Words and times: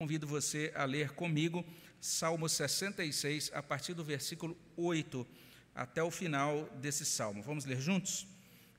Convido 0.00 0.28
você 0.28 0.72
a 0.76 0.84
ler 0.84 1.10
comigo 1.10 1.64
Salmo 2.00 2.48
66, 2.48 3.50
a 3.52 3.60
partir 3.60 3.94
do 3.94 4.04
versículo 4.04 4.56
8 4.76 5.26
até 5.74 6.00
o 6.00 6.08
final 6.08 6.66
desse 6.80 7.04
salmo. 7.04 7.42
Vamos 7.42 7.64
ler 7.64 7.80
juntos? 7.80 8.24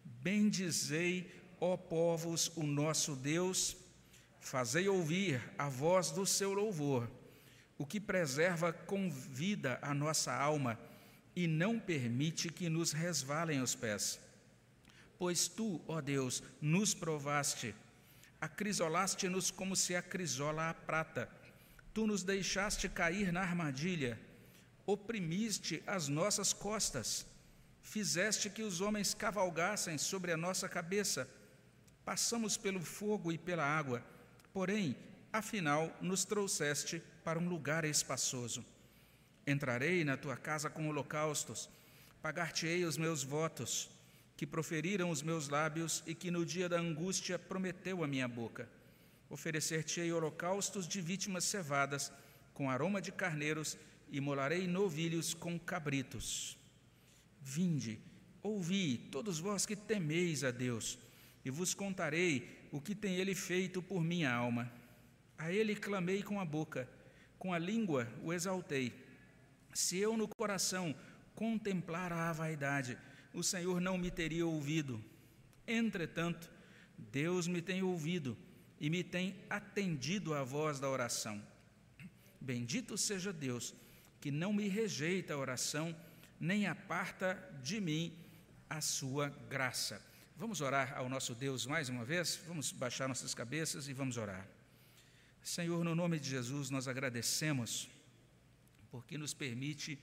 Bendizei, 0.05 1.29
ó 1.59 1.75
povos, 1.75 2.49
o 2.55 2.63
nosso 2.63 3.17
Deus, 3.17 3.75
fazei 4.39 4.87
ouvir 4.87 5.41
a 5.57 5.67
voz 5.67 6.09
do 6.09 6.25
seu 6.25 6.53
louvor, 6.53 7.11
o 7.77 7.85
que 7.85 7.99
preserva 7.99 8.71
com 8.71 9.11
vida 9.11 9.77
a 9.81 9.93
nossa 9.93 10.33
alma 10.33 10.79
e 11.35 11.47
não 11.47 11.77
permite 11.77 12.47
que 12.47 12.69
nos 12.69 12.93
resvalem 12.93 13.61
os 13.61 13.75
pés. 13.75 14.21
Pois 15.17 15.49
tu, 15.49 15.81
ó 15.85 15.99
Deus, 15.99 16.41
nos 16.61 16.93
provaste 16.93 17.75
Acrisolaste-nos 18.41 19.51
como 19.51 19.75
se 19.75 19.95
acrisola 19.95 20.69
a 20.69 20.73
prata. 20.73 21.29
Tu 21.93 22.07
nos 22.07 22.23
deixaste 22.23 22.87
cair 22.87 23.33
na 23.33 23.41
armadilha. 23.41 24.19
Oprimiste 24.85 25.83
as 25.85 26.07
nossas 26.07 26.53
costas. 26.53 27.25
Fizeste 27.81 28.49
que 28.49 28.63
os 28.63 28.79
homens 28.79 29.13
cavalgassem 29.13 29.97
sobre 29.97 30.31
a 30.31 30.37
nossa 30.37 30.69
cabeça. 30.69 31.29
Passamos 32.05 32.55
pelo 32.55 32.81
fogo 32.81 33.31
e 33.31 33.37
pela 33.37 33.63
água, 33.63 34.03
porém, 34.53 34.95
afinal, 35.33 35.95
nos 36.01 36.23
trouxeste 36.23 37.03
para 37.23 37.37
um 37.37 37.47
lugar 37.47 37.83
espaçoso. 37.83 38.65
Entrarei 39.45 40.03
na 40.03 40.15
tua 40.15 40.37
casa 40.37 40.69
com 40.69 40.87
holocaustos, 40.87 41.69
pagar-te-ei 42.21 42.85
os 42.85 42.97
meus 42.97 43.21
votos 43.21 43.98
que 44.39 44.47
proferiram 44.47 45.09
os 45.09 45.21
meus 45.21 45.49
lábios 45.49 46.01
e 46.07 46.15
que 46.15 46.31
no 46.31 46.45
dia 46.45 46.69
da 46.69 46.79
angústia 46.79 47.37
prometeu 47.37 48.05
a 48.05 48.07
minha 48.07 48.25
boca. 48.25 48.69
Oferecer-te-ei 49.29 50.13
holocaustos 50.13 50.87
de 50.87 51.01
vítimas 51.01 51.43
cevadas, 51.43 52.09
com 52.53 52.69
aroma 52.69 53.01
de 53.01 53.11
carneiros, 53.11 53.77
e 54.09 54.21
molarei 54.21 54.65
novilhos 54.65 55.33
com 55.33 55.59
cabritos. 55.59 56.57
Vinde, 57.41 57.99
ouvi, 58.41 59.09
todos 59.11 59.39
vós 59.39 59.65
que 59.65 59.75
temeis 59.75 60.45
a 60.45 60.51
Deus, 60.51 60.97
e 61.43 61.49
vos 61.49 61.73
contarei 61.73 62.69
o 62.71 62.79
que 62.79 62.95
tem 62.95 63.15
Ele 63.15 63.35
feito 63.35 63.81
por 63.81 64.01
minha 64.01 64.31
alma. 64.33 64.71
A 65.37 65.51
Ele 65.51 65.75
clamei 65.75 66.23
com 66.23 66.39
a 66.39 66.45
boca, 66.45 66.89
com 67.37 67.53
a 67.53 67.59
língua 67.59 68.07
o 68.23 68.31
exaltei. 68.31 68.93
Se 69.73 69.97
eu 69.97 70.15
no 70.15 70.29
coração 70.29 70.95
contemplar 71.35 72.13
a 72.13 72.31
vaidade, 72.31 72.97
o 73.33 73.43
Senhor 73.43 73.79
não 73.79 73.97
me 73.97 74.09
teria 74.09 74.45
ouvido. 74.45 75.03
Entretanto, 75.67 76.49
Deus 76.97 77.47
me 77.47 77.61
tem 77.61 77.83
ouvido 77.83 78.37
e 78.79 78.89
me 78.89 79.03
tem 79.03 79.35
atendido 79.49 80.33
à 80.33 80.43
voz 80.43 80.79
da 80.79 80.89
oração. 80.89 81.41
Bendito 82.39 82.97
seja 82.97 83.31
Deus, 83.31 83.73
que 84.19 84.31
não 84.31 84.53
me 84.53 84.67
rejeita 84.67 85.33
a 85.33 85.37
oração, 85.37 85.95
nem 86.39 86.67
aparta 86.67 87.35
de 87.61 87.79
mim 87.79 88.13
a 88.69 88.81
sua 88.81 89.29
graça. 89.49 90.01
Vamos 90.37 90.61
orar 90.61 90.97
ao 90.97 91.09
nosso 91.09 91.35
Deus 91.35 91.65
mais 91.65 91.89
uma 91.89 92.05
vez? 92.05 92.39
Vamos 92.47 92.71
baixar 92.71 93.07
nossas 93.09 93.33
cabeças 93.33 93.87
e 93.87 93.93
vamos 93.93 94.15
orar. 94.15 94.47
Senhor, 95.43 95.83
no 95.83 95.95
nome 95.95 96.19
de 96.19 96.29
Jesus, 96.29 96.69
nós 96.69 96.87
agradecemos 96.87 97.89
porque 98.89 99.17
nos 99.17 99.33
permite 99.33 99.99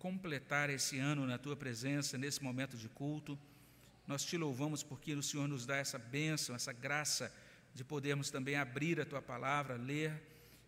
completar 0.00 0.70
esse 0.70 0.98
ano 0.98 1.26
na 1.26 1.36
tua 1.36 1.54
presença, 1.54 2.16
nesse 2.16 2.42
momento 2.42 2.74
de 2.74 2.88
culto. 2.88 3.38
Nós 4.06 4.24
te 4.24 4.36
louvamos 4.38 4.82
porque 4.82 5.12
o 5.14 5.22
Senhor 5.22 5.46
nos 5.46 5.66
dá 5.66 5.76
essa 5.76 5.98
bênção, 5.98 6.56
essa 6.56 6.72
graça 6.72 7.32
de 7.74 7.84
podermos 7.84 8.30
também 8.30 8.56
abrir 8.56 8.98
a 8.98 9.04
tua 9.04 9.20
palavra, 9.20 9.76
ler 9.76 10.10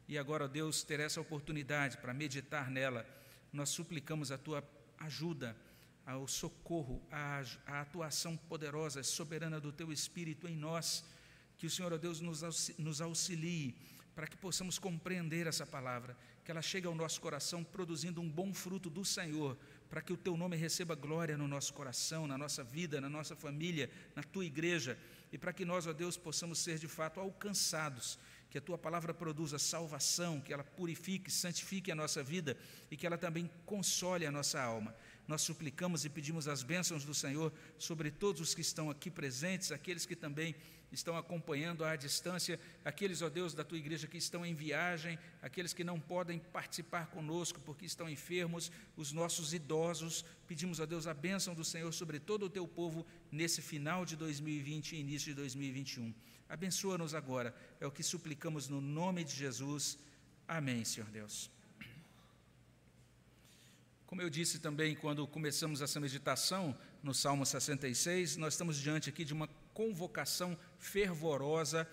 e 0.07 0.19
agora, 0.19 0.47
Deus, 0.47 0.83
ter 0.83 1.01
essa 1.01 1.19
oportunidade 1.19 1.97
para 1.97 2.13
meditar 2.13 2.71
nela. 2.71 3.07
Nós 3.51 3.71
suplicamos 3.71 4.31
a 4.31 4.37
tua 4.37 4.63
ajuda, 4.99 5.57
ao 6.05 6.29
socorro, 6.29 7.03
a 7.11 7.81
atuação 7.81 8.37
poderosa, 8.37 9.01
e 9.01 9.05
soberana 9.05 9.59
do 9.59 9.73
teu 9.73 9.91
Espírito 9.91 10.47
em 10.47 10.57
nós. 10.57 11.05
Que 11.57 11.67
o 11.67 11.71
Senhor, 11.71 11.91
ó 11.91 11.97
Deus, 11.97 12.21
nos 12.21 13.01
auxilie 13.01 13.75
para 14.15 14.27
que 14.27 14.37
possamos 14.37 14.79
compreender 14.79 15.47
essa 15.47 15.65
palavra 15.65 16.15
que 16.45 16.51
ela 16.51 16.63
chegue 16.63 16.86
ao 16.86 16.95
nosso 16.95 17.20
coração 17.20 17.63
produzindo 17.63 18.20
um 18.20 18.29
bom 18.29 18.53
fruto 18.53 18.91
do 18.91 19.05
Senhor, 19.05 19.57
para 19.89 20.03
que 20.03 20.13
o 20.13 20.17
teu 20.17 20.36
nome 20.36 20.57
receba 20.57 20.95
glória 20.95 21.36
no 21.36 21.47
nosso 21.47 21.73
coração, 21.73 22.27
na 22.27 22.36
nossa 22.36 22.64
vida, 22.64 23.01
na 23.01 23.08
nossa 23.08 23.36
família, 23.36 23.91
na 24.17 24.23
tua 24.23 24.45
igreja, 24.45 24.98
e 25.33 25.39
para 25.39 25.53
que 25.53 25.64
nós, 25.64 25.86
ó 25.86 25.92
Deus, 25.92 26.17
possamos 26.17 26.58
ser 26.58 26.79
de 26.79 26.89
fato 26.89 27.20
alcançados, 27.20 28.19
que 28.51 28.58
a 28.58 28.61
tua 28.61 28.77
palavra 28.77 29.14
produza 29.14 29.58
salvação, 29.58 30.41
que 30.41 30.53
ela 30.53 30.63
purifique, 30.63 31.30
santifique 31.30 31.91
a 31.91 31.95
nossa 31.95 32.23
vida 32.23 32.55
e 32.91 32.97
que 32.98 33.07
ela 33.07 33.17
também 33.17 33.51
console 33.64 34.27
a 34.27 34.30
nossa 34.30 34.61
alma. 34.61 34.95
Nós 35.27 35.41
suplicamos 35.41 36.05
e 36.05 36.11
pedimos 36.11 36.47
as 36.47 36.63
bênçãos 36.63 37.03
do 37.03 37.14
Senhor 37.14 37.51
sobre 37.79 38.11
todos 38.11 38.42
os 38.42 38.55
que 38.55 38.61
estão 38.61 38.91
aqui 38.91 39.11
presentes, 39.11 39.73
aqueles 39.73 40.05
que 40.05 40.14
também 40.14 40.55
estão 40.95 41.17
acompanhando 41.17 41.85
à 41.85 41.97
distância, 41.97 42.61
aqueles, 42.85 43.23
ó 43.23 43.29
Deus, 43.29 43.55
da 43.55 43.64
tua 43.64 43.79
igreja 43.79 44.07
que 44.07 44.19
estão 44.19 44.45
em 44.45 44.55
viagem, 44.55 45.19
aqueles 45.41 45.73
que 45.73 45.83
não 45.83 45.98
podem 45.98 46.39
participar 46.39 47.07
conosco 47.07 47.61
porque 47.61 47.86
estão 47.86 48.08
enfermos, 48.08 48.70
os 48.97 49.13
nossos 49.13 49.55
idosos. 49.55 50.25
Pedimos 50.47 50.80
a 50.80 50.85
Deus 50.86 51.07
a 51.07 51.14
bênção 51.14 51.55
do 51.55 51.64
Senhor 51.64 51.92
sobre 51.92 52.19
todo 52.19 52.47
o 52.47 52.51
teu 52.51 52.67
povo 52.67 53.07
nesse 53.30 53.63
final 53.63 54.05
de 54.05 54.17
2020 54.17 54.92
e 54.92 55.01
início 55.01 55.30
de 55.30 55.35
2021. 55.35 56.14
Abençoa-nos 56.48 57.14
agora, 57.14 57.55
é 57.80 57.86
o 57.86 57.91
que 57.91 58.03
suplicamos 58.03 58.69
no 58.69 58.80
nome 58.80 59.24
de 59.24 59.35
Jesus. 59.35 59.98
Amém, 60.47 60.85
Senhor 60.85 61.09
Deus. 61.11 61.51
Como 64.13 64.20
eu 64.20 64.29
disse 64.29 64.59
também 64.59 64.95
quando 64.95 65.27
começamos 65.27 65.80
essa 65.80 65.98
meditação 65.98 66.77
no 67.03 67.14
Salmo 67.14 67.47
66, 67.47 68.36
nós 68.36 68.53
estamos 68.53 68.77
diante 68.77 69.09
aqui 69.09 69.24
de 69.24 69.33
uma 69.33 69.48
convocação 69.73 70.55
fervorosa 70.83 71.89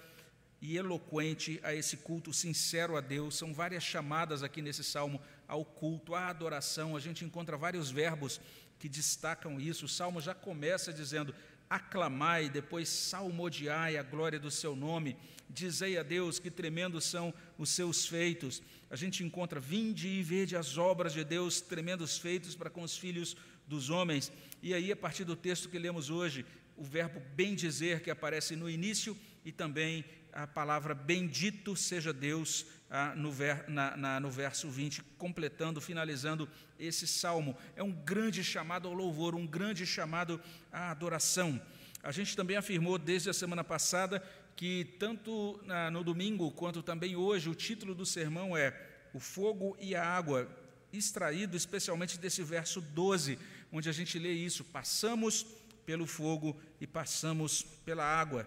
e 0.61 0.75
eloquente 0.75 1.59
a 1.63 1.73
esse 1.73 1.97
culto 1.97 2.33
sincero 2.33 2.97
a 2.97 3.01
Deus. 3.01 3.35
São 3.35 3.53
várias 3.53 3.83
chamadas 3.83 4.43
aqui 4.43 4.61
nesse 4.61 4.83
salmo 4.83 5.21
ao 5.47 5.63
culto, 5.63 6.15
à 6.15 6.27
adoração. 6.27 6.97
A 6.97 6.99
gente 6.99 7.23
encontra 7.23 7.55
vários 7.55 7.89
verbos 7.89 8.41
que 8.77 8.89
destacam 8.89 9.59
isso. 9.61 9.85
O 9.85 9.89
salmo 9.89 10.19
já 10.19 10.33
começa 10.33 10.91
dizendo: 10.91 11.33
aclamai, 11.69 12.49
depois 12.49 12.89
salmodiai 12.89 13.95
a 13.95 14.03
glória 14.03 14.39
do 14.39 14.49
seu 14.49 14.75
nome, 14.75 15.15
dizei 15.49 15.97
a 15.97 16.03
Deus 16.03 16.39
que 16.39 16.49
tremendos 16.49 17.05
são 17.05 17.33
os 17.57 17.69
seus 17.69 18.07
feitos. 18.07 18.61
A 18.89 18.95
gente 18.95 19.23
encontra, 19.23 19.59
vinde 19.59 20.07
e 20.07 20.23
vede 20.23 20.57
as 20.57 20.77
obras 20.77 21.13
de 21.13 21.23
Deus, 21.23 21.61
tremendos 21.61 22.17
feitos 22.17 22.55
para 22.55 22.71
com 22.71 22.81
os 22.81 22.97
filhos 22.97 23.37
dos 23.67 23.91
homens. 23.91 24.31
E 24.63 24.73
aí, 24.73 24.91
a 24.91 24.95
partir 24.95 25.23
do 25.23 25.35
texto 25.35 25.69
que 25.69 25.77
lemos 25.77 26.09
hoje, 26.09 26.43
o 26.79 26.83
verbo 26.83 27.21
bendizer 27.35 28.01
que 28.01 28.09
aparece 28.09 28.55
no 28.55 28.69
início 28.69 29.15
e 29.43 29.51
também 29.51 30.05
a 30.31 30.47
palavra 30.47 30.95
bendito 30.95 31.75
seja 31.75 32.13
Deus 32.13 32.65
ah, 32.89 33.13
no, 33.15 33.31
ver, 33.31 33.65
na, 33.67 33.97
na, 33.97 34.19
no 34.19 34.31
verso 34.31 34.69
20, 34.69 35.03
completando, 35.17 35.81
finalizando 35.81 36.49
esse 36.79 37.05
salmo. 37.05 37.55
É 37.75 37.83
um 37.83 37.91
grande 37.91 38.43
chamado 38.43 38.87
ao 38.87 38.93
louvor, 38.93 39.35
um 39.35 39.45
grande 39.45 39.85
chamado 39.85 40.41
à 40.71 40.89
adoração. 40.89 41.61
A 42.01 42.11
gente 42.11 42.35
também 42.35 42.55
afirmou 42.55 42.97
desde 42.97 43.29
a 43.29 43.33
semana 43.33 43.63
passada 43.63 44.23
que, 44.55 44.85
tanto 44.97 45.59
na, 45.65 45.91
no 45.91 46.03
domingo 46.03 46.49
quanto 46.51 46.81
também 46.81 47.15
hoje, 47.15 47.49
o 47.49 47.55
título 47.55 47.93
do 47.93 48.05
sermão 48.05 48.55
é 48.55 48.73
O 49.13 49.19
Fogo 49.19 49.75
e 49.79 49.95
a 49.95 50.05
Água, 50.05 50.49
extraído 50.93 51.57
especialmente 51.57 52.17
desse 52.17 52.41
verso 52.41 52.79
12, 52.79 53.37
onde 53.71 53.89
a 53.89 53.91
gente 53.91 54.17
lê 54.17 54.31
isso: 54.31 54.63
Passamos 54.63 55.45
pelo 55.89 56.05
fogo 56.05 56.55
e 56.79 56.85
passamos 56.85 57.63
pela 57.83 58.03
água. 58.05 58.45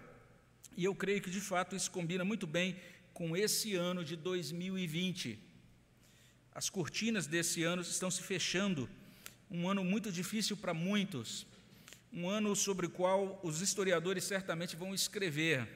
E 0.77 0.85
eu 0.85 0.95
creio 0.95 1.21
que 1.21 1.29
de 1.29 1.41
fato 1.41 1.75
isso 1.75 1.91
combina 1.91 2.25
muito 2.25 2.47
bem 2.47 2.77
com 3.13 3.37
esse 3.37 3.75
ano 3.75 4.05
de 4.05 4.15
2020. 4.15 5.37
As 6.55 6.71
cortinas 6.71 7.27
desse 7.27 7.65
ano 7.65 7.83
estão 7.83 8.13
se 8.13 8.23
fechando, 8.23 8.89
um 9.51 9.69
ano 9.69 9.83
muito 9.83 10.13
difícil 10.13 10.57
para 10.57 10.73
muitos, 10.73 11.45
um 12.13 12.29
ano 12.29 12.55
sobre 12.55 12.87
o 12.87 12.91
qual 12.91 13.41
os 13.43 13.61
historiadores 13.61 14.23
certamente 14.23 14.77
vão 14.77 14.95
escrever. 14.95 15.67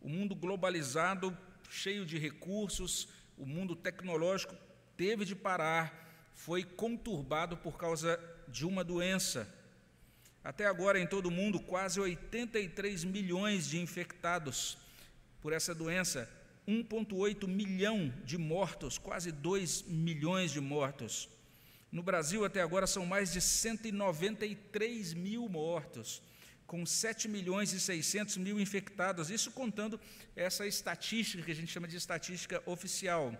O 0.00 0.08
mundo 0.08 0.34
globalizado, 0.34 1.36
cheio 1.68 2.06
de 2.06 2.16
recursos, 2.16 3.08
o 3.36 3.44
mundo 3.44 3.76
tecnológico 3.76 4.56
teve 4.96 5.26
de 5.26 5.36
parar, 5.36 6.32
foi 6.34 6.64
conturbado 6.64 7.58
por 7.58 7.76
causa 7.76 8.18
de 8.48 8.64
uma 8.64 8.82
doença 8.82 9.60
até 10.44 10.66
agora, 10.66 10.98
em 10.98 11.06
todo 11.06 11.26
o 11.26 11.30
mundo, 11.30 11.60
quase 11.60 12.00
83 12.00 13.04
milhões 13.04 13.68
de 13.68 13.78
infectados 13.78 14.76
por 15.40 15.52
essa 15.52 15.74
doença, 15.74 16.28
1,8 16.66 17.46
milhão 17.46 18.12
de 18.24 18.36
mortos, 18.38 18.98
quase 18.98 19.30
2 19.30 19.82
milhões 19.82 20.50
de 20.50 20.60
mortos. 20.60 21.28
No 21.92 22.02
Brasil, 22.02 22.44
até 22.44 22.60
agora, 22.60 22.86
são 22.86 23.06
mais 23.06 23.32
de 23.32 23.40
193 23.40 25.14
mil 25.14 25.48
mortos, 25.48 26.22
com 26.66 26.84
7 26.86 27.28
milhões 27.28 27.72
e 27.72 27.78
600 27.78 28.38
mil 28.38 28.58
infectados, 28.58 29.30
isso 29.30 29.50
contando 29.52 30.00
essa 30.34 30.66
estatística 30.66 31.42
que 31.44 31.52
a 31.52 31.54
gente 31.54 31.70
chama 31.70 31.86
de 31.86 31.96
estatística 31.96 32.62
oficial. 32.66 33.36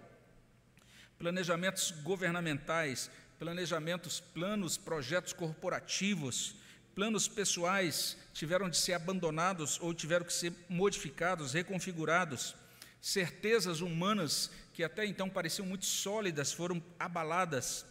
Planejamentos 1.19 1.91
governamentais, 2.03 3.11
planejamentos, 3.39 4.21
planos, 4.21 4.77
projetos 4.77 5.33
corporativos, 5.33 6.57
planos 6.95 7.29
pessoais 7.29 8.17
tiveram 8.33 8.69
de 8.69 8.77
ser 8.77 8.95
abandonados 8.95 9.79
ou 9.81 9.93
tiveram 9.93 10.25
que 10.25 10.33
ser 10.33 10.53
modificados, 10.69 11.53
reconfigurados. 11.53 12.55
Certezas 13.01 13.81
humanas 13.81 14.51
que 14.73 14.85
até 14.85 15.05
então 15.05 15.29
pareciam 15.29 15.67
muito 15.67 15.87
sólidas 15.87 16.53
foram 16.53 16.83
abaladas. 16.99 17.85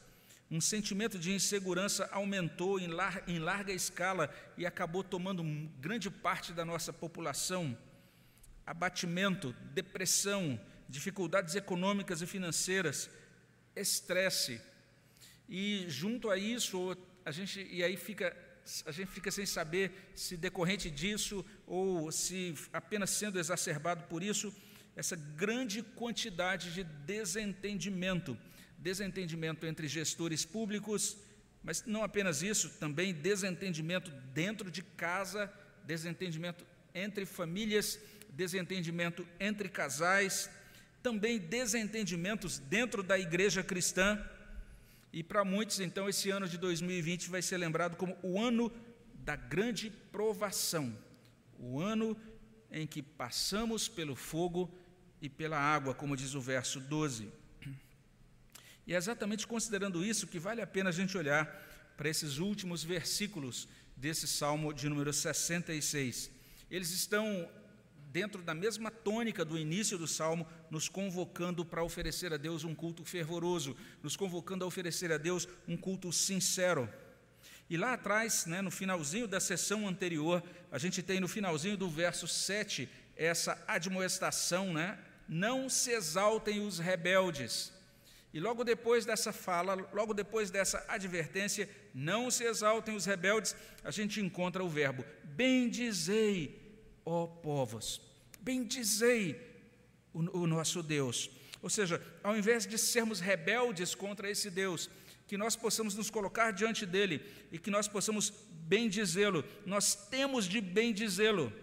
Um 0.50 0.60
sentimento 0.60 1.18
de 1.18 1.32
insegurança 1.32 2.10
aumentou 2.12 2.80
em, 2.80 2.88
lar 2.88 3.24
em 3.28 3.40
larga 3.40 3.72
escala 3.72 4.34
e 4.58 4.66
acabou 4.66 5.04
tomando 5.04 5.44
grande 5.80 6.10
parte 6.10 6.52
da 6.52 6.66
nossa 6.66 6.92
população. 6.92 7.78
Abatimento, 8.66 9.56
depressão, 9.74 10.60
dificuldades 10.90 11.56
econômicas 11.56 12.22
e 12.22 12.28
financeiras, 12.28 13.10
estresse. 13.76 14.62
E 15.48 15.86
junto 15.88 16.30
a 16.30 16.38
isso, 16.38 16.98
a 17.24 17.32
gente 17.32 17.66
e 17.72 17.84
aí 17.84 17.96
fica 17.96 18.36
a 18.86 18.92
gente 18.92 19.12
fica 19.12 19.32
sem 19.32 19.46
saber 19.46 20.12
se 20.16 20.38
decorrente 20.38 20.90
disso 20.90 21.46
ou 21.66 22.12
se 22.12 22.56
apenas 22.72 23.10
sendo 23.10 23.40
exacerbado 23.40 24.04
por 24.04 24.22
isso, 24.24 24.54
essa 24.96 25.16
grande 25.16 25.82
quantidade 25.82 26.74
de 26.74 26.84
desentendimento 26.84 28.38
desentendimento 28.82 29.66
entre 29.66 29.88
gestores 29.88 30.44
públicos, 30.44 31.18
mas 31.64 31.86
não 31.86 32.04
apenas 32.04 32.42
isso, 32.42 32.70
também 32.80 33.14
desentendimento 33.14 34.10
dentro 34.34 34.72
de 34.72 34.82
casa, 34.82 35.52
desentendimento 35.86 36.66
entre 36.94 37.26
famílias, 37.26 38.00
desentendimento 38.30 39.26
entre 39.40 39.70
casais, 39.70 40.50
também 41.04 41.38
desentendimentos 41.38 42.58
dentro 42.58 43.04
da 43.04 43.20
igreja 43.20 43.62
cristã. 43.62 44.20
E 45.14 45.22
para 45.24 45.44
muitos, 45.44 45.80
então, 45.80 46.08
esse 46.08 46.30
ano 46.30 46.48
de 46.48 46.58
2020 46.58 47.30
vai 47.30 47.42
ser 47.42 47.58
lembrado 47.58 47.98
como 47.98 48.18
o 48.24 48.40
ano 48.40 48.72
da 49.14 49.36
grande 49.36 49.90
provação, 49.90 50.98
o 51.60 51.80
ano 51.80 52.18
em 52.72 52.88
que 52.88 53.02
passamos 53.02 53.88
pelo 53.88 54.16
fogo 54.16 54.74
e 55.22 55.30
pela 55.30 55.60
água, 55.60 55.94
como 55.94 56.16
diz 56.16 56.34
o 56.34 56.42
verso 56.42 56.80
12. 56.80 57.32
E 58.88 58.94
é 58.94 58.98
exatamente 58.98 59.46
considerando 59.46 60.04
isso 60.04 60.28
que 60.28 60.40
vale 60.40 60.62
a 60.62 60.68
pena 60.68 60.90
a 60.90 60.94
gente 60.94 61.18
olhar 61.18 61.46
para 61.98 62.10
esses 62.10 62.40
últimos 62.40 62.84
versículos 62.84 63.68
desse 63.96 64.28
Salmo 64.28 64.74
de 64.74 64.90
número 64.90 65.14
66. 65.14 66.32
Eles 66.70 66.90
estão 66.92 67.50
dentro 68.12 68.42
da 68.42 68.54
mesma 68.54 68.92
tônica 68.92 69.46
do 69.46 69.58
início 69.58 69.98
do 69.98 70.06
salmo, 70.06 70.46
nos 70.70 70.90
convocando 70.90 71.64
para 71.64 71.84
oferecer 71.84 72.34
a 72.34 72.38
Deus 72.38 72.64
um 72.66 72.76
culto 72.76 73.06
fervoroso, 73.06 73.76
nos 74.04 74.18
convocando 74.18 74.66
a 74.66 74.68
oferecer 74.68 75.12
a 75.12 75.18
Deus 75.18 75.48
um 75.68 75.78
culto 75.78 76.12
sincero. 76.12 76.90
E 77.70 77.78
lá 77.78 77.94
atrás, 77.94 78.46
né, 78.46 78.62
no 78.62 78.70
finalzinho 78.70 79.28
da 79.30 79.40
sessão 79.40 79.88
anterior, 79.88 80.44
a 80.70 80.78
gente 80.78 81.02
tem 81.02 81.22
no 81.22 81.28
finalzinho 81.28 81.78
do 81.78 81.90
verso 81.90 82.28
7 82.28 82.90
essa 83.16 83.58
admoestação, 83.66 84.74
né? 84.74 85.00
Não 85.28 85.70
se 85.70 85.92
exaltem 85.92 86.60
os 86.60 86.80
rebeldes. 86.80 87.72
E 88.34 88.40
logo 88.42 88.66
depois 88.66 89.06
dessa 89.06 89.32
fala, 89.32 89.76
logo 89.94 90.14
depois 90.14 90.52
dessa 90.52 90.84
advertência, 90.88 91.70
não 91.94 92.30
se 92.30 92.44
exaltem 92.44 92.96
os 92.96 93.06
rebeldes, 93.06 93.56
a 93.86 93.92
gente 93.92 94.20
encontra 94.20 94.64
o 94.64 94.70
verbo: 94.70 95.06
bendizei, 95.24 96.61
ó 97.06 97.28
povos, 97.28 98.02
bendizei 98.40 99.40
o, 100.14 100.42
o 100.42 100.48
nosso 100.48 100.82
Deus. 100.84 101.30
Ou 101.62 101.70
seja, 101.70 102.02
ao 102.24 102.36
invés 102.36 102.66
de 102.66 102.78
sermos 102.78 103.20
rebeldes 103.20 103.94
contra 103.94 104.30
esse 104.30 104.50
Deus, 104.50 104.90
que 105.28 105.38
nós 105.38 105.56
possamos 105.56 105.96
nos 105.96 106.10
colocar 106.10 106.52
diante 106.52 106.86
dele 106.86 107.24
e 107.52 107.58
que 107.60 107.72
nós 107.72 107.88
possamos 107.88 108.34
bendizê-lo, 108.50 109.46
nós 109.66 109.96
temos 109.96 110.46
de 110.46 110.60
bendizê-lo. 110.60 111.54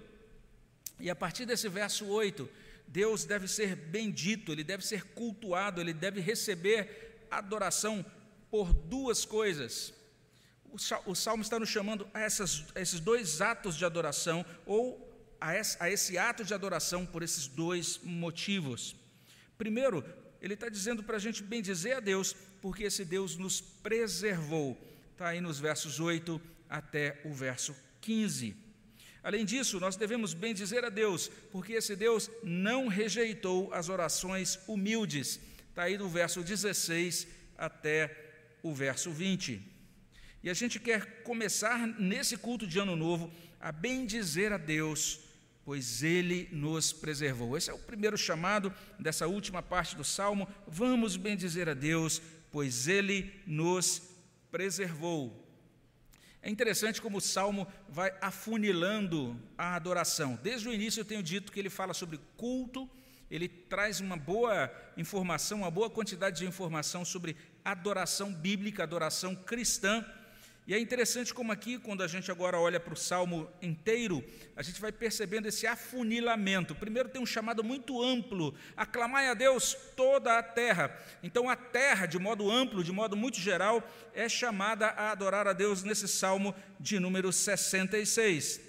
E 0.99 1.11
a 1.11 1.17
partir 1.17 1.45
desse 1.45 1.69
verso 1.69 2.07
8, 2.07 2.49
Deus 2.87 3.25
deve 3.25 3.47
ser 3.47 3.77
bendito, 3.77 4.53
ele 4.53 4.65
deve 4.65 4.87
ser 4.87 5.05
cultuado, 5.05 5.81
ele 5.81 5.93
deve 5.93 6.21
receber 6.21 7.27
adoração 7.31 8.05
por 8.51 8.73
duas 8.73 9.25
coisas. 9.25 9.93
O 11.07 11.15
salmo 11.15 11.43
está 11.43 11.59
nos 11.59 11.69
chamando 11.69 12.09
a, 12.13 12.21
essas, 12.21 12.65
a 12.75 12.81
esses 12.81 13.01
dois 13.01 13.41
atos 13.41 13.77
de 13.77 13.85
adoração, 13.85 14.45
ou 14.65 15.08
a 15.41 15.57
esse, 15.91 16.19
ato 16.19 16.45
de 16.45 16.55
adoração 16.55 17.07
por 17.07 17.23
esses 17.23 17.47
dois 17.47 18.01
motivos. 18.03 18.97
Primeiro, 19.57 20.05
ele 20.41 20.55
está 20.55 20.69
dizendo 20.69 21.03
para 21.03 21.17
a 21.17 21.21
gente 21.21 21.43
bendizer 21.43 21.97
a 21.97 22.01
Deus, 22.01 22.35
porque 22.61 22.85
esse 22.85 23.05
Deus 23.05 23.37
nos 23.37 23.61
preservou. 23.61 24.77
Está 25.13 25.29
aí 25.29 25.41
nos 25.41 25.59
versos 25.59 26.01
8 26.01 26.41
até 26.69 27.21
o 27.25 27.33
verso 27.33 27.75
15. 28.01 28.55
Além 29.23 29.45
disso, 29.45 29.81
nós 29.81 29.97
devemos 29.97 30.33
bendizer 30.33 30.85
a 30.85 30.89
Deus, 30.89 31.29
porque 31.51 31.73
esse 31.75 31.97
Deus 31.97 32.31
não 32.43 32.87
rejeitou 32.87 33.73
as 33.75 33.89
orações 33.89 34.59
humildes. 34.67 35.41
Está 35.71 35.85
aí 35.85 35.97
do 35.97 36.09
verso 36.09 36.43
16 36.43 37.27
até 37.57 38.17
o 38.63 38.75
verso 38.75 39.11
20. 39.11 39.61
E 40.43 40.49
a 40.49 40.55
gente 40.55 40.79
quer 40.79 41.23
começar 41.23 41.87
nesse 41.87 42.37
culto 42.37 42.67
de 42.67 42.79
Ano 42.79 42.95
Novo 42.95 43.33
a 43.61 43.73
bendizer 43.73 44.53
a 44.53 44.57
Deus, 44.57 45.21
pois 45.69 46.03
Ele 46.03 46.49
nos 46.51 46.95
preservou. 46.95 47.55
Esse 47.55 47.69
é 47.69 47.75
o 47.75 47.79
primeiro 47.79 48.17
chamado 48.17 48.73
dessa 48.99 49.27
última 49.27 49.63
parte 49.63 49.95
do 49.95 50.03
salmo. 50.03 50.49
Vamos 50.67 51.15
bendizer 51.19 51.69
a 51.69 51.75
Deus, 51.75 52.23
pois 52.51 52.89
Ele 52.89 53.31
nos 53.47 54.01
preservou. 54.51 55.47
É 56.41 56.49
interessante 56.49 57.03
como 57.03 57.19
o 57.19 57.21
salmo 57.21 57.67
vai 57.87 58.15
afunilando 58.23 59.39
a 59.59 59.75
adoração. 59.75 60.39
Desde 60.43 60.67
o 60.67 60.73
início 60.73 61.03
eu 61.03 61.05
tenho 61.05 61.23
dito 61.23 61.53
que 61.53 61.61
ele 61.61 61.69
fala 61.69 61.93
sobre 61.93 62.19
culto, 62.39 62.89
ele 63.31 63.47
traz 63.47 64.01
uma 64.01 64.17
boa 64.17 64.73
informação, 64.97 65.59
uma 65.59 65.71
boa 65.71 65.91
quantidade 65.91 66.39
de 66.39 66.47
informação 66.47 67.05
sobre 67.05 67.37
adoração 67.63 68.33
bíblica, 68.33 68.85
adoração 68.85 69.37
cristã. 69.37 70.03
E 70.69 70.75
é 70.75 70.79
interessante 70.79 71.33
como 71.33 71.51
aqui, 71.51 71.79
quando 71.79 72.03
a 72.03 72.07
gente 72.07 72.31
agora 72.31 72.61
olha 72.61 72.79
para 72.79 72.93
o 72.93 72.97
salmo 72.97 73.51
inteiro, 73.63 74.23
a 74.55 74.63
gente 74.63 74.79
vai 74.79 74.93
percebendo 74.93 75.49
esse 75.49 75.67
afunilamento. 75.67 76.75
Primeiro 76.75 77.09
tem 77.09 77.23
um 77.23 77.25
chamado 77.25 77.65
muito 77.65 78.03
amplo: 78.03 78.55
aclamai 78.77 79.29
a 79.29 79.33
Deus 79.35 79.75
toda 79.97 80.39
a 80.39 80.43
terra. 80.43 80.95
Então 81.23 81.49
a 81.49 81.57
terra, 81.57 82.05
de 82.05 82.19
modo 82.19 82.51
amplo, 82.51 82.85
de 82.85 82.93
modo 82.93 83.17
muito 83.17 83.41
geral, 83.41 83.83
é 84.13 84.29
chamada 84.29 84.89
a 84.89 85.11
adorar 85.11 85.49
a 85.49 85.55
Deus 85.55 85.83
nesse 85.85 86.07
salmo 86.07 86.55
de 86.79 87.01
número 87.01 87.33
66. 87.33 88.61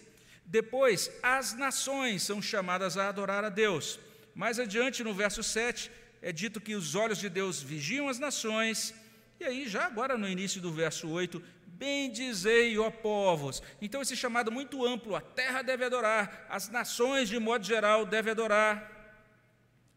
Depois, 0.45 1.11
as 1.21 1.53
nações 1.53 2.23
são 2.23 2.41
chamadas 2.41 2.95
a 2.95 3.09
adorar 3.09 3.43
a 3.43 3.49
Deus. 3.49 3.99
Mais 4.33 4.57
adiante, 4.57 5.03
no 5.03 5.13
verso 5.13 5.43
7, 5.43 5.91
é 6.21 6.31
dito 6.31 6.61
que 6.61 6.75
os 6.75 6.95
olhos 6.95 7.17
de 7.17 7.27
Deus 7.27 7.61
vigiam 7.61 8.07
as 8.07 8.19
nações. 8.19 8.93
E 9.37 9.43
aí, 9.43 9.67
já 9.67 9.85
agora 9.85 10.17
no 10.17 10.29
início 10.29 10.61
do 10.61 10.71
verso 10.71 11.09
8, 11.09 11.41
Bendizei, 11.79 12.77
ó 12.77 12.91
povos. 12.91 13.63
Então, 13.81 14.01
esse 14.01 14.13
chamado 14.13 14.51
muito 14.51 14.85
amplo, 14.85 15.15
a 15.15 15.21
terra 15.21 15.61
deve 15.61 15.85
adorar, 15.85 16.45
as 16.49 16.67
nações, 16.67 17.29
de 17.29 17.39
modo 17.39 17.65
geral, 17.65 18.05
devem 18.05 18.31
adorar, 18.31 19.23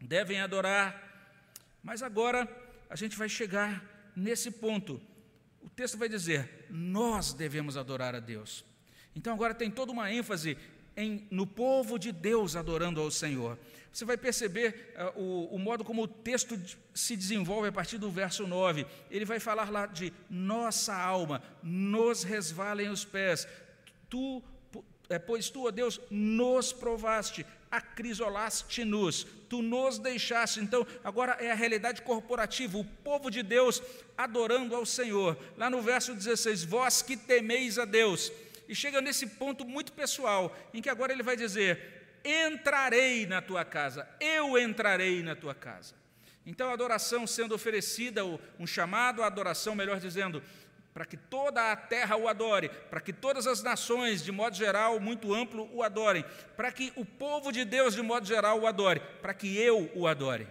devem 0.00 0.40
adorar. 0.40 0.86
Mas 1.82 2.00
agora, 2.00 2.48
a 2.88 2.94
gente 2.94 3.16
vai 3.16 3.28
chegar 3.28 3.84
nesse 4.14 4.48
ponto. 4.48 5.02
O 5.60 5.68
texto 5.68 5.98
vai 5.98 6.08
dizer: 6.08 6.66
nós 6.70 7.34
devemos 7.34 7.76
adorar 7.76 8.14
a 8.14 8.20
Deus. 8.20 8.64
Então, 9.16 9.34
agora 9.34 9.52
tem 9.52 9.68
toda 9.68 9.90
uma 9.90 10.12
ênfase 10.12 10.56
em, 10.96 11.26
no 11.32 11.48
povo 11.48 11.98
de 11.98 12.12
Deus 12.12 12.54
adorando 12.54 13.00
ao 13.00 13.10
Senhor. 13.10 13.58
Você 13.92 14.06
vai 14.06 14.16
perceber 14.16 14.94
uh, 14.96 15.20
o, 15.20 15.54
o, 15.56 15.58
modo 15.58 15.84
como 15.84 16.02
o 16.02 16.08
texto 16.08 16.58
se 16.94 17.14
desenvolve 17.14 17.68
a 17.68 17.72
partir 17.72 17.98
do 17.98 18.10
verso 18.10 18.46
9. 18.46 18.86
Ele 19.10 19.26
vai 19.26 19.38
falar 19.38 19.70
lá 19.70 19.84
de 19.84 20.12
nossa 20.30 20.94
alma, 20.94 21.42
nos 21.62 22.22
resvalem 22.22 22.88
os 22.88 23.04
pés. 23.04 23.46
Tu, 24.08 24.42
é, 25.10 25.18
pois 25.18 25.50
tu, 25.50 25.66
ó 25.66 25.70
Deus, 25.70 26.00
nos 26.10 26.72
provaste, 26.72 27.44
acrisolaste-nos, 27.70 29.26
tu 29.50 29.60
nos 29.60 29.98
deixaste. 29.98 30.60
Então, 30.60 30.86
agora 31.04 31.32
é 31.38 31.50
a 31.50 31.54
realidade 31.54 32.00
corporativa, 32.00 32.78
o 32.78 32.84
povo 32.84 33.30
de 33.30 33.42
Deus 33.42 33.82
adorando 34.16 34.74
ao 34.74 34.86
Senhor. 34.86 35.36
Lá 35.58 35.68
no 35.68 35.82
verso 35.82 36.14
16: 36.14 36.64
Vós 36.64 37.02
que 37.02 37.14
temeis 37.14 37.78
a 37.78 37.84
Deus. 37.84 38.32
E 38.66 38.74
chega 38.74 39.02
nesse 39.02 39.26
ponto 39.26 39.66
muito 39.66 39.92
pessoal, 39.92 40.56
em 40.72 40.80
que 40.80 40.88
agora 40.88 41.12
ele 41.12 41.22
vai 41.22 41.36
dizer: 41.36 42.01
entrarei 42.24 43.26
na 43.26 43.40
tua 43.40 43.64
casa, 43.64 44.08
eu 44.20 44.58
entrarei 44.58 45.22
na 45.22 45.34
tua 45.34 45.54
casa. 45.54 45.94
Então, 46.44 46.70
a 46.70 46.72
adoração 46.72 47.26
sendo 47.26 47.54
oferecida, 47.54 48.22
um 48.58 48.66
chamado 48.66 49.22
à 49.22 49.26
adoração, 49.26 49.74
melhor 49.74 50.00
dizendo, 50.00 50.42
para 50.92 51.06
que 51.06 51.16
toda 51.16 51.72
a 51.72 51.76
terra 51.76 52.16
o 52.16 52.28
adore, 52.28 52.68
para 52.90 53.00
que 53.00 53.12
todas 53.12 53.46
as 53.46 53.62
nações, 53.62 54.22
de 54.22 54.30
modo 54.30 54.56
geral, 54.56 55.00
muito 55.00 55.32
amplo, 55.32 55.68
o 55.72 55.82
adorem, 55.82 56.24
para 56.56 56.70
que 56.70 56.92
o 56.96 57.04
povo 57.04 57.50
de 57.50 57.64
Deus, 57.64 57.94
de 57.94 58.02
modo 58.02 58.26
geral, 58.26 58.60
o 58.60 58.66
adore, 58.66 59.00
para 59.22 59.32
que 59.32 59.56
eu 59.56 59.90
o 59.94 60.06
adore. 60.06 60.46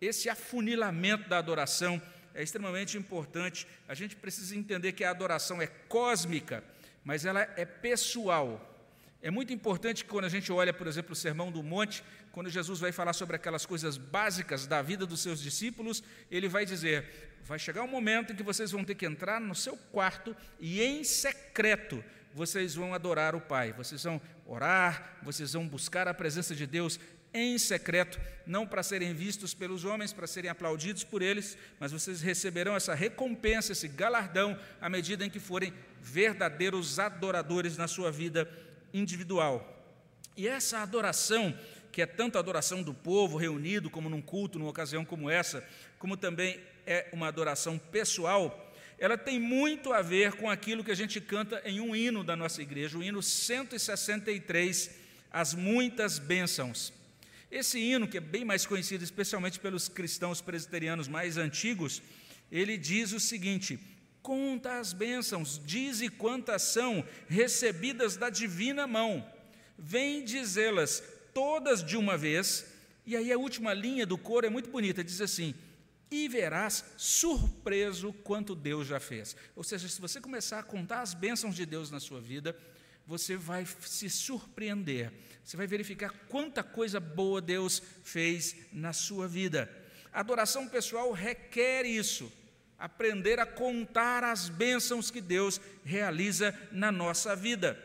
Esse 0.00 0.28
afunilamento 0.28 1.28
da 1.28 1.38
adoração 1.38 2.02
é 2.34 2.42
extremamente 2.42 2.98
importante. 2.98 3.66
A 3.88 3.94
gente 3.94 4.14
precisa 4.14 4.54
entender 4.54 4.92
que 4.92 5.04
a 5.04 5.10
adoração 5.10 5.62
é 5.62 5.66
cósmica, 5.66 6.62
mas 7.02 7.24
ela 7.24 7.40
é 7.56 7.64
pessoal. 7.64 8.75
É 9.22 9.30
muito 9.30 9.52
importante 9.52 10.04
que 10.04 10.10
quando 10.10 10.26
a 10.26 10.28
gente 10.28 10.52
olha, 10.52 10.72
por 10.72 10.86
exemplo, 10.86 11.12
o 11.12 11.16
Sermão 11.16 11.50
do 11.50 11.62
Monte, 11.62 12.04
quando 12.32 12.50
Jesus 12.50 12.78
vai 12.78 12.92
falar 12.92 13.12
sobre 13.12 13.36
aquelas 13.36 13.64
coisas 13.64 13.96
básicas 13.96 14.66
da 14.66 14.82
vida 14.82 15.06
dos 15.06 15.20
seus 15.20 15.40
discípulos, 15.40 16.02
ele 16.30 16.48
vai 16.48 16.66
dizer: 16.66 17.36
vai 17.44 17.58
chegar 17.58 17.82
um 17.82 17.88
momento 17.88 18.32
em 18.32 18.36
que 18.36 18.42
vocês 18.42 18.70
vão 18.70 18.84
ter 18.84 18.94
que 18.94 19.06
entrar 19.06 19.40
no 19.40 19.54
seu 19.54 19.76
quarto 19.76 20.36
e 20.60 20.82
em 20.82 21.02
secreto 21.02 22.04
vocês 22.34 22.74
vão 22.74 22.92
adorar 22.92 23.34
o 23.34 23.40
Pai, 23.40 23.72
vocês 23.72 24.02
vão 24.04 24.20
orar, 24.44 25.18
vocês 25.22 25.54
vão 25.54 25.66
buscar 25.66 26.06
a 26.06 26.12
presença 26.12 26.54
de 26.54 26.66
Deus 26.66 27.00
em 27.32 27.58
secreto, 27.58 28.18
não 28.46 28.66
para 28.66 28.82
serem 28.82 29.12
vistos 29.12 29.52
pelos 29.52 29.84
homens, 29.84 30.12
para 30.12 30.26
serem 30.26 30.50
aplaudidos 30.50 31.04
por 31.04 31.20
eles, 31.20 31.56
mas 31.78 31.92
vocês 31.92 32.22
receberão 32.22 32.74
essa 32.74 32.94
recompensa, 32.94 33.72
esse 33.72 33.88
galardão, 33.88 34.58
à 34.80 34.88
medida 34.88 35.24
em 35.24 35.30
que 35.30 35.38
forem 35.38 35.72
verdadeiros 36.00 36.98
adoradores 36.98 37.76
na 37.76 37.88
sua 37.88 38.10
vida 38.10 38.48
individual. 38.92 39.72
E 40.36 40.46
essa 40.46 40.78
adoração, 40.78 41.56
que 41.90 42.02
é 42.02 42.06
tanto 42.06 42.36
a 42.36 42.40
adoração 42.40 42.82
do 42.82 42.92
povo 42.92 43.36
reunido, 43.36 43.88
como 43.88 44.10
num 44.10 44.20
culto, 44.20 44.58
numa 44.58 44.70
ocasião 44.70 45.04
como 45.04 45.30
essa, 45.30 45.66
como 45.98 46.16
também 46.16 46.60
é 46.86 47.08
uma 47.12 47.28
adoração 47.28 47.78
pessoal, 47.78 48.62
ela 48.98 49.18
tem 49.18 49.38
muito 49.38 49.92
a 49.92 50.00
ver 50.00 50.32
com 50.32 50.48
aquilo 50.48 50.82
que 50.82 50.90
a 50.90 50.96
gente 50.96 51.20
canta 51.20 51.60
em 51.64 51.80
um 51.80 51.94
hino 51.94 52.24
da 52.24 52.34
nossa 52.34 52.62
igreja, 52.62 52.96
o 52.96 53.02
hino 53.02 53.22
163, 53.22 54.90
As 55.30 55.52
Muitas 55.52 56.18
Bênçãos. 56.18 56.92
Esse 57.50 57.78
hino, 57.78 58.08
que 58.08 58.16
é 58.16 58.20
bem 58.20 58.44
mais 58.44 58.66
conhecido 58.66 59.04
especialmente 59.04 59.60
pelos 59.60 59.88
cristãos 59.88 60.40
presbiterianos 60.40 61.08
mais 61.08 61.36
antigos, 61.36 62.02
ele 62.50 62.76
diz 62.76 63.12
o 63.12 63.20
seguinte: 63.20 63.78
Conta 64.26 64.80
as 64.80 64.92
bênçãos, 64.92 65.60
dize 65.64 66.08
quantas 66.08 66.62
são 66.62 67.06
recebidas 67.28 68.16
da 68.16 68.28
divina 68.28 68.84
mão, 68.84 69.24
vem 69.78 70.24
dizê-las 70.24 71.00
todas 71.32 71.80
de 71.80 71.96
uma 71.96 72.18
vez. 72.18 72.66
E 73.06 73.16
aí 73.16 73.30
a 73.30 73.38
última 73.38 73.72
linha 73.72 74.04
do 74.04 74.18
coro 74.18 74.44
é 74.44 74.50
muito 74.50 74.68
bonita, 74.68 75.04
diz 75.04 75.20
assim: 75.20 75.54
e 76.10 76.26
verás 76.26 76.84
surpreso 76.96 78.12
quanto 78.24 78.56
Deus 78.56 78.88
já 78.88 78.98
fez. 78.98 79.36
Ou 79.54 79.62
seja, 79.62 79.88
se 79.88 80.00
você 80.00 80.20
começar 80.20 80.58
a 80.58 80.64
contar 80.64 81.02
as 81.02 81.14
bênçãos 81.14 81.54
de 81.54 81.64
Deus 81.64 81.92
na 81.92 82.00
sua 82.00 82.20
vida, 82.20 82.58
você 83.06 83.36
vai 83.36 83.64
se 83.82 84.10
surpreender, 84.10 85.12
você 85.44 85.56
vai 85.56 85.68
verificar 85.68 86.12
quanta 86.28 86.64
coisa 86.64 86.98
boa 86.98 87.40
Deus 87.40 87.80
fez 88.02 88.56
na 88.72 88.92
sua 88.92 89.28
vida. 89.28 89.70
A 90.12 90.18
adoração 90.18 90.68
pessoal 90.68 91.12
requer 91.12 91.86
isso, 91.86 92.32
aprender 92.78 93.38
a 93.40 93.46
contar 93.46 94.24
as 94.24 94.48
bênçãos 94.48 95.10
que 95.10 95.20
Deus 95.20 95.60
realiza 95.84 96.54
na 96.70 96.92
nossa 96.92 97.34
vida. 97.34 97.82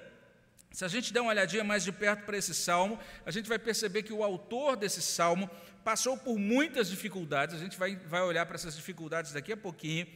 Se 0.72 0.86
a 0.86 0.88
gente 0.88 1.12
der 1.12 1.22
uma 1.22 1.32
olhadinha 1.32 1.64
mais 1.64 1.84
de 1.84 1.92
perto 1.92 2.26
para 2.26 2.38
esse 2.38 2.54
salmo, 2.54 3.00
a 3.26 3.32
gente 3.32 3.50
vai 3.50 3.60
perceber 3.60 4.04
que 4.04 4.14
o 4.14 4.24
autor 4.24 4.76
desse 4.76 5.02
salmo 5.02 5.50
passou 5.84 6.18
por 6.18 6.38
muitas 6.38 6.90
dificuldades, 6.90 7.56
a 7.56 7.60
gente 7.60 7.78
vai, 7.78 7.96
vai 7.96 8.22
olhar 8.22 8.46
para 8.46 8.56
essas 8.56 8.76
dificuldades 8.76 9.34
daqui 9.34 9.52
a 9.52 9.58
pouquinho, 9.58 10.08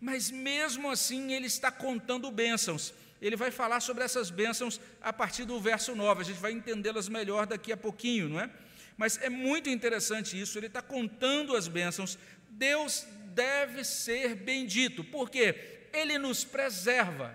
mas 0.00 0.30
mesmo 0.30 0.90
assim 0.90 1.32
ele 1.32 1.46
está 1.46 1.70
contando 1.70 2.30
bênçãos 2.30 2.94
ele 3.20 3.36
vai 3.36 3.50
falar 3.50 3.80
sobre 3.80 4.04
essas 4.04 4.30
bênçãos 4.30 4.80
a 5.00 5.12
partir 5.12 5.44
do 5.44 5.60
verso 5.60 5.94
9, 5.94 6.20
a 6.20 6.24
gente 6.24 6.40
vai 6.40 6.52
entendê-las 6.52 7.08
melhor 7.08 7.46
daqui 7.46 7.72
a 7.72 7.76
pouquinho, 7.76 8.28
não 8.28 8.40
é? 8.40 8.50
Mas 8.96 9.18
é 9.22 9.28
muito 9.28 9.68
interessante 9.68 10.40
isso, 10.40 10.58
ele 10.58 10.66
está 10.66 10.82
contando 10.82 11.54
as 11.56 11.68
bênçãos. 11.68 12.18
Deus 12.50 13.06
deve 13.38 13.84
ser 13.84 14.34
bendito, 14.34 15.04
porque 15.04 15.54
Ele 15.92 16.18
nos 16.18 16.44
preserva. 16.44 17.32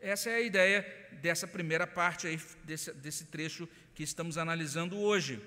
Essa 0.00 0.30
é 0.30 0.36
a 0.36 0.40
ideia 0.40 1.08
dessa 1.20 1.48
primeira 1.48 1.84
parte 1.84 2.28
aí, 2.28 2.40
desse, 2.62 2.92
desse 2.92 3.24
trecho 3.24 3.68
que 3.92 4.04
estamos 4.04 4.38
analisando 4.38 4.96
hoje. 5.00 5.40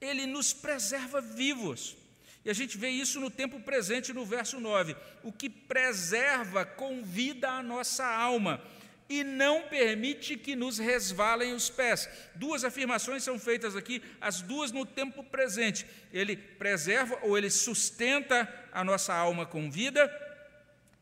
Ele 0.00 0.26
nos 0.26 0.54
preserva 0.54 1.20
vivos. 1.20 1.98
E 2.42 2.48
a 2.48 2.54
gente 2.54 2.78
vê 2.78 2.88
isso 2.88 3.20
no 3.20 3.30
tempo 3.30 3.60
presente, 3.60 4.14
no 4.14 4.24
verso 4.24 4.58
9. 4.58 4.96
O 5.22 5.30
que 5.30 5.50
preserva 5.50 6.64
com 6.64 7.04
vida 7.04 7.50
a 7.50 7.62
nossa 7.62 8.06
alma 8.06 8.62
e 9.10 9.24
não 9.24 9.62
permite 9.62 10.36
que 10.36 10.54
nos 10.54 10.78
resvalem 10.78 11.52
os 11.52 11.68
pés. 11.68 12.08
Duas 12.36 12.62
afirmações 12.62 13.24
são 13.24 13.40
feitas 13.40 13.74
aqui, 13.74 14.00
as 14.20 14.40
duas 14.40 14.70
no 14.70 14.86
tempo 14.86 15.24
presente. 15.24 15.84
Ele 16.12 16.36
preserva 16.36 17.18
ou 17.22 17.36
ele 17.36 17.50
sustenta 17.50 18.48
a 18.70 18.84
nossa 18.84 19.12
alma 19.12 19.44
com 19.44 19.68
vida 19.68 20.08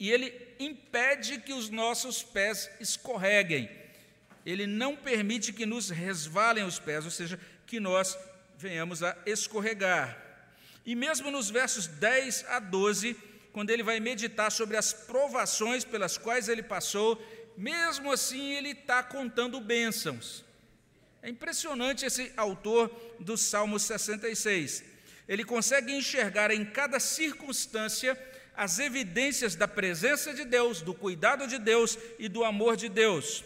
e 0.00 0.10
ele 0.10 0.32
impede 0.58 1.38
que 1.38 1.52
os 1.52 1.68
nossos 1.68 2.22
pés 2.22 2.70
escorreguem. 2.80 3.68
Ele 4.46 4.66
não 4.66 4.96
permite 4.96 5.52
que 5.52 5.66
nos 5.66 5.90
resvalem 5.90 6.64
os 6.64 6.78
pés, 6.78 7.04
ou 7.04 7.10
seja, 7.10 7.38
que 7.66 7.78
nós 7.78 8.16
venhamos 8.56 9.02
a 9.02 9.14
escorregar. 9.26 10.16
E 10.86 10.94
mesmo 10.94 11.30
nos 11.30 11.50
versos 11.50 11.86
10 11.86 12.46
a 12.48 12.58
12, 12.58 13.14
quando 13.52 13.70
ele 13.70 13.82
vai 13.82 14.00
meditar 14.00 14.50
sobre 14.50 14.76
as 14.76 14.92
provações 14.92 15.84
pelas 15.84 16.16
quais 16.16 16.48
ele 16.48 16.62
passou, 16.62 17.20
mesmo 17.58 18.12
assim 18.12 18.52
ele 18.52 18.70
está 18.70 19.02
contando 19.02 19.60
bênçãos. 19.60 20.44
É 21.20 21.28
impressionante 21.28 22.06
esse 22.06 22.32
autor 22.36 22.88
do 23.18 23.36
Salmo 23.36 23.80
66. 23.80 24.84
Ele 25.26 25.44
consegue 25.44 25.92
enxergar 25.92 26.52
em 26.52 26.64
cada 26.64 27.00
circunstância 27.00 28.16
as 28.56 28.78
evidências 28.78 29.56
da 29.56 29.66
presença 29.66 30.32
de 30.32 30.44
Deus, 30.44 30.80
do 30.80 30.94
cuidado 30.94 31.48
de 31.48 31.58
Deus 31.58 31.98
e 32.16 32.28
do 32.28 32.44
amor 32.44 32.76
de 32.76 32.88
Deus. 32.88 33.44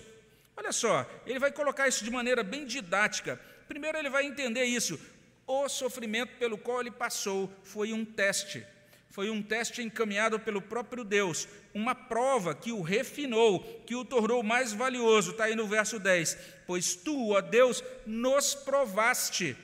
Olha 0.54 0.72
só, 0.72 1.10
ele 1.26 1.38
vai 1.38 1.50
colocar 1.50 1.88
isso 1.88 2.04
de 2.04 2.10
maneira 2.10 2.42
bem 2.42 2.66
didática. 2.66 3.40
Primeiro, 3.66 3.96
ele 3.96 4.10
vai 4.10 4.26
entender 4.26 4.64
isso. 4.64 5.00
O 5.46 5.70
sofrimento 5.70 6.36
pelo 6.36 6.58
qual 6.58 6.82
ele 6.82 6.90
passou 6.90 7.50
foi 7.62 7.94
um 7.94 8.04
teste 8.04 8.64
foi 9.12 9.28
um 9.28 9.42
teste 9.42 9.82
encaminhado 9.82 10.40
pelo 10.40 10.62
próprio 10.62 11.04
Deus, 11.04 11.46
uma 11.74 11.94
prova 11.94 12.54
que 12.54 12.72
o 12.72 12.80
refinou, 12.80 13.60
que 13.86 13.94
o 13.94 14.06
tornou 14.06 14.42
mais 14.42 14.72
valioso. 14.72 15.32
Está 15.32 15.44
aí 15.44 15.54
no 15.54 15.66
verso 15.66 15.98
10. 15.98 16.38
Pois 16.66 16.94
tu, 16.94 17.32
ó 17.32 17.42
Deus, 17.42 17.84
nos 18.06 18.54
provaste, 18.54 19.54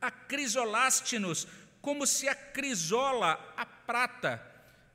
acrisolaste-nos, 0.00 1.46
como 1.82 2.06
se 2.06 2.26
acrisola 2.26 3.38
a 3.54 3.66
prata. 3.66 4.42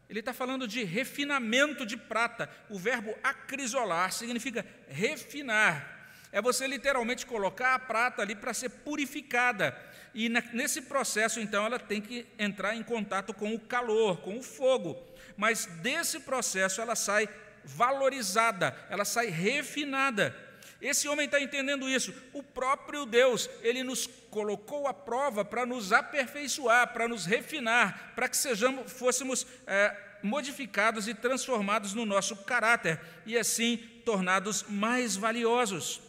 Ele 0.09 0.21
está 0.21 0.33
falando 0.33 0.67
de 0.67 0.83
refinamento 0.83 1.85
de 1.85 1.95
prata. 1.95 2.49
O 2.71 2.79
verbo 2.79 3.15
acrisolar 3.21 4.11
significa 4.11 4.65
refinar. 4.87 6.17
É 6.31 6.41
você 6.41 6.65
literalmente 6.65 7.23
colocar 7.23 7.75
a 7.75 7.79
prata 7.79 8.23
ali 8.23 8.33
para 8.33 8.51
ser 8.51 8.69
purificada 8.69 9.77
e 10.25 10.27
nesse 10.27 10.81
processo, 10.81 11.39
então, 11.39 11.65
ela 11.65 11.79
tem 11.79 12.01
que 12.01 12.27
entrar 12.37 12.75
em 12.75 12.83
contato 12.83 13.33
com 13.33 13.55
o 13.55 13.59
calor, 13.59 14.17
com 14.17 14.37
o 14.37 14.43
fogo. 14.43 15.01
Mas 15.37 15.65
desse 15.81 16.19
processo 16.19 16.81
ela 16.81 16.93
sai 16.93 17.29
valorizada, 17.63 18.75
ela 18.89 19.05
sai 19.05 19.27
refinada. 19.27 20.35
Esse 20.81 21.07
homem 21.07 21.25
está 21.25 21.39
entendendo 21.39 21.87
isso. 21.87 22.13
O 22.33 22.43
próprio 22.43 23.05
Deus, 23.05 23.49
ele 23.61 23.81
nos 23.81 24.07
colocou 24.29 24.87
à 24.87 24.93
prova 24.93 25.45
para 25.45 25.65
nos 25.65 25.93
aperfeiçoar, 25.93 26.91
para 26.91 27.07
nos 27.07 27.25
refinar, 27.25 28.11
para 28.13 28.27
que 28.27 28.35
sejamos, 28.35 28.91
fôssemos 28.91 29.47
é, 29.65 29.95
modificados 30.21 31.07
e 31.07 31.13
transformados 31.13 31.93
no 31.93 32.05
nosso 32.05 32.35
caráter 32.35 32.99
e 33.25 33.37
assim 33.37 33.77
tornados 34.03 34.65
mais 34.67 35.15
valiosos. 35.15 36.08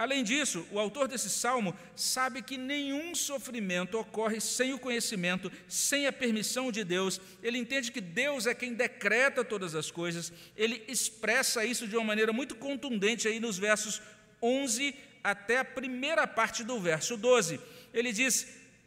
Além 0.00 0.24
disso, 0.24 0.66
o 0.70 0.78
autor 0.78 1.06
desse 1.06 1.28
salmo 1.28 1.76
sabe 1.94 2.40
que 2.40 2.56
nenhum 2.56 3.14
sofrimento 3.14 3.98
ocorre 3.98 4.40
sem 4.40 4.72
o 4.72 4.78
conhecimento, 4.78 5.52
sem 5.68 6.06
a 6.06 6.12
permissão 6.12 6.72
de 6.72 6.82
Deus. 6.82 7.20
Ele 7.42 7.58
entende 7.58 7.92
que 7.92 8.00
Deus 8.00 8.46
é 8.46 8.54
quem 8.54 8.72
decreta 8.72 9.44
todas 9.44 9.74
as 9.74 9.90
coisas. 9.90 10.32
Ele 10.56 10.82
expressa 10.88 11.66
isso 11.66 11.86
de 11.86 11.98
uma 11.98 12.06
maneira 12.06 12.32
muito 12.32 12.54
contundente 12.54 13.28
aí 13.28 13.38
nos 13.38 13.58
versos 13.58 14.00
11 14.42 14.94
até 15.22 15.58
a 15.58 15.66
primeira 15.66 16.26
parte 16.26 16.64
do 16.64 16.80
verso 16.80 17.14
12. 17.18 17.60
Ele 17.92 18.10
diz: 18.10 18.46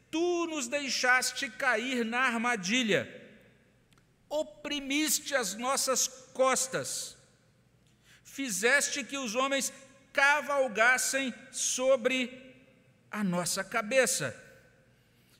Tu 0.09 0.47
nos 0.47 0.67
deixaste 0.67 1.47
cair 1.47 2.03
na 2.03 2.21
armadilha, 2.21 3.07
oprimiste 4.27 5.35
as 5.35 5.53
nossas 5.53 6.07
costas, 6.07 7.15
fizeste 8.23 9.03
que 9.03 9.15
os 9.15 9.35
homens 9.35 9.71
cavalgassem 10.13 11.33
sobre 11.51 12.41
a 13.11 13.23
nossa 13.23 13.63
cabeça. 13.63 14.39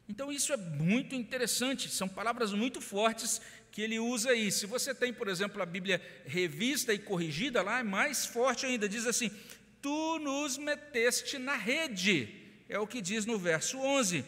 Então, 0.09 0.31
isso 0.31 0.51
é 0.51 0.57
muito 0.57 1.15
interessante, 1.15 1.89
são 1.89 2.09
palavras 2.09 2.51
muito 2.51 2.81
fortes 2.81 3.39
que 3.71 3.81
ele 3.81 3.97
usa 3.99 4.31
aí. 4.31 4.51
Se 4.51 4.65
você 4.65 4.93
tem, 4.93 5.13
por 5.13 5.27
exemplo, 5.27 5.61
a 5.61 5.65
Bíblia 5.65 6.01
revista 6.25 6.93
e 6.93 6.99
corrigida, 6.99 7.61
lá 7.61 7.79
é 7.79 7.83
mais 7.83 8.25
forte 8.25 8.65
ainda, 8.65 8.89
diz 8.89 9.07
assim: 9.07 9.31
Tu 9.81 10.19
nos 10.19 10.57
meteste 10.57 11.37
na 11.37 11.55
rede, 11.55 12.29
é 12.67 12.77
o 12.77 12.87
que 12.87 13.01
diz 13.01 13.25
no 13.25 13.39
verso 13.39 13.77
11. 13.79 14.25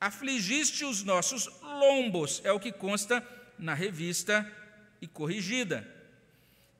Afligiste 0.00 0.84
os 0.84 1.02
nossos 1.02 1.46
lombos, 1.62 2.40
é 2.44 2.52
o 2.52 2.60
que 2.60 2.70
consta 2.70 3.26
na 3.58 3.74
revista 3.74 4.50
e 5.00 5.06
corrigida. 5.06 5.86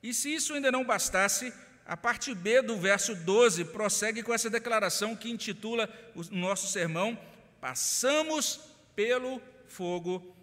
E 0.01 0.13
se 0.13 0.33
isso 0.33 0.53
ainda 0.53 0.71
não 0.71 0.85
bastasse, 0.85 1.53
a 1.87 1.95
parte 1.95 2.35
B 2.35 2.61
do 2.61 2.77
verso 2.77 3.15
12 3.15 3.63
prossegue 3.65 4.21
com 4.21 4.33
essa 4.33 4.49
declaração 4.49 5.15
que 5.15 5.31
intitula 5.31 5.89
o 6.13 6.21
nosso 6.35 6.67
sermão 6.67 7.17
Passamos 7.61 8.59
pelo 8.95 9.41
fogo 9.65 10.35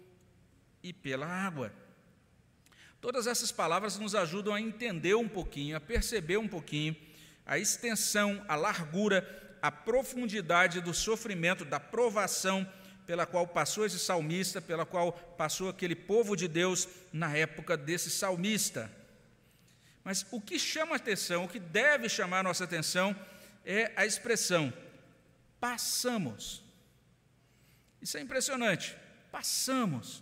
e 0.83 0.91
pela 0.91 1.25
água. 1.25 1.71
Todas 2.99 3.25
essas 3.25 3.51
palavras 3.51 3.97
nos 3.97 4.15
ajudam 4.15 4.53
a 4.53 4.59
entender 4.59 5.15
um 5.15 5.27
pouquinho, 5.27 5.77
a 5.77 5.79
perceber 5.79 6.37
um 6.37 6.47
pouquinho 6.47 6.95
a 7.45 7.59
extensão, 7.59 8.43
a 8.47 8.55
largura, 8.55 9.57
a 9.61 9.71
profundidade 9.71 10.81
do 10.81 10.93
sofrimento, 10.93 11.63
da 11.63 11.79
provação 11.79 12.67
pela 13.05 13.25
qual 13.25 13.47
passou 13.47 13.85
esse 13.85 13.99
salmista, 13.99 14.59
pela 14.59 14.85
qual 14.85 15.13
passou 15.13 15.69
aquele 15.69 15.95
povo 15.95 16.35
de 16.35 16.47
Deus 16.47 16.87
na 17.13 17.35
época 17.37 17.77
desse 17.77 18.09
salmista. 18.09 18.91
Mas 20.05 20.25
o 20.31 20.39
que 20.39 20.57
chama 20.57 20.95
atenção, 20.95 21.43
o 21.43 21.49
que 21.49 21.59
deve 21.59 22.07
chamar 22.07 22.43
nossa 22.43 22.63
atenção, 22.63 23.13
é 23.65 23.91
a 23.97 24.05
expressão 24.05 24.71
passamos. 25.65 26.63
Isso 27.99 28.17
é 28.19 28.21
impressionante. 28.21 28.95
Passamos. 29.31 30.21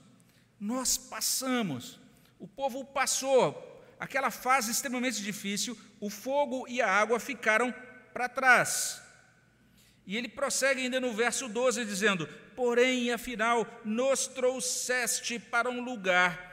Nós 0.58 0.98
passamos. 0.98 2.00
O 2.40 2.48
povo 2.48 2.86
passou. 2.86 3.70
Aquela 4.00 4.32
fase 4.32 4.72
extremamente 4.72 5.22
difícil, 5.22 5.78
o 6.00 6.10
fogo 6.10 6.66
e 6.68 6.82
a 6.82 6.90
água 6.90 7.20
ficaram 7.20 7.74
para 8.14 8.30
trás. 8.30 9.02
E 10.06 10.16
ele 10.16 10.30
prossegue 10.30 10.82
ainda 10.82 11.00
no 11.02 11.14
verso 11.14 11.50
12, 11.50 11.84
dizendo: 11.84 12.26
Porém, 12.56 13.12
afinal, 13.12 13.68
nos 13.84 14.28
trouxeste 14.28 15.38
para 15.40 15.70
um 15.70 15.82
lugar 15.82 16.53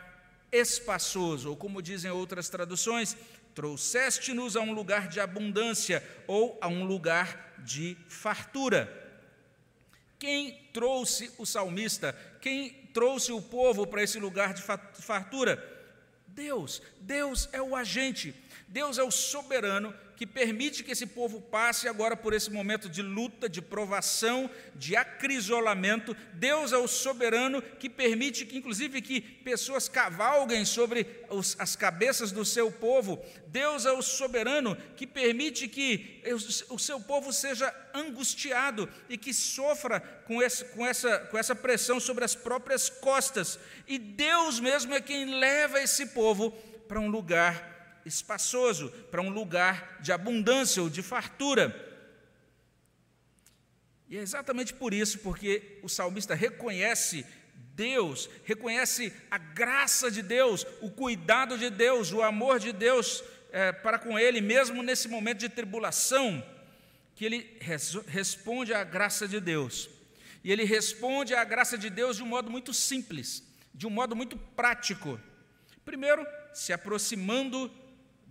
espaçoso, 0.53 1.51
ou 1.51 1.57
como 1.57 1.83
dizem 1.83 2.11
outras 2.11 2.49
traduções, 2.49 3.17
trouxeste-nos 3.55 4.57
a 4.57 4.61
um 4.61 4.73
lugar 4.73 5.09
de 5.09 5.21
abundância 5.21 6.03
ou 6.27 6.59
a 6.61 6.69
um 6.69 6.85
lugar 6.85 7.55
de 7.59 7.97
fartura. 8.09 8.97
Quem 10.19 10.53
trouxe 10.73 11.33
o 11.39 11.47
salmista? 11.47 12.15
Quem 12.41 12.71
trouxe 12.93 13.33
o 13.33 13.41
povo 13.41 13.87
para 13.87 14.03
esse 14.03 14.19
lugar 14.19 14.53
de 14.53 14.63
fartura? 14.63 15.63
Deus. 16.27 16.83
Deus 17.01 17.49
é 17.53 17.61
o 17.61 17.75
agente. 17.75 18.35
Deus 18.69 18.99
é 18.99 19.03
o 19.03 19.11
soberano 19.11 19.95
que 20.21 20.27
permite 20.27 20.85
que 20.85 20.93
esse 20.93 21.07
povo 21.07 21.41
passe 21.41 21.89
agora 21.89 22.15
por 22.15 22.35
esse 22.35 22.51
momento 22.51 22.91
de 22.91 23.01
luta, 23.01 23.49
de 23.49 23.63
provação, 23.63 24.51
de 24.75 24.95
acrisolamento. 24.95 26.15
Deus 26.35 26.75
é 26.75 26.77
o 26.77 26.87
soberano 26.87 27.63
que 27.63 27.89
permite 27.89 28.45
que, 28.45 28.59
inclusive, 28.59 29.01
que 29.01 29.23
pessoas 29.23 29.89
cavalguem 29.89 30.63
sobre 30.67 31.07
os, 31.31 31.57
as 31.59 31.75
cabeças 31.75 32.33
do 32.33 32.45
seu 32.45 32.71
povo. 32.71 33.19
Deus 33.47 33.87
é 33.87 33.93
o 33.93 34.03
soberano 34.03 34.77
que 34.95 35.07
permite 35.07 35.67
que 35.67 36.23
o 36.69 36.79
seu 36.79 37.01
povo 37.01 37.33
seja 37.33 37.75
angustiado 37.95 38.91
e 39.09 39.17
que 39.17 39.33
sofra 39.33 40.01
com, 40.01 40.43
esse, 40.43 40.67
com, 40.67 40.87
essa, 40.87 41.19
com 41.31 41.39
essa 41.39 41.55
pressão 41.55 41.99
sobre 41.99 42.27
as 42.27 42.35
próprias 42.35 42.91
costas. 42.91 43.59
E 43.89 43.99
Deus 43.99 44.61
mesmo 44.61 44.93
é 44.93 45.01
quem 45.01 45.41
leva 45.41 45.81
esse 45.81 46.05
povo 46.05 46.51
para 46.87 47.01
um 47.01 47.09
lugar 47.09 47.80
espaçoso, 48.05 48.91
para 49.11 49.23
um 49.23 49.31
lugar 49.31 49.99
de 50.01 50.13
abundância 50.13 50.83
ou 50.83 50.91
de 50.91 51.03
fartura. 51.03 51.89
E 54.09 54.17
é 54.17 54.21
exatamente 54.21 54.75
por 54.75 54.93
isso, 54.93 55.21
porque 55.21 55.79
o 55.83 55.89
salmista 55.89 56.35
reconhece 56.35 57.25
Deus, 57.75 58.29
reconhece 58.45 59.13
a 59.31 59.39
graça 59.39 60.11
de 60.11 60.21
Deus, 60.21 60.67
o 60.81 60.91
cuidado 60.91 61.57
de 61.57 61.71
Deus, 61.71 62.13
o 62.13 62.21
amor 62.21 62.59
de 62.59 62.73
Deus 62.73 63.23
é, 63.53 63.73
para 63.73 63.99
com 63.99 64.19
ele, 64.19 64.41
mesmo 64.41 64.83
nesse 64.83 65.09
momento 65.09 65.39
de 65.39 65.49
tribulação, 65.49 66.45
que 67.15 67.25
ele 67.25 67.57
res, 67.61 67.95
responde 68.07 68.75
à 68.75 68.83
graça 68.85 69.27
de 69.29 69.41
Deus. 69.41 69.89
E 70.43 70.51
ele 70.51 70.65
responde 70.65 71.35
à 71.35 71.45
graça 71.45 71.77
de 71.77 71.89
Deus 71.89 72.17
de 72.17 72.23
um 72.23 72.27
modo 72.27 72.51
muito 72.51 72.73
simples, 72.73 73.43
de 73.75 73.87
um 73.87 73.91
modo 73.91 74.17
muito 74.17 74.37
prático. 74.37 75.21
Primeiro, 75.85 76.27
se 76.53 76.73
aproximando 76.73 77.71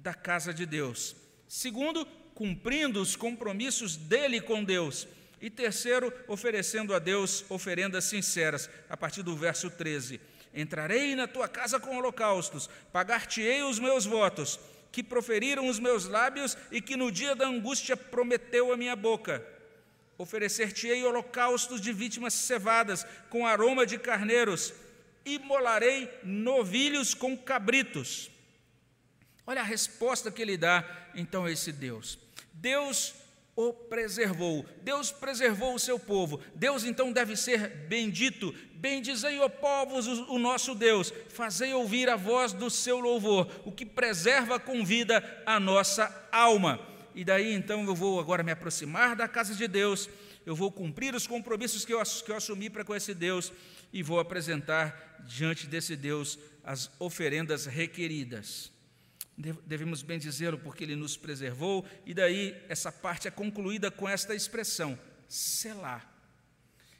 da 0.01 0.13
casa 0.13 0.53
de 0.53 0.65
Deus. 0.65 1.15
Segundo, 1.47 2.05
cumprindo 2.33 3.01
os 3.01 3.15
compromissos 3.15 3.97
dele 3.97 4.39
com 4.39 4.63
Deus. 4.63 5.07
E 5.41 5.49
terceiro, 5.49 6.13
oferecendo 6.27 6.93
a 6.93 6.99
Deus 6.99 7.45
oferendas 7.49 8.05
sinceras, 8.05 8.69
a 8.89 8.97
partir 8.97 9.23
do 9.23 9.35
verso 9.35 9.69
13: 9.69 10.19
Entrarei 10.53 11.15
na 11.15 11.27
tua 11.27 11.47
casa 11.47 11.79
com 11.79 11.97
holocaustos, 11.97 12.69
pagar-te-ei 12.91 13.63
os 13.63 13.79
meus 13.79 14.05
votos, 14.05 14.59
que 14.91 15.03
proferiram 15.03 15.67
os 15.67 15.79
meus 15.79 16.05
lábios 16.05 16.57
e 16.71 16.81
que 16.81 16.97
no 16.97 17.11
dia 17.11 17.35
da 17.35 17.47
angústia 17.47 17.95
prometeu 17.95 18.71
a 18.73 18.77
minha 18.77 18.95
boca. 18.95 19.45
Oferecer-te-ei 20.17 21.05
holocaustos 21.05 21.79
de 21.79 21.93
vítimas 21.93 22.33
cevadas, 22.33 23.05
com 23.29 23.47
aroma 23.47 23.85
de 23.85 23.97
carneiros, 23.97 24.73
imolarei 25.25 26.09
novilhos 26.23 27.13
com 27.13 27.37
cabritos. 27.37 28.29
Olha 29.49 29.61
a 29.61 29.65
resposta 29.65 30.29
que 30.29 30.43
ele 30.43 30.55
dá 30.55 30.87
então 31.15 31.45
a 31.45 31.51
esse 31.51 31.71
Deus. 31.71 32.19
Deus 32.53 33.15
o 33.55 33.73
preservou, 33.73 34.63
Deus 34.83 35.11
preservou 35.11 35.73
o 35.73 35.79
seu 35.79 35.97
povo, 35.97 36.39
Deus 36.53 36.83
então 36.83 37.11
deve 37.11 37.35
ser 37.35 37.67
bendito. 37.87 38.53
Bendizei, 38.75 39.39
ó 39.39 39.49
povos, 39.49 40.05
o 40.05 40.37
nosso 40.37 40.75
Deus, 40.75 41.11
fazei 41.29 41.73
ouvir 41.73 42.11
a 42.11 42.15
voz 42.15 42.53
do 42.53 42.69
seu 42.69 42.99
louvor, 42.99 43.49
o 43.65 43.71
que 43.71 43.87
preserva 43.87 44.59
com 44.59 44.85
vida 44.85 45.41
a 45.47 45.59
nossa 45.59 46.29
alma. 46.31 46.79
E 47.15 47.25
daí 47.25 47.51
então 47.51 47.83
eu 47.85 47.95
vou 47.95 48.19
agora 48.19 48.43
me 48.43 48.51
aproximar 48.51 49.15
da 49.15 49.27
casa 49.27 49.55
de 49.55 49.67
Deus, 49.67 50.07
eu 50.45 50.55
vou 50.55 50.71
cumprir 50.71 51.15
os 51.15 51.25
compromissos 51.25 51.83
que 51.83 51.91
eu, 51.91 52.03
que 52.03 52.31
eu 52.31 52.35
assumi 52.35 52.69
para 52.69 52.85
com 52.85 52.95
esse 52.95 53.15
Deus 53.15 53.51
e 53.91 54.03
vou 54.03 54.19
apresentar 54.19 55.17
diante 55.25 55.65
desse 55.65 55.95
Deus 55.95 56.37
as 56.63 56.91
oferendas 56.99 57.65
requeridas 57.65 58.77
devemos 59.65 60.01
bendizê-lo 60.01 60.57
porque 60.57 60.83
ele 60.83 60.95
nos 60.95 61.15
preservou, 61.15 61.85
e 62.05 62.13
daí 62.13 62.55
essa 62.67 62.91
parte 62.91 63.27
é 63.27 63.31
concluída 63.31 63.89
com 63.89 64.07
esta 64.07 64.35
expressão, 64.35 64.99
selar. 65.27 66.13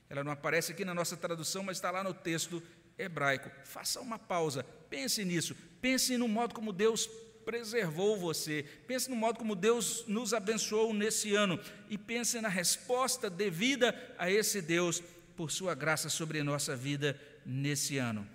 Ela 0.09 0.23
não 0.23 0.31
aparece 0.31 0.71
aqui 0.71 0.85
na 0.85 0.93
nossa 0.93 1.17
tradução, 1.17 1.63
mas 1.63 1.77
está 1.77 1.91
lá 1.91 2.03
no 2.03 2.13
texto 2.13 2.63
hebraico. 2.97 3.51
Faça 3.65 3.99
uma 3.99 4.17
pausa, 4.17 4.63
pense 4.89 5.23
nisso, 5.25 5.55
pense 5.81 6.17
no 6.17 6.27
modo 6.27 6.55
como 6.55 6.71
Deus 6.71 7.09
preservou 7.45 8.17
você, 8.17 8.63
pense 8.87 9.09
no 9.09 9.15
modo 9.15 9.37
como 9.37 9.55
Deus 9.55 10.05
nos 10.07 10.33
abençoou 10.33 10.93
nesse 10.93 11.35
ano 11.35 11.59
e 11.89 11.97
pense 11.97 12.39
na 12.39 12.49
resposta 12.49 13.29
devida 13.29 13.95
a 14.17 14.31
esse 14.31 14.61
Deus 14.61 15.01
por 15.35 15.51
sua 15.51 15.73
graça 15.73 16.09
sobre 16.09 16.39
a 16.39 16.43
nossa 16.43 16.75
vida 16.75 17.19
nesse 17.45 17.97
ano. 17.97 18.27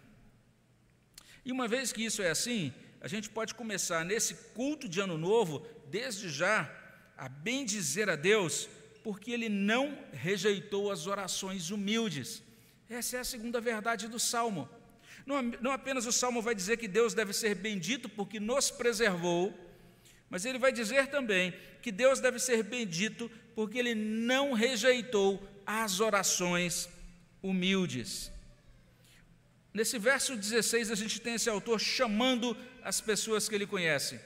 E 1.44 1.52
uma 1.52 1.68
vez 1.68 1.92
que 1.92 2.04
isso 2.04 2.22
é 2.22 2.30
assim, 2.30 2.72
a 3.04 3.08
gente 3.08 3.28
pode 3.28 3.54
começar 3.54 4.02
nesse 4.02 4.32
culto 4.54 4.88
de 4.88 4.98
Ano 4.98 5.18
Novo, 5.18 5.66
desde 5.90 6.30
já, 6.30 6.74
a 7.18 7.28
bem 7.28 7.62
dizer 7.62 8.08
a 8.08 8.16
Deus, 8.16 8.66
porque 9.02 9.30
Ele 9.30 9.50
não 9.50 9.98
rejeitou 10.10 10.90
as 10.90 11.06
orações 11.06 11.70
humildes. 11.70 12.42
Essa 12.88 13.18
é 13.18 13.20
a 13.20 13.24
segunda 13.24 13.60
verdade 13.60 14.08
do 14.08 14.18
Salmo. 14.18 14.66
Não, 15.26 15.42
não 15.42 15.70
apenas 15.70 16.06
o 16.06 16.12
Salmo 16.12 16.40
vai 16.40 16.54
dizer 16.54 16.78
que 16.78 16.88
Deus 16.88 17.12
deve 17.12 17.34
ser 17.34 17.54
bendito 17.54 18.08
porque 18.08 18.40
nos 18.40 18.70
preservou, 18.70 19.52
mas 20.30 20.46
ele 20.46 20.58
vai 20.58 20.72
dizer 20.72 21.08
também 21.08 21.52
que 21.82 21.92
Deus 21.92 22.20
deve 22.20 22.38
ser 22.38 22.62
bendito 22.62 23.30
porque 23.54 23.78
Ele 23.78 23.94
não 23.94 24.54
rejeitou 24.54 25.46
as 25.66 26.00
orações 26.00 26.88
humildes. 27.42 28.32
Nesse 29.74 29.98
verso 29.98 30.36
16, 30.36 30.92
a 30.92 30.94
gente 30.94 31.20
tem 31.20 31.34
esse 31.34 31.50
autor 31.50 31.80
chamando 31.80 32.56
as 32.84 33.00
pessoas 33.00 33.48
que 33.48 33.56
ele 33.56 33.66
conhece. 33.66 34.20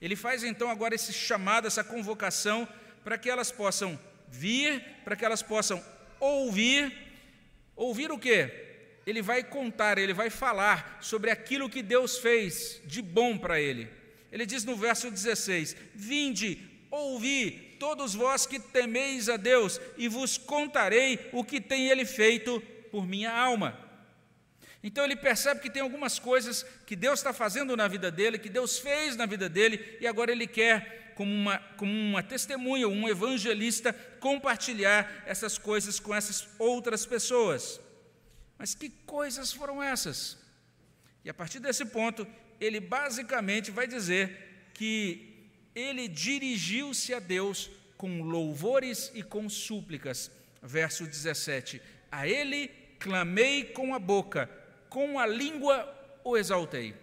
Ele 0.00 0.14
faz 0.14 0.44
então 0.44 0.70
agora 0.70 0.94
esse 0.94 1.12
chamado, 1.12 1.66
essa 1.66 1.82
convocação, 1.82 2.68
para 3.02 3.18
que 3.18 3.28
elas 3.28 3.50
possam 3.50 3.98
vir, 4.28 4.80
para 5.04 5.16
que 5.16 5.24
elas 5.24 5.42
possam 5.42 5.84
ouvir. 6.20 6.96
Ouvir 7.74 8.12
o 8.12 8.18
quê? 8.18 9.00
Ele 9.04 9.20
vai 9.20 9.42
contar, 9.42 9.98
ele 9.98 10.14
vai 10.14 10.30
falar 10.30 10.98
sobre 11.00 11.32
aquilo 11.32 11.68
que 11.68 11.82
Deus 11.82 12.18
fez 12.18 12.80
de 12.84 13.02
bom 13.02 13.36
para 13.36 13.60
ele. 13.60 13.88
Ele 14.30 14.46
diz 14.46 14.62
no 14.62 14.76
verso 14.76 15.10
16: 15.10 15.74
Vinde, 15.96 16.60
ouvi, 16.92 17.76
todos 17.80 18.14
vós 18.14 18.46
que 18.46 18.60
temeis 18.60 19.28
a 19.28 19.36
Deus, 19.36 19.80
e 19.98 20.06
vos 20.06 20.38
contarei 20.38 21.28
o 21.32 21.42
que 21.42 21.60
tem 21.60 21.88
ele 21.88 22.04
feito 22.04 22.62
por 22.92 23.04
minha 23.04 23.32
alma. 23.32 23.89
Então 24.82 25.04
ele 25.04 25.16
percebe 25.16 25.60
que 25.60 25.68
tem 25.68 25.82
algumas 25.82 26.18
coisas 26.18 26.64
que 26.86 26.96
Deus 26.96 27.20
está 27.20 27.32
fazendo 27.32 27.76
na 27.76 27.86
vida 27.86 28.10
dele, 28.10 28.38
que 28.38 28.48
Deus 28.48 28.78
fez 28.78 29.14
na 29.16 29.26
vida 29.26 29.48
dele, 29.48 29.98
e 30.00 30.06
agora 30.06 30.32
ele 30.32 30.46
quer, 30.46 31.12
como 31.14 31.32
uma, 31.32 31.58
como 31.76 31.92
uma 31.92 32.22
testemunha, 32.22 32.88
um 32.88 33.08
evangelista, 33.08 33.92
compartilhar 34.20 35.22
essas 35.26 35.58
coisas 35.58 36.00
com 36.00 36.14
essas 36.14 36.48
outras 36.58 37.04
pessoas. 37.04 37.78
Mas 38.58 38.74
que 38.74 38.88
coisas 38.88 39.52
foram 39.52 39.82
essas? 39.82 40.38
E 41.24 41.28
a 41.28 41.34
partir 41.34 41.60
desse 41.60 41.84
ponto, 41.84 42.26
ele 42.58 42.80
basicamente 42.80 43.70
vai 43.70 43.86
dizer 43.86 44.70
que 44.72 45.50
ele 45.74 46.08
dirigiu-se 46.08 47.12
a 47.12 47.18
Deus 47.18 47.70
com 47.96 48.22
louvores 48.22 49.10
e 49.14 49.22
com 49.22 49.48
súplicas. 49.48 50.30
Verso 50.62 51.06
17: 51.06 51.80
A 52.10 52.26
ele 52.26 52.68
clamei 52.98 53.64
com 53.64 53.94
a 53.94 53.98
boca, 53.98 54.48
com 54.90 55.18
a 55.18 55.26
língua 55.26 55.88
o 56.22 56.36
exaltei. 56.36 56.94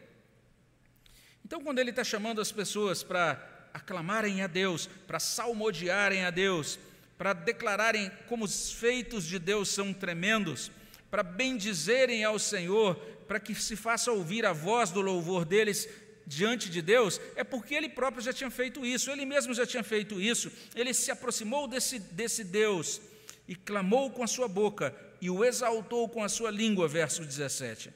Então, 1.43 1.63
quando 1.63 1.80
ele 1.80 1.89
está 1.89 2.04
chamando 2.04 2.41
as 2.41 2.52
pessoas 2.52 3.02
para 3.02 3.69
aclamarem 3.73 4.41
a 4.41 4.47
Deus, 4.47 4.88
para 5.08 5.19
salmodiarem 5.19 6.26
a 6.26 6.30
Deus, 6.30 6.78
para 7.17 7.32
declararem 7.32 8.12
como 8.28 8.43
os 8.45 8.71
feitos 8.71 9.26
de 9.26 9.39
Deus 9.39 9.69
são 9.69 9.93
tremendos, 9.93 10.69
para 11.10 11.23
bendizerem 11.23 12.23
ao 12.23 12.38
Senhor, 12.38 12.95
para 13.28 13.39
que 13.39 13.56
se 13.56 13.76
faça 13.76 14.12
ouvir 14.12 14.45
a 14.45 14.52
voz 14.52 14.91
do 14.91 15.02
louvor 15.02 15.45
deles 15.45 15.88
diante 16.26 16.69
de 16.69 16.82
Deus, 16.82 17.21
é 17.38 17.43
porque 17.43 17.73
ele 17.73 17.88
próprio 17.88 18.21
já 18.21 18.34
tinha 18.34 18.52
feito 18.52 18.86
isso, 18.86 19.10
ele 19.10 19.26
mesmo 19.26 19.54
já 19.54 19.65
tinha 19.65 19.84
feito 19.84 20.19
isso, 20.19 20.52
ele 20.76 20.93
se 20.93 21.10
aproximou 21.10 21.67
desse, 21.67 21.97
desse 22.00 22.43
Deus 22.43 23.00
e 23.47 23.56
clamou 23.56 24.12
com 24.12 24.21
a 24.21 24.28
sua 24.28 24.50
boca 24.50 24.93
e 25.22 25.30
o 25.30 25.44
exaltou 25.44 26.08
com 26.10 26.24
a 26.24 26.30
sua 26.30 26.52
língua, 26.52 26.88
verso 26.88 27.24
17. 27.24 27.92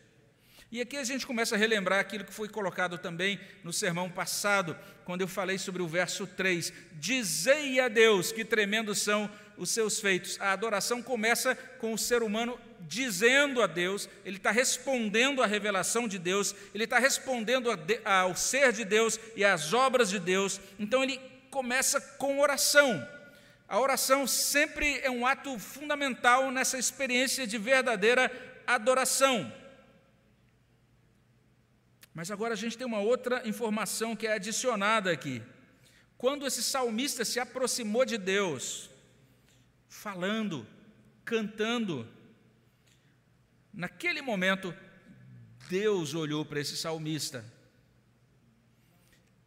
E 0.71 0.79
aqui 0.79 0.95
a 0.95 1.03
gente 1.03 1.27
começa 1.27 1.55
a 1.55 1.57
relembrar 1.57 1.99
aquilo 1.99 2.23
que 2.23 2.33
foi 2.33 2.47
colocado 2.47 2.97
também 2.97 3.37
no 3.61 3.73
sermão 3.73 4.09
passado, 4.09 4.77
quando 5.03 5.19
eu 5.19 5.27
falei 5.27 5.57
sobre 5.57 5.81
o 5.81 5.87
verso 5.87 6.25
3: 6.25 6.71
Dizei 6.93 7.79
a 7.81 7.89
Deus 7.89 8.31
que 8.31 8.45
tremendos 8.45 8.99
são 8.99 9.29
os 9.57 9.69
seus 9.69 9.99
feitos. 9.99 10.39
A 10.39 10.53
adoração 10.53 11.03
começa 11.03 11.55
com 11.55 11.93
o 11.93 11.97
ser 11.97 12.23
humano 12.23 12.57
dizendo 12.87 13.61
a 13.61 13.67
Deus, 13.67 14.09
ele 14.23 14.37
está 14.37 14.49
respondendo 14.49 15.43
à 15.43 15.45
revelação 15.45 16.07
de 16.07 16.17
Deus, 16.17 16.55
ele 16.73 16.85
está 16.85 16.99
respondendo 16.99 17.69
ao 18.05 18.35
ser 18.35 18.71
de 18.71 18.85
Deus 18.85 19.19
e 19.35 19.43
às 19.43 19.73
obras 19.73 20.09
de 20.09 20.19
Deus. 20.19 20.59
Então 20.79 21.03
ele 21.03 21.19
começa 21.49 21.99
com 21.99 22.39
oração. 22.39 23.05
A 23.71 23.79
oração 23.79 24.27
sempre 24.27 24.99
é 24.99 25.09
um 25.09 25.25
ato 25.25 25.57
fundamental 25.57 26.51
nessa 26.51 26.77
experiência 26.77 27.47
de 27.47 27.57
verdadeira 27.57 28.29
adoração. 28.67 29.49
Mas 32.13 32.29
agora 32.29 32.53
a 32.53 32.57
gente 32.57 32.77
tem 32.77 32.85
uma 32.85 32.99
outra 32.99 33.47
informação 33.47 34.13
que 34.13 34.27
é 34.27 34.33
adicionada 34.33 35.09
aqui. 35.09 35.41
Quando 36.17 36.45
esse 36.45 36.61
salmista 36.61 37.23
se 37.23 37.39
aproximou 37.39 38.03
de 38.03 38.17
Deus, 38.17 38.89
falando, 39.87 40.67
cantando, 41.23 42.05
naquele 43.73 44.21
momento, 44.21 44.75
Deus 45.69 46.13
olhou 46.13 46.43
para 46.43 46.59
esse 46.59 46.75
salmista 46.75 47.45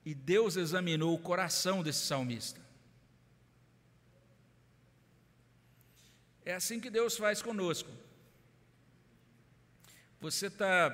e 0.03 0.15
Deus 0.15 0.57
examinou 0.57 1.15
o 1.15 1.19
coração 1.19 1.83
desse 1.83 2.07
salmista. 2.07 2.63
É 6.46 6.54
assim 6.54 6.78
que 6.78 6.90
Deus 6.90 7.16
faz 7.16 7.40
conosco. 7.40 7.90
Você 10.20 10.48
está 10.48 10.90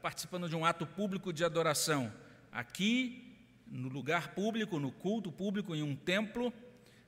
participando 0.00 0.48
de 0.48 0.56
um 0.56 0.64
ato 0.64 0.86
público 0.86 1.30
de 1.30 1.44
adoração, 1.44 2.10
aqui, 2.50 3.36
no 3.66 3.88
lugar 3.88 4.34
público, 4.34 4.78
no 4.78 4.90
culto 4.90 5.30
público, 5.30 5.74
em 5.74 5.82
um 5.82 5.94
templo, 5.94 6.50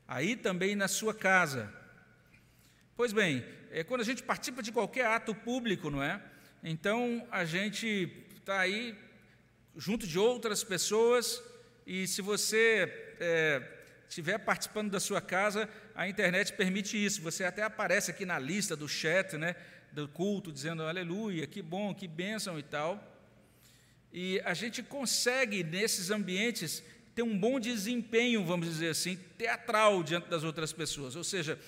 aí 0.07 0.37
também 0.37 0.77
na 0.77 0.89
sua 0.89 1.15
casa. 1.15 1.73
Pois 2.95 3.15
bem, 3.15 3.43
é, 3.71 3.83
quando 3.83 4.03
a 4.03 4.05
gente 4.05 4.23
participa 4.23 4.63
de 4.63 4.73
qualquer 4.73 5.07
ato 5.07 5.35
público, 5.35 5.91
não 5.91 6.03
é? 6.03 6.23
Então 6.63 7.27
a 7.31 7.47
gente 7.47 8.13
está 8.37 8.61
aí 8.61 8.95
junto 9.75 10.07
de 10.07 10.19
outras 10.19 10.63
pessoas 10.63 11.43
e 11.87 12.07
se 12.07 12.21
você 12.21 13.17
é, 13.21 13.63
estiver 14.07 14.39
participando 14.39 14.91
da 14.91 15.01
sua 15.01 15.21
casa, 15.21 15.69
a 15.97 16.09
internet 16.09 16.53
permite 16.53 17.03
isso. 17.03 17.23
Você 17.23 17.43
até 17.45 17.63
aparece 17.63 18.11
aqui 18.11 18.25
na 18.25 18.39
lista 18.39 18.77
do 18.77 18.89
chat, 18.89 19.37
né? 19.37 19.57
do 19.97 20.07
culto, 20.07 20.53
dizendo 20.53 20.83
aleluia, 20.83 21.47
que 21.47 21.63
bom, 21.63 21.95
que 21.95 22.07
bênção 22.07 22.59
e 22.59 22.63
tal. 22.63 23.03
E 24.13 24.41
a 24.45 24.53
gente 24.53 24.83
consegue, 24.83 25.65
nesses 25.65 26.11
ambientes, 26.11 26.83
ter 27.15 27.23
um 27.23 27.37
bom 27.37 27.59
desempenho, 27.59 28.45
vamos 28.45 28.69
dizer 28.69 28.91
assim, 28.91 29.19
teatral 29.39 30.03
diante 30.03 30.29
das 30.29 30.45
outras 30.45 30.71
pessoas, 30.71 31.17
ou 31.17 31.25
seja, 31.25 31.59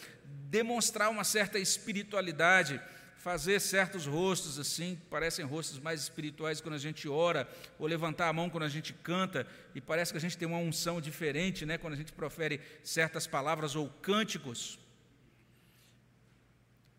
demonstrar 0.50 1.10
uma 1.10 1.24
certa 1.24 1.58
espiritualidade, 1.58 2.78
fazer 3.18 3.58
certos 3.60 4.06
rostos 4.06 4.60
assim, 4.60 4.96
parecem 5.10 5.44
rostos 5.44 5.80
mais 5.80 6.00
espirituais 6.00 6.60
quando 6.60 6.74
a 6.74 6.78
gente 6.78 7.08
ora, 7.08 7.48
ou 7.76 7.86
levantar 7.86 8.28
a 8.28 8.32
mão 8.32 8.48
quando 8.48 8.62
a 8.62 8.68
gente 8.68 8.92
canta, 8.92 9.46
e 9.74 9.80
parece 9.80 10.12
que 10.12 10.18
a 10.18 10.20
gente 10.20 10.38
tem 10.38 10.46
uma 10.46 10.58
unção 10.58 11.00
diferente, 11.00 11.66
né, 11.66 11.76
quando 11.76 11.94
a 11.94 11.96
gente 11.96 12.12
profere 12.12 12.60
certas 12.82 13.26
palavras 13.26 13.74
ou 13.74 13.88
cânticos. 14.00 14.78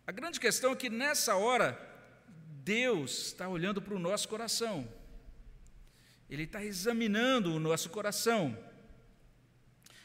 A 0.06 0.12
grande 0.12 0.42
questão 0.42 0.74
é 0.74 0.76
que 0.76 0.90
nessa 0.90 1.36
hora, 1.36 1.80
Deus 2.64 3.28
está 3.28 3.48
olhando 3.48 3.82
para 3.82 3.96
o 3.96 4.00
nosso 4.00 4.28
coração, 4.28 4.88
Ele 6.30 6.44
está 6.44 6.64
examinando 6.64 7.56
o 7.56 7.60
nosso 7.60 7.90
coração. 7.90 8.58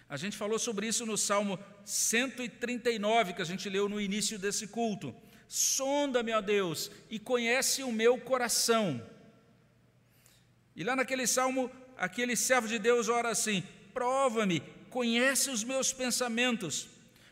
A 0.09 0.17
gente 0.17 0.37
falou 0.37 0.61
sobre 0.61 0.87
isso 0.87 1.05
no 1.05 1.19
Salmo 1.19 1.59
139, 1.85 3.33
que 3.33 3.43
a 3.43 3.45
gente 3.45 3.69
leu 3.69 3.89
no 3.89 4.01
início 4.01 4.39
desse 4.39 4.69
culto. 4.69 5.13
Sonda-me, 5.49 6.33
ó 6.33 6.41
Deus, 6.41 6.91
e 7.11 7.19
conhece 7.19 7.83
o 7.83 7.93
meu 7.93 8.19
coração. 8.19 9.05
E 10.75 10.83
lá 10.83 10.97
naquele 10.97 11.27
salmo, 11.27 11.71
aquele 11.97 12.37
servo 12.37 12.69
de 12.69 12.79
Deus 12.79 13.09
ora 13.09 13.31
assim: 13.31 13.63
prova-me, 13.93 14.61
conhece 14.91 15.51
os 15.51 15.63
meus 15.63 15.93
pensamentos, 15.93 16.89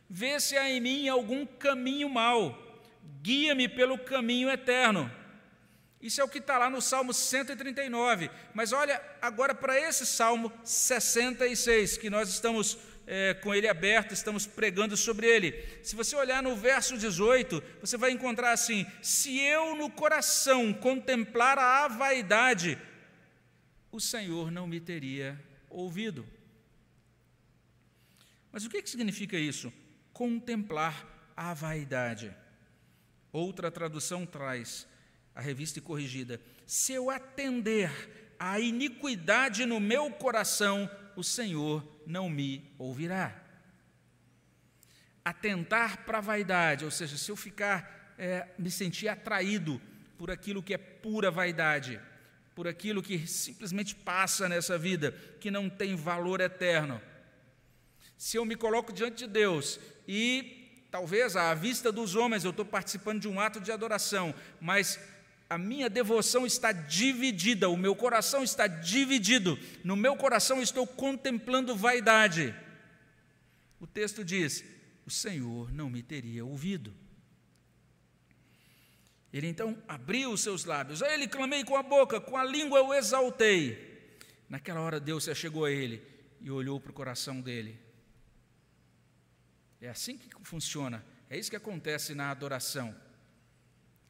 vê 0.08 0.38
se 0.38 0.56
há 0.56 0.70
em 0.70 0.80
mim 0.80 1.08
algum 1.08 1.44
caminho 1.46 2.08
mau 2.08 2.62
guia-me 3.22 3.68
pelo 3.68 3.96
caminho 3.96 4.50
eterno. 4.50 5.10
Isso 6.00 6.20
é 6.20 6.24
o 6.24 6.28
que 6.28 6.38
está 6.38 6.58
lá 6.58 6.68
no 6.68 6.82
Salmo 6.82 7.14
139. 7.14 8.28
Mas 8.52 8.72
olha 8.72 9.00
agora 9.20 9.54
para 9.54 9.78
esse 9.78 10.04
Salmo 10.04 10.52
66, 10.64 11.96
que 11.96 12.10
nós 12.10 12.28
estamos 12.28 12.76
é, 13.06 13.34
com 13.34 13.54
ele 13.54 13.68
aberto, 13.68 14.12
estamos 14.12 14.46
pregando 14.46 14.96
sobre 14.96 15.26
ele. 15.26 15.52
Se 15.82 15.96
você 15.96 16.14
olhar 16.16 16.42
no 16.42 16.56
verso 16.56 16.96
18, 16.96 17.62
você 17.80 17.96
vai 17.96 18.10
encontrar 18.10 18.52
assim: 18.52 18.86
Se 19.00 19.38
eu 19.38 19.74
no 19.74 19.90
coração 19.90 20.72
contemplar 20.72 21.58
a 21.58 21.88
vaidade, 21.88 22.78
o 23.90 24.00
Senhor 24.00 24.50
não 24.50 24.66
me 24.66 24.80
teria 24.80 25.40
ouvido. 25.68 26.26
Mas 28.50 28.64
o 28.64 28.70
que, 28.70 28.82
que 28.82 28.90
significa 28.90 29.36
isso? 29.36 29.72
Contemplar 30.12 31.32
a 31.36 31.54
vaidade. 31.54 32.34
Outra 33.32 33.70
tradução 33.70 34.26
traz, 34.26 34.86
a 35.34 35.40
revista 35.40 35.80
corrigida: 35.80 36.40
Se 36.66 36.92
eu 36.92 37.10
atender 37.10 37.90
à 38.38 38.60
iniquidade 38.60 39.64
no 39.64 39.80
meu 39.80 40.10
coração, 40.10 40.90
o 41.16 41.22
Senhor 41.22 41.82
não 42.06 42.28
me 42.28 42.72
ouvirá. 42.78 43.34
Atentar 45.24 46.04
para 46.04 46.18
a 46.18 46.22
vaidade, 46.22 46.84
ou 46.84 46.90
seja, 46.90 47.16
se 47.16 47.30
eu 47.30 47.36
ficar, 47.36 48.14
é, 48.18 48.48
me 48.58 48.70
sentir 48.70 49.08
atraído 49.08 49.80
por 50.18 50.30
aquilo 50.30 50.62
que 50.62 50.74
é 50.74 50.78
pura 50.78 51.30
vaidade, 51.30 52.00
por 52.54 52.68
aquilo 52.68 53.02
que 53.02 53.26
simplesmente 53.26 53.94
passa 53.94 54.48
nessa 54.48 54.76
vida, 54.76 55.12
que 55.40 55.50
não 55.50 55.70
tem 55.70 55.94
valor 55.96 56.40
eterno. 56.40 57.00
Se 58.16 58.36
eu 58.36 58.44
me 58.44 58.56
coloco 58.56 58.92
diante 58.92 59.26
de 59.26 59.26
Deus 59.26 59.80
e 60.06 60.62
Talvez 60.92 61.36
à 61.36 61.54
vista 61.54 61.90
dos 61.90 62.14
homens 62.14 62.44
eu 62.44 62.50
estou 62.50 62.66
participando 62.66 63.18
de 63.18 63.26
um 63.26 63.40
ato 63.40 63.58
de 63.58 63.72
adoração, 63.72 64.34
mas 64.60 65.00
a 65.52 65.58
minha 65.58 65.90
devoção 65.90 66.46
está 66.46 66.72
dividida, 66.72 67.68
o 67.68 67.76
meu 67.76 67.94
coração 67.94 68.42
está 68.42 68.66
dividido, 68.66 69.58
no 69.84 69.94
meu 69.94 70.16
coração 70.16 70.62
estou 70.62 70.86
contemplando 70.86 71.76
vaidade. 71.76 72.54
O 73.78 73.86
texto 73.86 74.24
diz: 74.24 74.64
O 75.04 75.10
Senhor 75.10 75.70
não 75.70 75.90
me 75.90 76.02
teria 76.02 76.42
ouvido. 76.42 76.94
Ele 79.30 79.46
então 79.46 79.76
abriu 79.86 80.30
os 80.32 80.40
seus 80.40 80.64
lábios, 80.64 81.02
a 81.02 81.12
ele 81.12 81.28
clamei 81.28 81.64
com 81.64 81.76
a 81.76 81.82
boca, 81.82 82.18
com 82.18 82.36
a 82.36 82.44
língua 82.44 82.78
eu 82.78 82.94
exaltei. 82.94 84.18
Naquela 84.48 84.80
hora 84.80 84.98
Deus 84.98 85.24
se 85.24 85.34
chegou 85.34 85.66
a 85.66 85.70
ele 85.70 86.02
e 86.40 86.50
olhou 86.50 86.80
para 86.80 86.90
o 86.90 86.94
coração 86.94 87.40
dele 87.40 87.78
É 89.80 89.88
assim 89.88 90.16
que 90.16 90.28
funciona. 90.44 91.04
É 91.28 91.38
isso 91.38 91.50
que 91.50 91.56
acontece 91.56 92.14
na 92.14 92.30
adoração. 92.30 92.94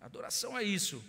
Adoração 0.00 0.57
é 0.57 0.62
isso. 0.62 1.02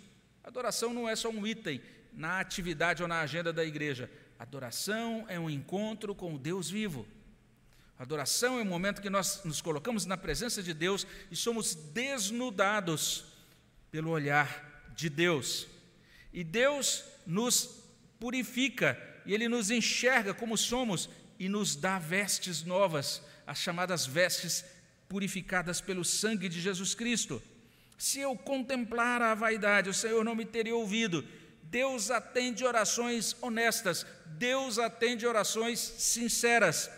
Adoração 0.44 0.92
não 0.92 1.08
é 1.08 1.16
só 1.16 1.30
um 1.30 1.46
item 1.46 1.80
na 2.12 2.38
atividade 2.38 3.02
ou 3.02 3.08
na 3.08 3.20
agenda 3.20 3.52
da 3.52 3.64
igreja. 3.64 4.10
Adoração 4.38 5.24
é 5.28 5.40
um 5.40 5.48
encontro 5.48 6.14
com 6.14 6.34
o 6.34 6.38
Deus 6.38 6.68
vivo. 6.70 7.06
Adoração 7.98 8.58
é 8.58 8.62
um 8.62 8.66
momento 8.66 9.00
que 9.00 9.08
nós 9.08 9.42
nos 9.44 9.62
colocamos 9.62 10.04
na 10.04 10.16
presença 10.16 10.62
de 10.62 10.74
Deus 10.74 11.06
e 11.30 11.36
somos 11.36 11.74
desnudados 11.74 13.24
pelo 13.90 14.10
olhar 14.10 14.92
de 14.94 15.08
Deus. 15.08 15.66
E 16.32 16.44
Deus 16.44 17.04
nos 17.26 17.82
purifica 18.20 19.00
e 19.24 19.32
Ele 19.32 19.48
nos 19.48 19.70
enxerga 19.70 20.34
como 20.34 20.58
somos 20.58 21.08
e 21.38 21.48
nos 21.48 21.74
dá 21.74 21.98
vestes 21.98 22.64
novas, 22.64 23.22
as 23.46 23.58
chamadas 23.58 24.04
vestes 24.04 24.64
purificadas 25.08 25.80
pelo 25.80 26.04
sangue 26.04 26.48
de 26.48 26.60
Jesus 26.60 26.94
Cristo. 26.94 27.42
Se 27.96 28.20
eu 28.20 28.36
contemplar 28.36 29.22
a 29.22 29.34
vaidade, 29.34 29.90
o 29.90 29.94
Senhor 29.94 30.24
não 30.24 30.34
me 30.34 30.44
teria 30.44 30.74
ouvido. 30.74 31.24
Deus 31.62 32.10
atende 32.10 32.64
orações 32.64 33.36
honestas, 33.40 34.06
Deus 34.26 34.78
atende 34.78 35.26
orações 35.26 35.80
sinceras. 35.80 36.90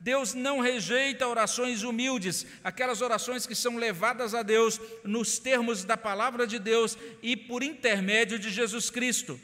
Deus 0.00 0.34
não 0.34 0.58
rejeita 0.58 1.28
orações 1.28 1.84
humildes, 1.84 2.44
aquelas 2.64 3.00
orações 3.00 3.46
que 3.46 3.54
são 3.54 3.76
levadas 3.76 4.34
a 4.34 4.42
Deus 4.42 4.80
nos 5.04 5.38
termos 5.38 5.84
da 5.84 5.96
palavra 5.96 6.44
de 6.44 6.58
Deus 6.58 6.98
e 7.22 7.36
por 7.36 7.62
intermédio 7.62 8.36
de 8.36 8.50
Jesus 8.50 8.90
Cristo. 8.90 9.38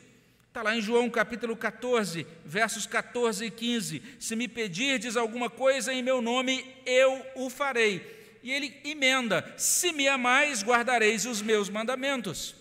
Está 0.48 0.62
lá 0.62 0.74
em 0.74 0.80
João 0.80 1.08
capítulo 1.08 1.56
14, 1.56 2.26
versos 2.44 2.86
14 2.86 3.44
e 3.44 3.50
15: 3.52 4.02
Se 4.18 4.34
me 4.34 4.48
pedirdes 4.48 5.16
alguma 5.16 5.48
coisa 5.48 5.92
em 5.92 6.02
meu 6.02 6.20
nome, 6.20 6.64
eu 6.84 7.24
o 7.36 7.48
farei. 7.48 8.17
E 8.48 8.50
ele 8.50 8.80
emenda: 8.82 9.44
Se 9.58 9.92
me 9.92 10.08
amais, 10.08 10.62
guardareis 10.62 11.26
os 11.26 11.42
meus 11.42 11.68
mandamentos. 11.68 12.54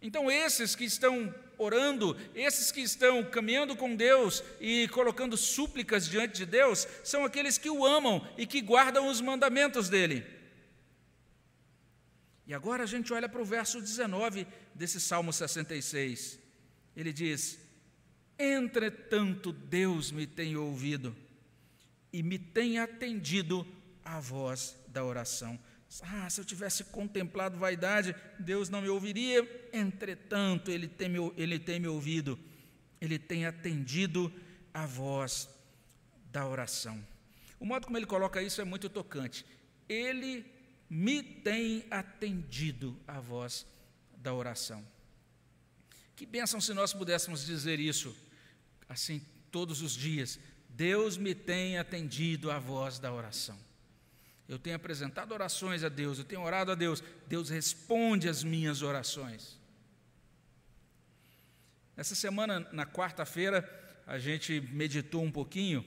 Então, 0.00 0.30
esses 0.30 0.74
que 0.74 0.84
estão 0.84 1.32
orando, 1.58 2.16
esses 2.34 2.72
que 2.72 2.80
estão 2.80 3.22
caminhando 3.22 3.76
com 3.76 3.94
Deus 3.94 4.42
e 4.58 4.88
colocando 4.88 5.36
súplicas 5.36 6.08
diante 6.08 6.38
de 6.38 6.46
Deus, 6.46 6.88
são 7.04 7.22
aqueles 7.22 7.58
que 7.58 7.68
o 7.68 7.84
amam 7.84 8.26
e 8.38 8.46
que 8.46 8.62
guardam 8.62 9.08
os 9.08 9.20
mandamentos 9.20 9.90
dele. 9.90 10.24
E 12.46 12.54
agora 12.54 12.84
a 12.84 12.86
gente 12.86 13.12
olha 13.12 13.28
para 13.28 13.42
o 13.42 13.44
verso 13.44 13.78
19 13.78 14.46
desse 14.74 14.98
Salmo 14.98 15.34
66. 15.34 16.38
Ele 16.96 17.12
diz: 17.12 17.58
Entretanto, 18.38 19.52
Deus 19.52 20.10
me 20.10 20.26
tem 20.26 20.56
ouvido 20.56 21.14
e 22.10 22.22
me 22.22 22.38
tem 22.38 22.78
atendido 22.78 23.66
à 24.04 24.20
voz 24.20 24.76
da 24.88 25.04
oração. 25.04 25.58
Ah, 26.02 26.28
se 26.30 26.40
eu 26.40 26.44
tivesse 26.44 26.84
contemplado 26.84 27.58
vaidade, 27.58 28.14
Deus 28.38 28.68
não 28.68 28.80
me 28.80 28.88
ouviria. 28.88 29.68
Entretanto, 29.72 30.70
Ele 30.70 30.88
tem 30.88 31.08
me, 31.08 31.18
ele 31.36 31.58
tem 31.58 31.78
me 31.78 31.88
ouvido, 31.88 32.38
Ele 33.00 33.18
tem 33.18 33.44
atendido 33.44 34.32
a 34.72 34.86
voz 34.86 35.48
da 36.30 36.46
oração. 36.46 37.04
O 37.60 37.64
modo 37.64 37.86
como 37.86 37.96
ele 37.96 38.06
coloca 38.06 38.42
isso 38.42 38.60
é 38.60 38.64
muito 38.64 38.88
tocante. 38.88 39.44
Ele 39.88 40.44
me 40.88 41.22
tem 41.22 41.84
atendido 41.90 42.98
a 43.06 43.20
voz 43.20 43.66
da 44.16 44.34
oração. 44.34 44.84
Que 46.16 46.26
bênção 46.26 46.60
se 46.60 46.74
nós 46.74 46.92
pudéssemos 46.92 47.44
dizer 47.44 47.78
isso 47.78 48.16
assim 48.88 49.20
todos 49.50 49.82
os 49.82 49.92
dias. 49.92 50.38
Deus 50.68 51.16
me 51.16 51.34
tem 51.34 51.78
atendido 51.78 52.50
a 52.50 52.58
voz 52.58 52.98
da 52.98 53.12
oração. 53.12 53.58
Eu 54.52 54.58
tenho 54.58 54.76
apresentado 54.76 55.32
orações 55.32 55.82
a 55.82 55.88
Deus, 55.88 56.18
eu 56.18 56.26
tenho 56.26 56.42
orado 56.42 56.72
a 56.72 56.74
Deus, 56.74 57.02
Deus 57.26 57.48
responde 57.48 58.28
às 58.28 58.44
minhas 58.44 58.82
orações. 58.82 59.58
Essa 61.96 62.14
semana, 62.14 62.60
na 62.70 62.84
quarta-feira, 62.84 63.66
a 64.06 64.18
gente 64.18 64.60
meditou 64.70 65.22
um 65.22 65.32
pouquinho 65.32 65.82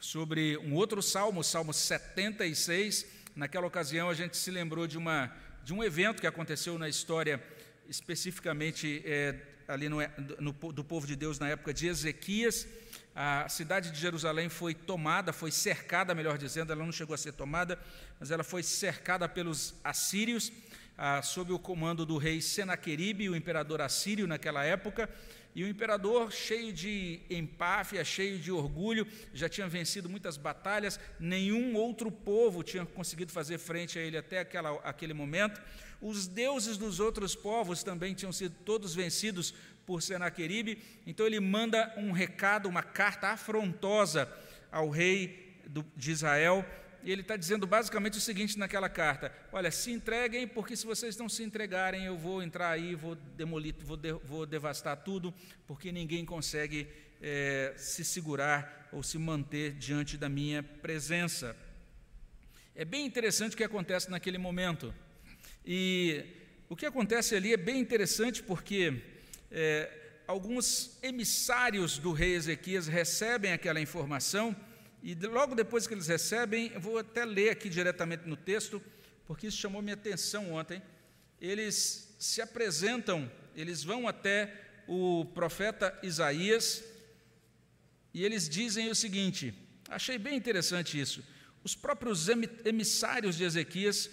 sobre 0.00 0.58
um 0.58 0.74
outro 0.74 1.00
salmo, 1.00 1.42
o 1.42 1.44
Salmo 1.44 1.72
76. 1.72 3.06
Naquela 3.36 3.68
ocasião, 3.68 4.10
a 4.10 4.14
gente 4.14 4.36
se 4.36 4.50
lembrou 4.50 4.88
de, 4.88 4.98
uma, 4.98 5.32
de 5.62 5.72
um 5.72 5.84
evento 5.84 6.20
que 6.20 6.26
aconteceu 6.26 6.76
na 6.76 6.88
história, 6.88 7.40
especificamente 7.88 9.00
é, 9.06 9.40
ali 9.68 9.88
no, 9.88 9.98
no, 10.40 10.72
do 10.72 10.82
povo 10.82 11.06
de 11.06 11.14
Deus 11.14 11.38
na 11.38 11.50
época 11.50 11.72
de 11.72 11.86
Ezequias 11.86 12.66
a 13.20 13.48
cidade 13.48 13.90
de 13.90 13.98
Jerusalém 13.98 14.48
foi 14.48 14.72
tomada, 14.72 15.32
foi 15.32 15.50
cercada, 15.50 16.14
melhor 16.14 16.38
dizendo, 16.38 16.72
ela 16.72 16.84
não 16.84 16.92
chegou 16.92 17.14
a 17.14 17.18
ser 17.18 17.32
tomada, 17.32 17.76
mas 18.20 18.30
ela 18.30 18.44
foi 18.44 18.62
cercada 18.62 19.28
pelos 19.28 19.74
assírios, 19.82 20.52
ah, 20.96 21.20
sob 21.20 21.52
o 21.52 21.58
comando 21.58 22.06
do 22.06 22.16
rei 22.16 22.40
Senaqueribe, 22.40 23.28
o 23.28 23.34
imperador 23.34 23.80
assírio 23.80 24.28
naquela 24.28 24.62
época. 24.62 25.10
E 25.52 25.64
o 25.64 25.68
imperador, 25.68 26.30
cheio 26.30 26.72
de 26.72 27.20
empáfia, 27.28 28.04
cheio 28.04 28.38
de 28.38 28.52
orgulho, 28.52 29.04
já 29.34 29.48
tinha 29.48 29.66
vencido 29.66 30.08
muitas 30.08 30.36
batalhas, 30.36 31.00
nenhum 31.18 31.74
outro 31.74 32.12
povo 32.12 32.62
tinha 32.62 32.86
conseguido 32.86 33.32
fazer 33.32 33.58
frente 33.58 33.98
a 33.98 34.02
ele 34.02 34.16
até 34.16 34.38
aquela, 34.38 34.74
aquele 34.84 35.12
momento. 35.12 35.60
Os 36.00 36.28
deuses 36.28 36.78
dos 36.78 37.00
outros 37.00 37.34
povos 37.34 37.82
também 37.82 38.14
tinham 38.14 38.30
sido 38.30 38.54
todos 38.64 38.94
vencidos 38.94 39.52
por 39.88 40.02
Senaqueribe, 40.02 40.82
então 41.06 41.24
ele 41.24 41.40
manda 41.40 41.94
um 41.96 42.12
recado, 42.12 42.68
uma 42.68 42.82
carta 42.82 43.28
afrontosa 43.28 44.30
ao 44.70 44.90
rei 44.90 45.62
do, 45.66 45.82
de 45.96 46.10
Israel, 46.10 46.62
e 47.02 47.10
ele 47.10 47.22
está 47.22 47.38
dizendo 47.38 47.66
basicamente 47.66 48.18
o 48.18 48.20
seguinte 48.20 48.58
naquela 48.58 48.90
carta: 48.90 49.32
Olha, 49.50 49.70
se 49.70 49.90
entreguem, 49.90 50.46
porque 50.46 50.76
se 50.76 50.84
vocês 50.84 51.16
não 51.16 51.26
se 51.26 51.42
entregarem, 51.42 52.04
eu 52.04 52.18
vou 52.18 52.42
entrar 52.42 52.68
aí, 52.68 52.94
vou 52.94 53.14
demolir, 53.14 53.74
vou, 53.80 53.96
de, 53.96 54.12
vou 54.12 54.44
devastar 54.44 54.94
tudo, 54.98 55.32
porque 55.66 55.90
ninguém 55.90 56.22
consegue 56.22 56.86
é, 57.22 57.72
se 57.78 58.04
segurar 58.04 58.90
ou 58.92 59.02
se 59.02 59.16
manter 59.16 59.72
diante 59.72 60.18
da 60.18 60.28
minha 60.28 60.62
presença. 60.62 61.56
É 62.74 62.84
bem 62.84 63.06
interessante 63.06 63.54
o 63.54 63.56
que 63.56 63.64
acontece 63.64 64.10
naquele 64.10 64.36
momento. 64.36 64.94
E 65.64 66.26
o 66.68 66.76
que 66.76 66.84
acontece 66.84 67.34
ali 67.34 67.54
é 67.54 67.56
bem 67.56 67.80
interessante 67.80 68.42
porque 68.42 69.17
é, 69.50 69.90
alguns 70.26 70.98
emissários 71.02 71.98
do 71.98 72.12
rei 72.12 72.34
Ezequias 72.34 72.86
recebem 72.86 73.52
aquela 73.52 73.80
informação, 73.80 74.54
e 75.02 75.14
logo 75.14 75.54
depois 75.54 75.86
que 75.86 75.94
eles 75.94 76.06
recebem, 76.06 76.72
eu 76.74 76.80
vou 76.80 76.98
até 76.98 77.24
ler 77.24 77.50
aqui 77.50 77.68
diretamente 77.68 78.28
no 78.28 78.36
texto, 78.36 78.82
porque 79.26 79.46
isso 79.46 79.58
chamou 79.58 79.80
minha 79.80 79.94
atenção 79.94 80.52
ontem. 80.52 80.82
Eles 81.40 82.16
se 82.18 82.42
apresentam, 82.42 83.30
eles 83.54 83.84
vão 83.84 84.08
até 84.08 84.52
o 84.88 85.24
profeta 85.34 85.96
Isaías 86.02 86.82
e 88.12 88.24
eles 88.24 88.48
dizem 88.48 88.90
o 88.90 88.94
seguinte: 88.94 89.54
achei 89.88 90.18
bem 90.18 90.36
interessante 90.36 90.98
isso. 90.98 91.22
Os 91.62 91.74
próprios 91.74 92.28
emissários 92.64 93.36
de 93.36 93.44
Ezequias 93.44 94.10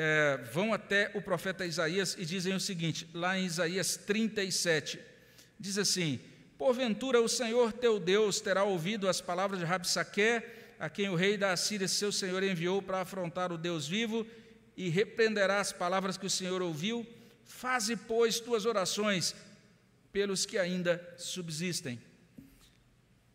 é, 0.00 0.36
vão 0.52 0.72
até 0.72 1.10
o 1.12 1.20
profeta 1.20 1.66
Isaías 1.66 2.14
e 2.16 2.24
dizem 2.24 2.54
o 2.54 2.60
seguinte, 2.60 3.08
lá 3.12 3.36
em 3.36 3.44
Isaías 3.44 3.96
37, 3.96 4.96
diz 5.58 5.76
assim: 5.76 6.20
Porventura 6.56 7.20
o 7.20 7.28
Senhor 7.28 7.72
teu 7.72 7.98
Deus 7.98 8.40
terá 8.40 8.62
ouvido 8.62 9.08
as 9.08 9.20
palavras 9.20 9.58
de 9.58 9.66
Rabsaque, 9.66 10.40
a 10.78 10.88
quem 10.88 11.08
o 11.08 11.16
rei 11.16 11.36
da 11.36 11.50
Assíria, 11.50 11.88
seu 11.88 12.12
senhor, 12.12 12.44
enviou 12.44 12.80
para 12.80 13.00
afrontar 13.00 13.50
o 13.50 13.58
Deus 13.58 13.88
vivo, 13.88 14.24
e 14.76 14.88
repreenderá 14.88 15.58
as 15.58 15.72
palavras 15.72 16.16
que 16.16 16.26
o 16.26 16.30
Senhor 16.30 16.62
ouviu. 16.62 17.04
Faze, 17.44 17.96
pois, 17.96 18.38
tuas 18.38 18.66
orações 18.66 19.34
pelos 20.12 20.46
que 20.46 20.58
ainda 20.58 21.02
subsistem. 21.16 22.00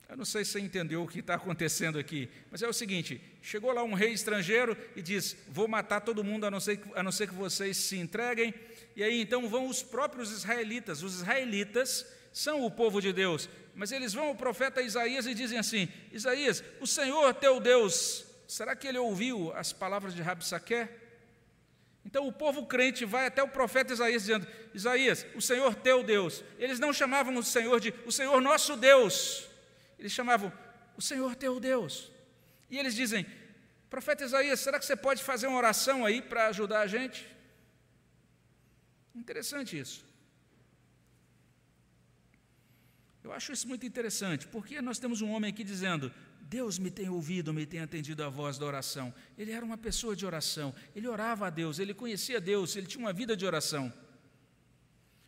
Eu 0.09 0.17
não 0.17 0.25
sei 0.25 0.43
se 0.45 0.51
você 0.51 0.59
entendeu 0.59 1.01
o 1.01 1.07
que 1.07 1.19
está 1.19 1.35
acontecendo 1.35 1.97
aqui, 1.97 2.29
mas 2.51 2.61
é 2.61 2.67
o 2.67 2.73
seguinte: 2.73 3.21
chegou 3.41 3.71
lá 3.71 3.83
um 3.83 3.93
rei 3.93 4.11
estrangeiro 4.11 4.77
e 4.95 5.01
diz: 5.01 5.35
Vou 5.47 5.67
matar 5.67 6.01
todo 6.01 6.23
mundo, 6.23 6.45
a 6.45 6.51
não, 6.51 6.59
ser, 6.59 6.79
a 6.95 7.01
não 7.01 7.11
ser 7.11 7.27
que 7.27 7.33
vocês 7.33 7.77
se 7.77 7.97
entreguem. 7.97 8.53
E 8.95 9.03
aí 9.03 9.21
então 9.21 9.49
vão 9.49 9.67
os 9.67 9.81
próprios 9.81 10.31
israelitas. 10.31 11.01
Os 11.01 11.15
israelitas 11.15 12.05
são 12.31 12.63
o 12.65 12.71
povo 12.71 13.01
de 13.01 13.13
Deus, 13.13 13.49
mas 13.75 13.91
eles 13.91 14.13
vão 14.13 14.27
ao 14.27 14.35
profeta 14.35 14.81
Isaías 14.81 15.25
e 15.25 15.33
dizem 15.33 15.57
assim: 15.57 15.87
Isaías, 16.11 16.63
o 16.79 16.85
Senhor 16.85 17.33
teu 17.33 17.59
Deus, 17.59 18.25
será 18.47 18.75
que 18.75 18.87
ele 18.87 18.97
ouviu 18.97 19.51
as 19.53 19.73
palavras 19.73 20.13
de 20.13 20.21
Rabsaque? 20.21 20.87
Então 22.05 22.27
o 22.27 22.33
povo 22.33 22.65
crente 22.65 23.05
vai 23.05 23.27
até 23.27 23.41
o 23.41 23.47
profeta 23.47 23.93
Isaías 23.93 24.23
dizendo: 24.23 24.47
Isaías, 24.73 25.25
o 25.35 25.41
Senhor 25.41 25.73
teu 25.75 26.03
Deus. 26.03 26.43
Eles 26.59 26.79
não 26.79 26.93
chamavam 26.93 27.35
o 27.35 27.43
Senhor 27.43 27.79
de 27.79 27.93
o 28.05 28.11
Senhor 28.11 28.39
nosso 28.41 28.75
Deus. 28.75 29.52
Eles 30.03 30.11
chamavam 30.11 30.51
o 30.97 31.01
Senhor 31.01 31.33
teu 31.33 31.61
Deus. 31.61 32.11
E 32.69 32.77
eles 32.77 32.93
dizem: 32.93 33.25
Profeta 33.89 34.25
Isaías, 34.25 34.59
será 34.59 34.77
que 34.77 34.85
você 34.85 34.97
pode 34.97 35.23
fazer 35.23 35.47
uma 35.47 35.57
oração 35.57 36.05
aí 36.05 36.21
para 36.21 36.47
ajudar 36.47 36.81
a 36.81 36.87
gente? 36.87 37.25
Interessante 39.15 39.79
isso. 39.79 40.03
Eu 43.23 43.31
acho 43.31 43.53
isso 43.53 43.65
muito 43.65 43.85
interessante, 43.85 44.45
porque 44.45 44.81
nós 44.81 44.99
temos 44.99 45.21
um 45.21 45.31
homem 45.31 45.49
aqui 45.49 45.63
dizendo: 45.63 46.11
Deus 46.41 46.77
me 46.77 46.91
tem 46.91 47.07
ouvido, 47.07 47.53
me 47.53 47.65
tem 47.65 47.79
atendido 47.79 48.25
a 48.25 48.29
voz 48.29 48.57
da 48.57 48.65
oração. 48.65 49.13
Ele 49.37 49.53
era 49.53 49.63
uma 49.63 49.77
pessoa 49.77 50.17
de 50.17 50.25
oração, 50.25 50.75
ele 50.93 51.07
orava 51.07 51.47
a 51.47 51.49
Deus, 51.49 51.79
ele 51.79 51.93
conhecia 51.93 52.41
Deus, 52.41 52.75
ele 52.75 52.87
tinha 52.87 53.05
uma 53.05 53.13
vida 53.13 53.37
de 53.37 53.45
oração. 53.45 53.93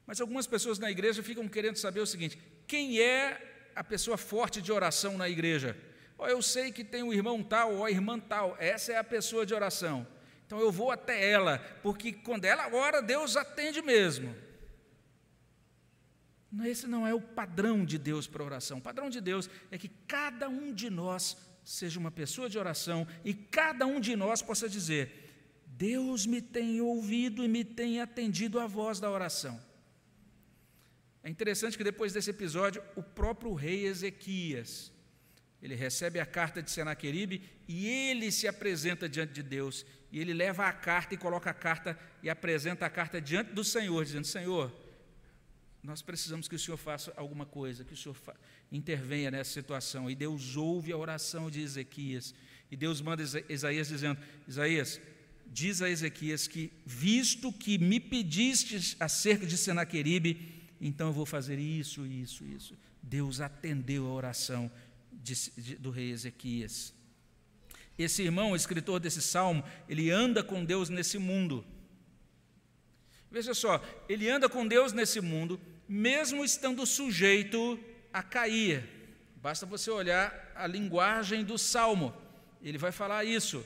Mas 0.05 0.19
algumas 0.19 0.45
pessoas 0.45 0.77
na 0.79 0.91
igreja 0.91 1.23
ficam 1.23 1.47
querendo 1.47 1.77
saber 1.77 2.01
o 2.01 2.05
seguinte: 2.05 2.37
quem 2.67 2.99
é 2.99 3.54
a 3.75 3.83
pessoa 3.83 4.17
forte 4.17 4.61
de 4.61 4.71
oração 4.71 5.17
na 5.17 5.27
igreja? 5.29 5.77
Oh, 6.17 6.27
eu 6.27 6.41
sei 6.41 6.71
que 6.71 6.83
tem 6.83 7.03
o 7.03 7.13
irmão 7.13 7.43
tal 7.43 7.75
ou 7.75 7.85
a 7.85 7.91
irmã 7.91 8.19
tal, 8.19 8.55
essa 8.57 8.93
é 8.93 8.97
a 8.97 9.03
pessoa 9.03 9.45
de 9.45 9.53
oração. 9.53 10.07
Então 10.45 10.59
eu 10.59 10.71
vou 10.71 10.91
até 10.91 11.29
ela, 11.29 11.59
porque 11.81 12.13
quando 12.13 12.45
ela 12.45 12.73
ora, 12.73 13.01
Deus 13.01 13.35
atende 13.35 13.81
mesmo. 13.81 14.33
Esse 16.63 16.87
não 16.87 17.05
é 17.05 17.13
o 17.13 17.19
padrão 17.19 17.83
de 17.83 17.97
Deus 17.97 18.27
para 18.27 18.43
oração. 18.43 18.77
O 18.77 18.81
padrão 18.81 19.09
de 19.09 19.19
Deus 19.19 19.49
é 19.71 19.77
que 19.77 19.89
cada 19.89 20.47
um 20.47 20.71
de 20.73 20.89
nós 20.89 21.35
seja 21.63 21.99
uma 21.99 22.11
pessoa 22.11 22.47
de 22.47 22.57
oração 22.57 23.05
e 23.25 23.33
cada 23.33 23.85
um 23.85 23.99
de 23.99 24.15
nós 24.15 24.41
possa 24.41 24.69
dizer: 24.69 25.63
Deus 25.65 26.25
me 26.25 26.41
tem 26.41 26.79
ouvido 26.79 27.43
e 27.43 27.47
me 27.47 27.65
tem 27.65 27.99
atendido 27.99 28.59
a 28.59 28.67
voz 28.67 28.99
da 28.99 29.11
oração. 29.11 29.59
É 31.25 31.29
interessante 31.29 31.75
que 31.75 31.83
depois 31.83 32.13
desse 32.13 32.29
episódio, 32.29 32.83
o 32.95 33.01
próprio 33.01 33.51
rei 33.55 33.87
Ezequias, 33.87 34.91
ele 35.59 35.73
recebe 35.73 36.19
a 36.19 36.25
carta 36.25 36.61
de 36.61 36.69
Senaqueribe 36.69 37.41
e 37.67 37.87
ele 37.87 38.31
se 38.31 38.47
apresenta 38.47 39.09
diante 39.09 39.33
de 39.33 39.41
Deus. 39.41 39.83
E 40.11 40.19
ele 40.19 40.35
leva 40.35 40.67
a 40.67 40.71
carta 40.71 41.15
e 41.15 41.17
coloca 41.17 41.49
a 41.49 41.53
carta 41.53 41.97
e 42.21 42.29
apresenta 42.29 42.85
a 42.85 42.91
carta 42.91 43.19
diante 43.19 43.53
do 43.53 43.63
Senhor, 43.63 44.05
dizendo: 44.05 44.27
Senhor, 44.27 44.71
nós 45.81 46.03
precisamos 46.03 46.47
que 46.47 46.53
o 46.53 46.59
Senhor 46.59 46.77
faça 46.77 47.11
alguma 47.17 47.47
coisa, 47.47 47.83
que 47.83 47.95
o 47.95 47.97
Senhor 47.97 48.15
intervenha 48.71 49.31
nessa 49.31 49.51
situação. 49.51 50.07
E 50.07 50.13
Deus 50.13 50.55
ouve 50.55 50.91
a 50.91 50.97
oração 50.97 51.49
de 51.49 51.59
Ezequias. 51.59 52.35
E 52.69 52.77
Deus 52.77 53.01
manda 53.01 53.23
Isaías 53.49 53.87
dizendo: 53.87 54.21
Isaías, 54.47 55.01
diz 55.47 55.81
a 55.81 55.89
Ezequias 55.89 56.47
que, 56.47 56.71
visto 56.85 57.51
que 57.51 57.79
me 57.79 57.99
pedistes 57.99 58.95
acerca 58.99 59.47
de 59.47 59.57
Senaqueribe, 59.57 60.54
então 60.79 61.07
eu 61.07 61.13
vou 61.13 61.25
fazer 61.25 61.57
isso, 61.59 62.05
isso, 62.05 62.45
isso. 62.45 62.77
Deus 63.01 63.39
atendeu 63.39 64.07
a 64.07 64.13
oração 64.13 64.71
de, 65.11 65.35
de, 65.57 65.75
do 65.75 65.89
rei 65.89 66.11
Ezequias. 66.11 66.93
Esse 67.97 68.23
irmão, 68.23 68.51
o 68.51 68.55
escritor 68.55 68.99
desse 68.99 69.21
salmo, 69.21 69.63
ele 69.87 70.11
anda 70.11 70.43
com 70.43 70.65
Deus 70.65 70.89
nesse 70.89 71.17
mundo. 71.17 71.65
Veja 73.31 73.53
só, 73.53 73.83
ele 74.07 74.29
anda 74.29 74.49
com 74.49 74.67
Deus 74.67 74.91
nesse 74.91 75.21
mundo, 75.21 75.59
mesmo 75.87 76.43
estando 76.43 76.85
sujeito 76.85 77.79
a 78.11 78.21
cair. 78.21 78.83
Basta 79.41 79.65
você 79.65 79.91
olhar 79.91 80.51
a 80.55 80.65
linguagem 80.67 81.43
do 81.43 81.57
salmo, 81.57 82.13
ele 82.61 82.77
vai 82.77 82.91
falar 82.91 83.23
isso. 83.23 83.65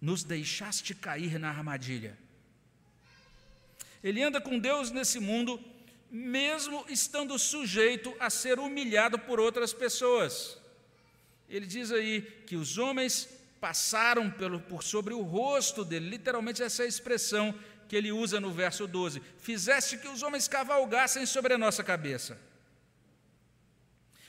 Nos 0.00 0.22
deixaste 0.22 0.94
cair 0.94 1.38
na 1.38 1.48
armadilha. 1.48 2.16
Ele 4.02 4.22
anda 4.22 4.40
com 4.40 4.58
Deus 4.58 4.90
nesse 4.90 5.20
mundo, 5.20 5.62
mesmo 6.10 6.84
estando 6.88 7.38
sujeito 7.38 8.14
a 8.18 8.30
ser 8.30 8.58
humilhado 8.58 9.18
por 9.18 9.38
outras 9.38 9.72
pessoas. 9.72 10.58
Ele 11.48 11.66
diz 11.66 11.92
aí 11.92 12.22
que 12.46 12.56
os 12.56 12.78
homens 12.78 13.28
passaram 13.60 14.30
pelo, 14.30 14.60
por 14.60 14.82
sobre 14.82 15.12
o 15.12 15.20
rosto 15.20 15.84
dele, 15.84 16.08
literalmente 16.08 16.62
essa 16.62 16.82
é 16.82 16.86
a 16.86 16.88
expressão 16.88 17.54
que 17.86 17.96
ele 17.96 18.10
usa 18.12 18.40
no 18.40 18.52
verso 18.52 18.86
12: 18.86 19.20
Fizeste 19.38 19.98
que 19.98 20.08
os 20.08 20.22
homens 20.22 20.48
cavalgassem 20.48 21.26
sobre 21.26 21.52
a 21.54 21.58
nossa 21.58 21.84
cabeça. 21.84 22.38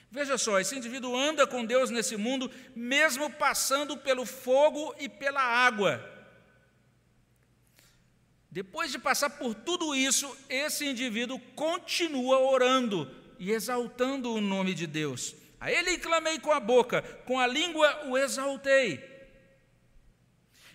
Veja 0.09 0.37
só, 0.37 0.59
esse 0.59 0.75
indivíduo 0.75 1.15
anda 1.15 1.47
com 1.47 1.63
Deus 1.63 1.89
nesse 1.89 2.17
mundo, 2.17 2.51
mesmo 2.75 3.29
passando 3.29 3.95
pelo 3.95 4.25
fogo 4.25 4.93
e 4.99 5.07
pela 5.07 5.41
água. 5.41 6.10
Depois 8.51 8.91
de 8.91 8.99
passar 8.99 9.29
por 9.29 9.55
tudo 9.55 9.95
isso, 9.95 10.37
esse 10.49 10.85
indivíduo 10.85 11.39
continua 11.55 12.37
orando 12.37 13.09
e 13.39 13.49
exaltando 13.49 14.33
o 14.33 14.41
nome 14.41 14.73
de 14.73 14.85
Deus. 14.85 15.33
A 15.57 15.71
ele 15.71 15.97
clamei 15.97 16.37
com 16.37 16.51
a 16.51 16.59
boca, 16.59 17.01
com 17.25 17.39
a 17.39 17.47
língua 17.47 18.07
o 18.07 18.17
exaltei. 18.17 19.09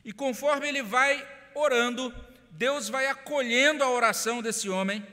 E 0.03 0.11
conforme 0.11 0.67
ele 0.67 0.83
vai 0.83 1.23
orando, 1.55 2.15
Deus 2.51 2.89
vai 2.89 3.09
acolhendo 3.09 3.85
a 3.85 3.91
oração 3.91 4.41
desse 4.41 4.71
homem. 4.71 5.07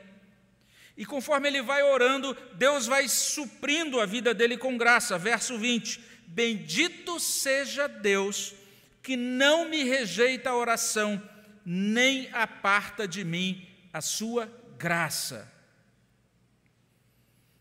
E 0.95 1.05
conforme 1.05 1.49
ele 1.49 1.61
vai 1.61 1.83
orando, 1.83 2.33
Deus 2.53 2.85
vai 2.85 3.09
suprindo 3.09 3.99
a 3.99 4.05
vida 4.05 4.33
dele 4.33 4.57
com 4.57 4.77
graça. 4.77 5.17
Verso 5.17 5.57
20: 5.57 6.01
Bendito 6.27 7.19
seja 7.19 7.87
Deus 7.87 8.53
que 9.01 9.17
não 9.17 9.67
me 9.67 9.83
rejeita 9.83 10.51
a 10.51 10.55
oração 10.55 11.21
nem 11.65 12.29
aparta 12.31 13.07
de 13.07 13.23
mim 13.23 13.67
a 13.91 14.01
sua 14.01 14.51
graça. 14.77 15.51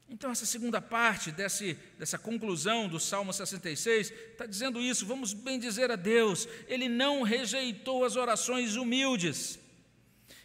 Então, 0.08 0.30
essa 0.30 0.44
segunda 0.44 0.78
parte 0.78 1.32
desse, 1.32 1.72
dessa 1.98 2.18
conclusão 2.18 2.86
do 2.86 3.00
Salmo 3.00 3.32
66 3.32 4.10
está 4.10 4.44
dizendo 4.44 4.78
isso. 4.78 5.06
Vamos 5.06 5.32
bem 5.32 5.58
dizer 5.58 5.90
a 5.90 5.96
Deus, 5.96 6.46
Ele 6.68 6.86
não 6.86 7.22
rejeitou 7.22 8.04
as 8.04 8.14
orações 8.14 8.76
humildes. 8.76 9.58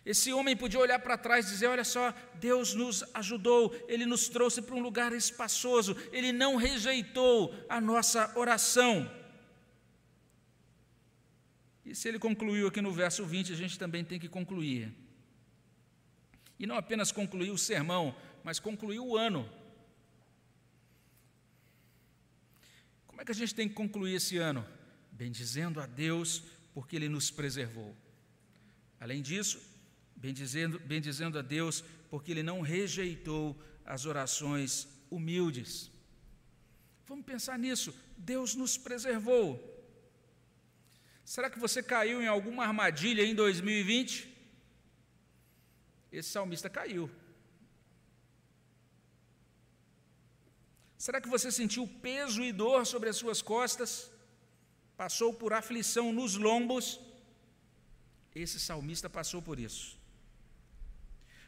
Esse 0.06 0.32
homem 0.32 0.56
podia 0.56 0.80
olhar 0.80 1.00
para 1.00 1.18
trás 1.18 1.48
e 1.48 1.50
dizer: 1.50 1.68
Olha 1.68 1.84
só, 1.84 2.14
Deus 2.36 2.74
nos 2.74 3.04
ajudou, 3.14 3.76
Ele 3.90 4.06
nos 4.06 4.30
trouxe 4.30 4.62
para 4.62 4.74
um 4.74 4.80
lugar 4.80 5.12
espaçoso, 5.12 5.98
Ele 6.14 6.32
não 6.32 6.56
rejeitou 6.56 7.54
a 7.68 7.82
nossa 7.82 8.32
oração. 8.38 9.12
E 11.88 11.96
se 11.96 12.10
ele 12.10 12.20
concluiu 12.20 12.68
aqui 12.68 12.82
no 12.82 12.92
verso 12.92 13.26
20, 13.26 13.54
a 13.54 13.56
gente 13.56 13.80
também 13.80 14.04
tem 14.04 14.20
que 14.20 14.28
concluir. 14.28 14.94
E 16.60 16.68
não 16.68 16.76
apenas 16.76 17.14
concluir 17.14 17.50
o 17.50 17.58
sermão, 17.58 18.14
mas 18.44 18.60
concluir 18.60 19.00
o 19.00 19.16
ano. 19.16 19.50
Como 23.08 23.22
é 23.22 23.26
que 23.26 23.32
a 23.32 23.36
gente 23.36 23.56
tem 23.56 23.70
que 23.70 23.74
concluir 23.74 24.16
esse 24.16 24.38
ano? 24.38 24.68
Bendizendo 25.14 25.80
a 25.80 25.86
Deus, 25.86 26.44
porque 26.74 26.98
Ele 26.98 27.08
nos 27.08 27.32
preservou. 27.32 27.96
Além 29.00 29.22
disso, 29.22 29.58
bendizendo, 30.14 30.78
bendizendo 30.80 31.40
a 31.40 31.42
Deus, 31.42 31.86
porque 32.10 32.32
Ele 32.32 32.44
não 32.44 32.60
rejeitou 32.60 33.58
as 33.86 34.06
orações 34.06 34.90
humildes. 35.10 35.90
Vamos 37.06 37.26
pensar 37.26 37.58
nisso. 37.58 37.96
Deus 38.18 38.56
nos 38.56 38.78
preservou. 38.78 39.77
Será 41.34 41.50
que 41.50 41.60
você 41.60 41.84
caiu 41.84 42.22
em 42.22 42.28
alguma 42.28 42.64
armadilha 42.64 43.22
em 43.22 43.36
2020? 43.36 44.34
Esse 46.10 46.30
salmista 46.30 46.70
caiu. 46.70 47.12
Será 50.98 51.20
que 51.20 51.28
você 51.28 51.52
sentiu 51.52 51.86
peso 52.02 52.42
e 52.42 52.54
dor 52.54 52.86
sobre 52.86 53.10
as 53.10 53.18
suas 53.18 53.42
costas? 53.42 54.10
Passou 54.96 55.34
por 55.34 55.52
aflição 55.52 56.14
nos 56.14 56.36
lombos? 56.36 56.98
Esse 58.34 58.58
salmista 58.58 59.10
passou 59.10 59.42
por 59.42 59.60
isso. 59.60 60.00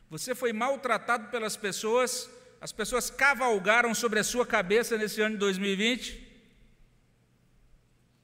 Você 0.09 0.35
foi 0.35 0.51
maltratado 0.51 1.29
pelas 1.29 1.55
pessoas? 1.55 2.29
As 2.59 2.73
pessoas 2.73 3.09
cavalgaram 3.09 3.95
sobre 3.95 4.19
a 4.19 4.25
sua 4.25 4.45
cabeça 4.45 4.97
nesse 4.97 5.21
ano 5.21 5.35
de 5.35 5.39
2020? 5.39 6.03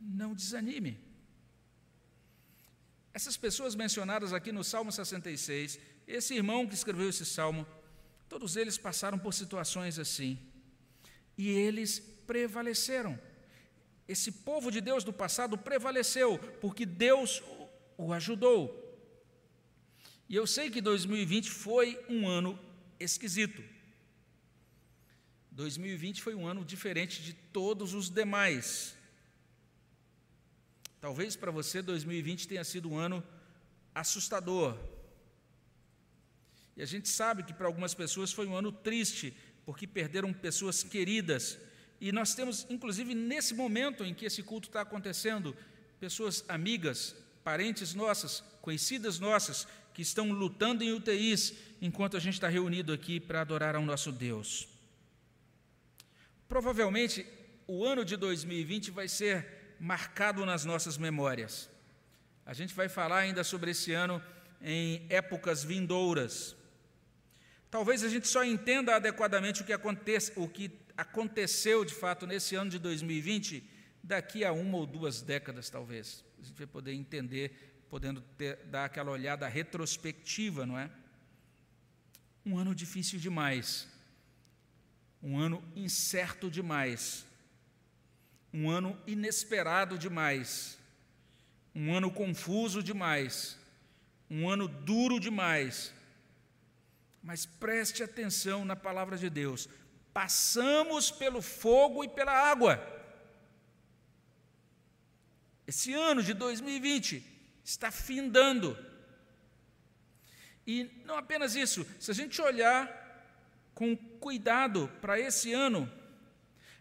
Não 0.01 0.33
desanime. 0.33 1.04
Essas 3.17 3.37
pessoas 3.37 3.75
mencionadas 3.75 4.33
aqui 4.33 4.51
no 4.51 4.61
Salmo 4.61 4.91
66, 4.91 5.79
esse 6.05 6.33
irmão 6.35 6.67
que 6.67 6.75
escreveu 6.75 7.07
esse 7.07 7.25
salmo, 7.25 7.65
todos 8.27 8.57
eles 8.57 8.77
passaram 8.77 9.17
por 9.17 9.33
situações 9.33 9.97
assim. 9.97 10.37
E 11.37 11.47
eles 11.47 11.97
prevaleceram. 12.27 13.17
Esse 14.05 14.33
povo 14.33 14.69
de 14.69 14.81
Deus 14.81 15.05
do 15.05 15.13
passado 15.13 15.57
prevaleceu, 15.57 16.37
porque 16.59 16.85
Deus 16.85 17.41
o 17.97 18.11
ajudou. 18.11 18.59
E 20.27 20.35
eu 20.35 20.45
sei 20.45 20.69
que 20.69 20.81
2020 20.81 21.49
foi 21.51 21.97
um 22.09 22.27
ano 22.27 22.59
esquisito. 22.99 23.63
2020 25.51 26.21
foi 26.21 26.35
um 26.35 26.45
ano 26.45 26.65
diferente 26.65 27.23
de 27.23 27.31
todos 27.31 27.93
os 27.93 28.09
demais. 28.09 28.97
Talvez 31.05 31.35
para 31.35 31.51
você 31.51 31.83
2020 31.83 32.47
tenha 32.47 32.63
sido 32.63 32.89
um 32.89 32.97
ano 32.97 33.23
assustador. 33.93 34.75
E 36.75 36.81
a 36.81 36.85
gente 36.87 37.07
sabe 37.07 37.43
que 37.43 37.53
para 37.53 37.67
algumas 37.67 37.93
pessoas 37.93 38.33
foi 38.33 38.47
um 38.47 38.55
ano 38.55 38.71
triste, 38.71 39.31
porque 39.67 39.85
perderam 39.85 40.33
pessoas 40.33 40.81
queridas. 40.81 41.59
E 42.01 42.11
nós 42.11 42.33
temos, 42.33 42.65
inclusive 42.71 43.13
nesse 43.13 43.53
momento 43.53 44.03
em 44.03 44.15
que 44.15 44.25
esse 44.25 44.41
culto 44.41 44.67
está 44.67 44.81
acontecendo, 44.81 45.55
pessoas 45.99 46.43
amigas, 46.47 47.15
parentes 47.43 47.93
nossas, 47.93 48.43
conhecidas 48.59 49.19
nossas, 49.19 49.67
que 49.93 50.01
estão 50.01 50.31
lutando 50.31 50.83
em 50.83 50.91
UTIs, 50.91 51.53
enquanto 51.83 52.17
a 52.17 52.19
gente 52.19 52.33
está 52.33 52.47
reunido 52.47 52.91
aqui 52.91 53.19
para 53.19 53.41
adorar 53.41 53.75
ao 53.75 53.85
nosso 53.85 54.11
Deus. 54.11 54.67
Provavelmente 56.47 57.23
o 57.67 57.85
ano 57.85 58.03
de 58.03 58.17
2020 58.17 58.89
vai 58.89 59.07
ser 59.07 59.64
marcado 59.79 60.45
nas 60.45 60.65
nossas 60.65 60.97
memórias. 60.97 61.69
A 62.45 62.53
gente 62.53 62.73
vai 62.73 62.87
falar 62.87 63.19
ainda 63.19 63.43
sobre 63.43 63.71
esse 63.71 63.91
ano 63.91 64.21
em 64.61 65.05
épocas 65.09 65.63
vindouras. 65.63 66.55
Talvez 67.71 68.03
a 68.03 68.09
gente 68.09 68.27
só 68.27 68.43
entenda 68.43 68.95
adequadamente 68.95 69.61
o 69.61 69.65
que, 69.65 69.73
acontece, 69.73 70.31
o 70.35 70.47
que 70.47 70.71
aconteceu 70.95 71.83
de 71.83 71.93
fato 71.93 72.25
nesse 72.25 72.55
ano 72.55 72.69
de 72.69 72.79
2020 72.79 73.67
daqui 74.03 74.45
a 74.45 74.51
uma 74.51 74.77
ou 74.77 74.85
duas 74.85 75.21
décadas, 75.21 75.69
talvez. 75.69 76.23
A 76.39 76.45
gente 76.45 76.57
vai 76.57 76.67
poder 76.67 76.93
entender, 76.93 77.85
podendo 77.89 78.21
ter, 78.21 78.57
dar 78.65 78.85
aquela 78.85 79.11
olhada 79.11 79.47
retrospectiva, 79.47 80.65
não 80.65 80.77
é? 80.77 80.89
Um 82.45 82.57
ano 82.57 82.75
difícil 82.75 83.19
demais, 83.19 83.87
um 85.21 85.39
ano 85.39 85.63
incerto 85.75 86.51
demais, 86.51 87.25
um 88.55 88.69
ano 88.69 88.97
inesperado 89.05 89.97
demais, 89.97 90.79
um 91.75 91.93
ano 91.93 92.09
confuso 92.09 92.81
demais, 92.81 93.59
um 94.29 94.49
ano 94.49 94.65
duro 94.65 95.19
demais. 95.19 95.93
Mas 97.21 97.45
preste 97.45 98.01
atenção 98.01 98.63
na 98.63 98.73
palavra 98.73 99.17
de 99.17 99.29
Deus. 99.29 99.67
Passamos 100.13 101.11
pelo 101.11 101.41
fogo 101.41 102.01
e 102.05 102.07
pela 102.07 102.31
água. 102.31 102.81
Esse 105.67 105.93
ano 105.93 106.23
de 106.23 106.33
2020 106.33 107.21
está 107.61 107.91
findando. 107.91 108.77
E 110.65 110.89
não 111.03 111.17
apenas 111.17 111.55
isso, 111.55 111.85
se 111.99 112.09
a 112.09 112.13
gente 112.13 112.41
olhar 112.41 112.89
com 113.73 113.97
cuidado 113.97 114.89
para 115.01 115.19
esse 115.19 115.51
ano, 115.51 115.91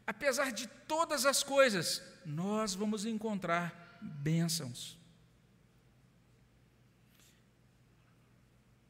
apesar 0.06 0.52
de 0.52 0.66
todas 0.66 1.26
as 1.26 1.42
coisas, 1.42 2.02
nós 2.24 2.74
vamos 2.74 3.04
encontrar 3.04 3.98
bênçãos. 4.00 4.98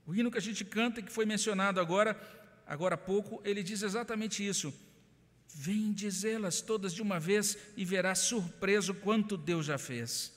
O 0.06 0.14
hino 0.14 0.30
que 0.30 0.38
a 0.38 0.42
gente 0.42 0.64
canta, 0.64 1.00
que 1.00 1.12
foi 1.12 1.24
mencionado 1.24 1.80
agora, 1.80 2.20
agora 2.66 2.94
há 2.94 2.98
pouco, 2.98 3.40
ele 3.44 3.62
diz 3.62 3.82
exatamente 3.82 4.46
isso. 4.46 4.72
Vem 5.48 5.92
dizê-las 5.92 6.60
todas 6.60 6.92
de 6.92 7.00
uma 7.00 7.18
vez 7.18 7.56
e 7.76 7.84
verá 7.84 8.14
surpreso 8.14 8.94
quanto 8.94 9.36
Deus 9.36 9.66
já 9.66 9.78
fez. 9.78 10.32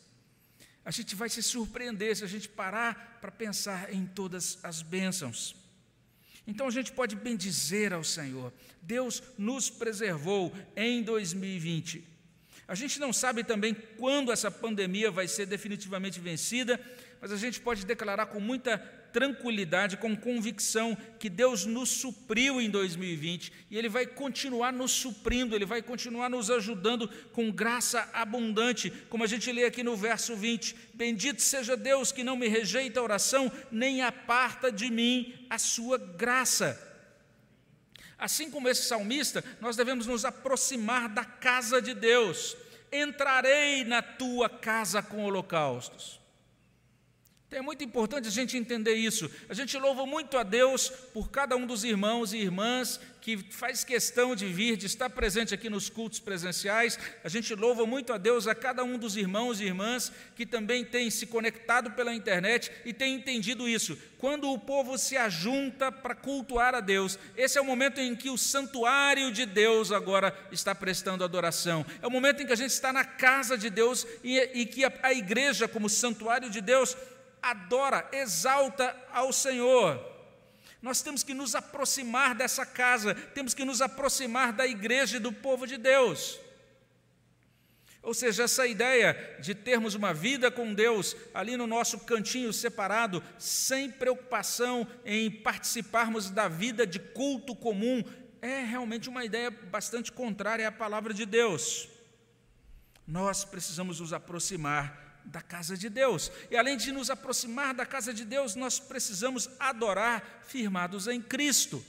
A 0.85 0.91
gente 0.91 1.15
vai 1.15 1.27
se 1.27 1.43
surpreender 1.43 2.15
se 2.15 2.23
a 2.23 2.27
gente 2.27 2.47
parar 2.47 3.17
para 3.19 3.31
pensar 3.31 3.93
em 3.93 4.05
todas 4.05 4.63
as 4.63 4.81
bênçãos. 4.81 5.55
Então 6.47 6.65
a 6.65 6.71
gente 6.71 6.93
pode 6.93 7.15
bendizer 7.15 7.91
ao 7.91 8.03
Senhor. 8.03 8.53
Deus 8.81 9.21
nos 9.37 9.69
preservou 9.69 10.55
em 10.75 11.03
2020. 11.03 12.03
A 12.67 12.73
gente 12.73 12.99
não 12.99 13.13
sabe 13.13 13.43
também 13.43 13.75
quando 13.97 14.31
essa 14.31 14.49
pandemia 14.49 15.11
vai 15.11 15.27
ser 15.27 15.45
definitivamente 15.45 16.19
vencida, 16.19 16.79
mas 17.21 17.31
a 17.31 17.37
gente 17.37 17.59
pode 17.59 17.85
declarar 17.85 18.27
com 18.27 18.39
muita 18.39 18.77
tranquilidade, 19.11 19.97
com 19.97 20.15
convicção 20.15 20.97
que 21.19 21.29
Deus 21.29 21.65
nos 21.65 21.89
supriu 21.89 22.61
em 22.61 22.69
2020 22.69 23.51
e 23.69 23.77
Ele 23.77 23.89
vai 23.89 24.05
continuar 24.05 24.71
nos 24.71 24.91
suprindo, 24.91 25.55
Ele 25.55 25.65
vai 25.65 25.81
continuar 25.81 26.29
nos 26.29 26.49
ajudando 26.49 27.07
com 27.31 27.51
graça 27.51 28.09
abundante, 28.13 28.91
como 29.09 29.23
a 29.23 29.27
gente 29.27 29.51
lê 29.51 29.65
aqui 29.65 29.83
no 29.83 29.95
verso 29.95 30.35
20: 30.35 30.75
Bendito 30.93 31.41
seja 31.41 31.75
Deus 31.75 32.11
que 32.11 32.23
não 32.23 32.35
me 32.35 32.47
rejeita 32.47 32.99
a 32.99 33.03
oração, 33.03 33.51
nem 33.71 34.01
aparta 34.01 34.71
de 34.71 34.89
mim 34.89 35.33
a 35.49 35.57
sua 35.57 35.97
graça. 35.97 36.83
Assim 38.17 38.49
como 38.49 38.67
esse 38.67 38.83
salmista, 38.83 39.43
nós 39.61 39.75
devemos 39.75 40.07
nos 40.07 40.25
aproximar 40.25 41.07
da 41.07 41.23
casa 41.23 41.81
de 41.81 41.93
Deus. 41.93 42.57
Entrarei 42.91 43.83
na 43.83 44.01
tua 44.01 44.49
casa 44.49 45.03
com 45.03 45.23
holocaustos. 45.23 46.19
Então 47.47 47.59
é 47.59 47.61
muito 47.61 47.81
importante 47.81 48.27
a 48.27 48.31
gente 48.31 48.57
entender 48.57 48.95
isso. 48.95 49.31
A 49.47 49.53
gente 49.53 49.77
louva 49.77 50.05
muito 50.05 50.37
a 50.37 50.43
Deus 50.43 50.89
por 51.13 51.31
cada 51.31 51.55
um 51.55 51.65
dos 51.65 51.85
irmãos 51.85 52.33
e 52.33 52.37
irmãs 52.37 52.99
que 53.21 53.37
faz 53.37 53.85
questão 53.85 54.35
de 54.35 54.47
vir, 54.47 54.75
de 54.75 54.85
estar 54.85 55.09
presente 55.09 55.53
aqui 55.53 55.69
nos 55.69 55.89
cultos 55.89 56.19
presenciais. 56.19 56.99
A 57.23 57.29
gente 57.29 57.55
louva 57.55 57.85
muito 57.85 58.11
a 58.11 58.17
Deus 58.17 58.47
a 58.47 58.55
cada 58.55 58.83
um 58.83 58.97
dos 58.97 59.15
irmãos 59.15 59.61
e 59.61 59.65
irmãs 59.65 60.11
que 60.35 60.45
também 60.45 60.83
tem 60.83 61.09
se 61.09 61.25
conectado 61.25 61.91
pela 61.91 62.13
internet 62.13 62.69
e 62.83 62.91
tem 62.91 63.15
entendido 63.15 63.67
isso. 63.67 63.97
Quando 64.17 64.51
o 64.51 64.59
povo 64.59 64.97
se 64.97 65.15
ajunta 65.15 65.89
para 65.89 66.15
cultuar 66.15 66.75
a 66.75 66.81
Deus, 66.81 67.17
esse 67.37 67.57
é 67.57 67.61
o 67.61 67.65
momento 67.65 68.01
em 68.01 68.13
que 68.13 68.29
o 68.29 68.37
santuário 68.37 69.31
de 69.31 69.45
Deus 69.45 69.93
agora 69.93 70.37
está 70.51 70.75
prestando 70.75 71.23
adoração. 71.23 71.85
É 72.01 72.07
o 72.07 72.11
momento 72.11 72.43
em 72.43 72.45
que 72.45 72.53
a 72.53 72.57
gente 72.57 72.71
está 72.71 72.91
na 72.91 73.05
casa 73.05 73.57
de 73.57 73.69
Deus 73.69 74.05
e, 74.21 74.37
e 74.53 74.65
que 74.65 74.83
a, 74.83 74.91
a 75.01 75.13
igreja, 75.13 75.65
como 75.65 75.89
santuário 75.89 76.49
de 76.49 76.59
Deus, 76.59 76.95
adora, 77.41 78.07
exalta 78.11 78.95
ao 79.11 79.31
Senhor. 79.31 80.03
Nós 80.81 81.01
temos 81.01 81.23
que 81.23 81.33
nos 81.33 81.55
aproximar 81.55 82.35
dessa 82.35 82.65
casa, 82.65 83.15
temos 83.15 83.53
que 83.53 83.65
nos 83.65 83.81
aproximar 83.81 84.53
da 84.53 84.65
igreja 84.65 85.17
e 85.17 85.19
do 85.19 85.33
povo 85.33 85.65
de 85.65 85.77
Deus. 85.77 86.39
Ou 88.01 88.13
seja, 88.13 88.43
essa 88.43 88.65
ideia 88.65 89.37
de 89.41 89.53
termos 89.53 89.95
uma 89.95 90.13
vida 90.13 90.49
com 90.49 90.73
Deus 90.73 91.15
ali 91.33 91.57
no 91.57 91.67
nosso 91.67 91.99
cantinho 91.99 92.53
separado, 92.53 93.21
sem 93.37 93.91
preocupação 93.91 94.87
em 95.03 95.29
participarmos 95.29 96.29
da 96.29 96.47
vida 96.47 96.87
de 96.87 96.99
culto 96.99 97.53
comum, 97.55 98.03
é 98.41 98.63
realmente 98.63 99.09
uma 99.09 99.25
ideia 99.25 99.51
bastante 99.51 100.11
contrária 100.11 100.67
à 100.67 100.71
palavra 100.71 101.13
de 101.13 101.25
Deus. 101.25 101.89
Nós 103.05 103.43
precisamos 103.43 103.99
nos 103.99 104.13
aproximar 104.13 105.06
da 105.27 105.41
casa 105.41 105.77
de 105.77 105.89
Deus. 105.89 106.31
E 106.49 106.57
além 106.57 106.77
de 106.77 106.91
nos 106.91 107.09
aproximar 107.09 107.73
da 107.73 107.85
casa 107.85 108.13
de 108.13 108.25
Deus, 108.25 108.55
nós 108.55 108.79
precisamos 108.79 109.49
adorar 109.59 110.41
firmados 110.47 111.07
em 111.07 111.21
Cristo. 111.21 111.83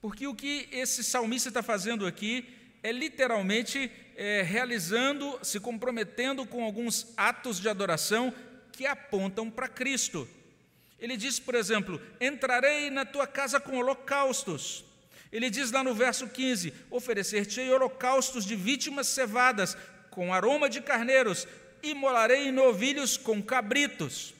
Porque 0.00 0.26
o 0.26 0.34
que 0.34 0.68
esse 0.72 1.04
salmista 1.04 1.48
está 1.48 1.62
fazendo 1.62 2.06
aqui 2.06 2.48
é 2.82 2.90
literalmente 2.90 3.90
é, 4.16 4.42
realizando, 4.42 5.38
se 5.42 5.60
comprometendo 5.60 6.44
com 6.46 6.64
alguns 6.64 7.12
atos 7.16 7.60
de 7.60 7.68
adoração 7.68 8.34
que 8.72 8.86
apontam 8.86 9.50
para 9.50 9.68
Cristo. 9.68 10.28
Ele 10.98 11.16
diz, 11.16 11.38
por 11.38 11.54
exemplo: 11.54 12.00
Entrarei 12.20 12.90
na 12.90 13.04
tua 13.04 13.26
casa 13.26 13.60
com 13.60 13.78
holocaustos. 13.78 14.84
Ele 15.30 15.48
diz 15.48 15.70
lá 15.70 15.82
no 15.82 15.94
verso 15.94 16.28
15: 16.28 16.72
Oferecer-te 16.90 17.60
holocaustos 17.60 18.44
de 18.44 18.56
vítimas 18.56 19.06
cevadas, 19.06 19.76
com 20.10 20.32
aroma 20.32 20.68
de 20.68 20.80
carneiros, 20.80 21.48
imolarei 21.82 22.50
novilhos 22.52 23.16
com 23.16 23.42
cabritos. 23.42 24.34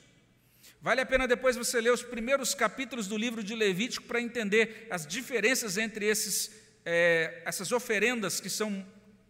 Vale 0.81 1.01
a 1.01 1.07
pena 1.07 1.29
depois 1.29 1.57
você 1.57 1.81
ler 1.81 1.93
os 1.93 2.03
primeiros 2.03 2.55
capítulos 2.55 3.07
do 3.07 3.17
livro 3.17 3.43
de 3.43 3.55
Levítico 3.55 4.07
para 4.07 4.21
entender 4.21 4.89
as 4.91 5.07
diferenças 5.07 5.77
entre 5.77 6.07
esses, 6.07 6.51
é, 6.85 7.43
essas 7.45 7.71
oferendas 7.71 8.41
que 8.41 8.51
são 8.51 8.85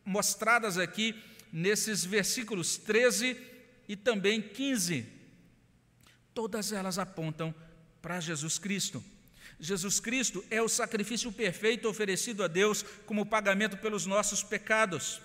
mostradas 0.04 0.78
aqui 0.78 1.14
nesses 1.52 2.04
versículos 2.04 2.78
13 2.78 3.36
e 3.86 3.96
também 3.96 4.40
15. 4.40 5.06
Todas 6.32 6.72
elas 6.72 6.98
apontam 6.98 7.54
para 8.00 8.18
Jesus 8.18 8.58
Cristo. 8.58 9.04
Jesus 9.60 10.00
Cristo 10.00 10.44
é 10.50 10.60
o 10.62 10.68
sacrifício 10.68 11.30
perfeito 11.30 11.88
oferecido 11.88 12.42
a 12.42 12.48
Deus 12.48 12.82
como 13.06 13.26
pagamento 13.26 13.76
pelos 13.76 14.06
nossos 14.06 14.42
pecados. 14.42 15.20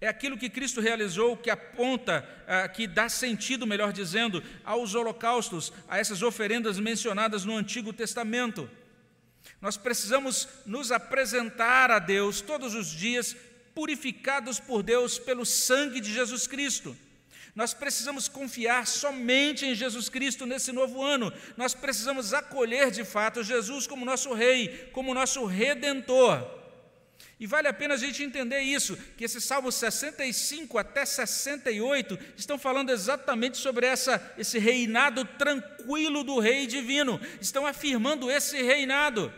É 0.00 0.08
aquilo 0.08 0.36
que 0.36 0.50
Cristo 0.50 0.80
realizou 0.80 1.36
que 1.36 1.48
aponta, 1.48 2.28
ah, 2.46 2.68
que 2.68 2.86
dá 2.86 3.08
sentido, 3.08 3.66
melhor 3.66 3.92
dizendo, 3.92 4.42
aos 4.64 4.94
holocaustos, 4.94 5.72
a 5.88 5.98
essas 5.98 6.22
oferendas 6.22 6.78
mencionadas 6.78 7.44
no 7.44 7.56
Antigo 7.56 7.92
Testamento. 7.92 8.68
Nós 9.60 9.76
precisamos 9.76 10.48
nos 10.66 10.92
apresentar 10.92 11.90
a 11.90 11.98
Deus 11.98 12.42
todos 12.42 12.74
os 12.74 12.88
dias, 12.88 13.34
purificados 13.74 14.60
por 14.60 14.82
Deus 14.82 15.18
pelo 15.18 15.46
sangue 15.46 16.00
de 16.00 16.12
Jesus 16.12 16.46
Cristo. 16.46 16.96
Nós 17.54 17.72
precisamos 17.72 18.28
confiar 18.28 18.86
somente 18.86 19.64
em 19.64 19.74
Jesus 19.74 20.10
Cristo 20.10 20.44
nesse 20.44 20.72
novo 20.72 21.02
ano. 21.02 21.32
Nós 21.56 21.72
precisamos 21.72 22.34
acolher 22.34 22.90
de 22.90 23.02
fato 23.02 23.42
Jesus 23.42 23.86
como 23.86 24.04
nosso 24.04 24.34
Rei, 24.34 24.90
como 24.92 25.14
nosso 25.14 25.46
Redentor. 25.46 26.65
E 27.38 27.46
vale 27.46 27.68
a 27.68 27.72
pena 27.72 27.94
a 27.94 27.98
gente 27.98 28.22
entender 28.22 28.60
isso, 28.60 28.96
que 29.16 29.24
esses 29.24 29.44
salmos 29.44 29.74
65 29.74 30.78
até 30.78 31.04
68 31.04 32.18
estão 32.34 32.58
falando 32.58 32.90
exatamente 32.90 33.58
sobre 33.58 33.86
essa, 33.86 34.34
esse 34.38 34.58
reinado 34.58 35.22
tranquilo 35.22 36.24
do 36.24 36.38
Rei 36.38 36.66
divino, 36.66 37.20
estão 37.38 37.66
afirmando 37.66 38.30
esse 38.30 38.62
reinado. 38.62 39.30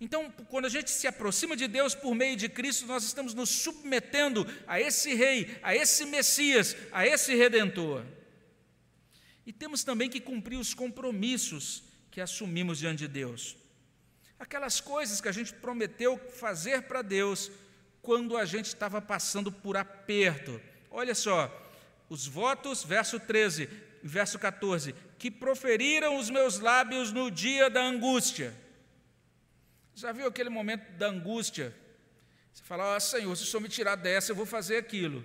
Então, 0.00 0.30
quando 0.48 0.66
a 0.66 0.68
gente 0.68 0.88
se 0.88 1.08
aproxima 1.08 1.56
de 1.56 1.66
Deus 1.66 1.96
por 1.96 2.14
meio 2.14 2.36
de 2.36 2.48
Cristo, 2.48 2.86
nós 2.86 3.02
estamos 3.02 3.34
nos 3.34 3.50
submetendo 3.50 4.46
a 4.66 4.80
esse 4.80 5.12
Rei, 5.12 5.58
a 5.64 5.74
esse 5.74 6.06
Messias, 6.06 6.76
a 6.92 7.04
esse 7.04 7.34
Redentor. 7.34 8.04
E 9.44 9.52
temos 9.52 9.82
também 9.82 10.08
que 10.08 10.20
cumprir 10.20 10.58
os 10.58 10.72
compromissos 10.72 11.82
que 12.08 12.20
assumimos 12.20 12.78
diante 12.78 13.00
de 13.00 13.08
Deus 13.08 13.59
aquelas 14.40 14.80
coisas 14.80 15.20
que 15.20 15.28
a 15.28 15.32
gente 15.32 15.52
prometeu 15.52 16.16
fazer 16.16 16.82
para 16.82 17.02
Deus 17.02 17.52
quando 18.00 18.38
a 18.38 18.46
gente 18.46 18.66
estava 18.66 19.00
passando 19.00 19.52
por 19.52 19.76
aperto. 19.76 20.58
Olha 20.90 21.14
só, 21.14 21.48
os 22.08 22.26
votos, 22.26 22.82
verso 22.82 23.20
13, 23.20 23.68
verso 24.02 24.38
14, 24.38 24.94
que 25.18 25.30
proferiram 25.30 26.16
os 26.16 26.30
meus 26.30 26.58
lábios 26.58 27.12
no 27.12 27.30
dia 27.30 27.68
da 27.68 27.82
angústia. 27.82 28.56
Já 29.94 30.10
viu 30.10 30.26
aquele 30.26 30.48
momento 30.48 30.90
da 30.92 31.08
angústia? 31.08 31.76
Você 32.50 32.62
fala, 32.64 32.96
oh, 32.96 33.00
Senhor, 33.00 33.36
se 33.36 33.42
o 33.42 33.46
Senhor 33.46 33.60
me 33.60 33.68
tirar 33.68 33.96
dessa, 33.96 34.32
eu 34.32 34.36
vou 34.36 34.46
fazer 34.46 34.78
aquilo. 34.78 35.22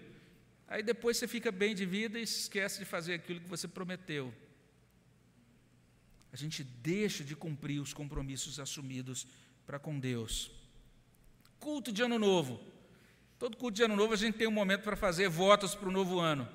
Aí 0.68 0.84
depois 0.84 1.16
você 1.16 1.28
fica 1.28 1.54
bem 1.54 1.74
de 1.74 1.86
vida 1.86 2.20
e 2.20 2.24
esquece 2.24 2.80
de 2.80 2.86
fazer 2.86 3.14
aquilo 3.14 3.40
que 3.40 3.48
você 3.48 3.68
prometeu. 3.68 4.34
A 6.36 6.38
gente 6.38 6.66
deixa 6.66 7.24
de 7.24 7.34
cumprir 7.34 7.80
os 7.80 7.94
compromissos 7.94 8.60
assumidos 8.60 9.26
para 9.66 9.80
com 9.80 9.98
Deus. 9.98 10.52
Culto 11.62 11.94
de 11.94 12.02
Ano 12.02 12.20
Novo. 12.20 12.60
Todo 13.40 13.56
culto 13.56 13.78
de 13.78 13.84
Ano 13.84 13.96
Novo 13.96 14.12
a 14.12 14.18
gente 14.18 14.38
tem 14.38 14.46
um 14.46 14.52
momento 14.52 14.82
para 14.82 14.98
fazer 14.98 15.30
votos 15.30 15.76
para 15.76 15.88
o 15.88 15.92
novo 15.94 16.20
ano. 16.20 16.46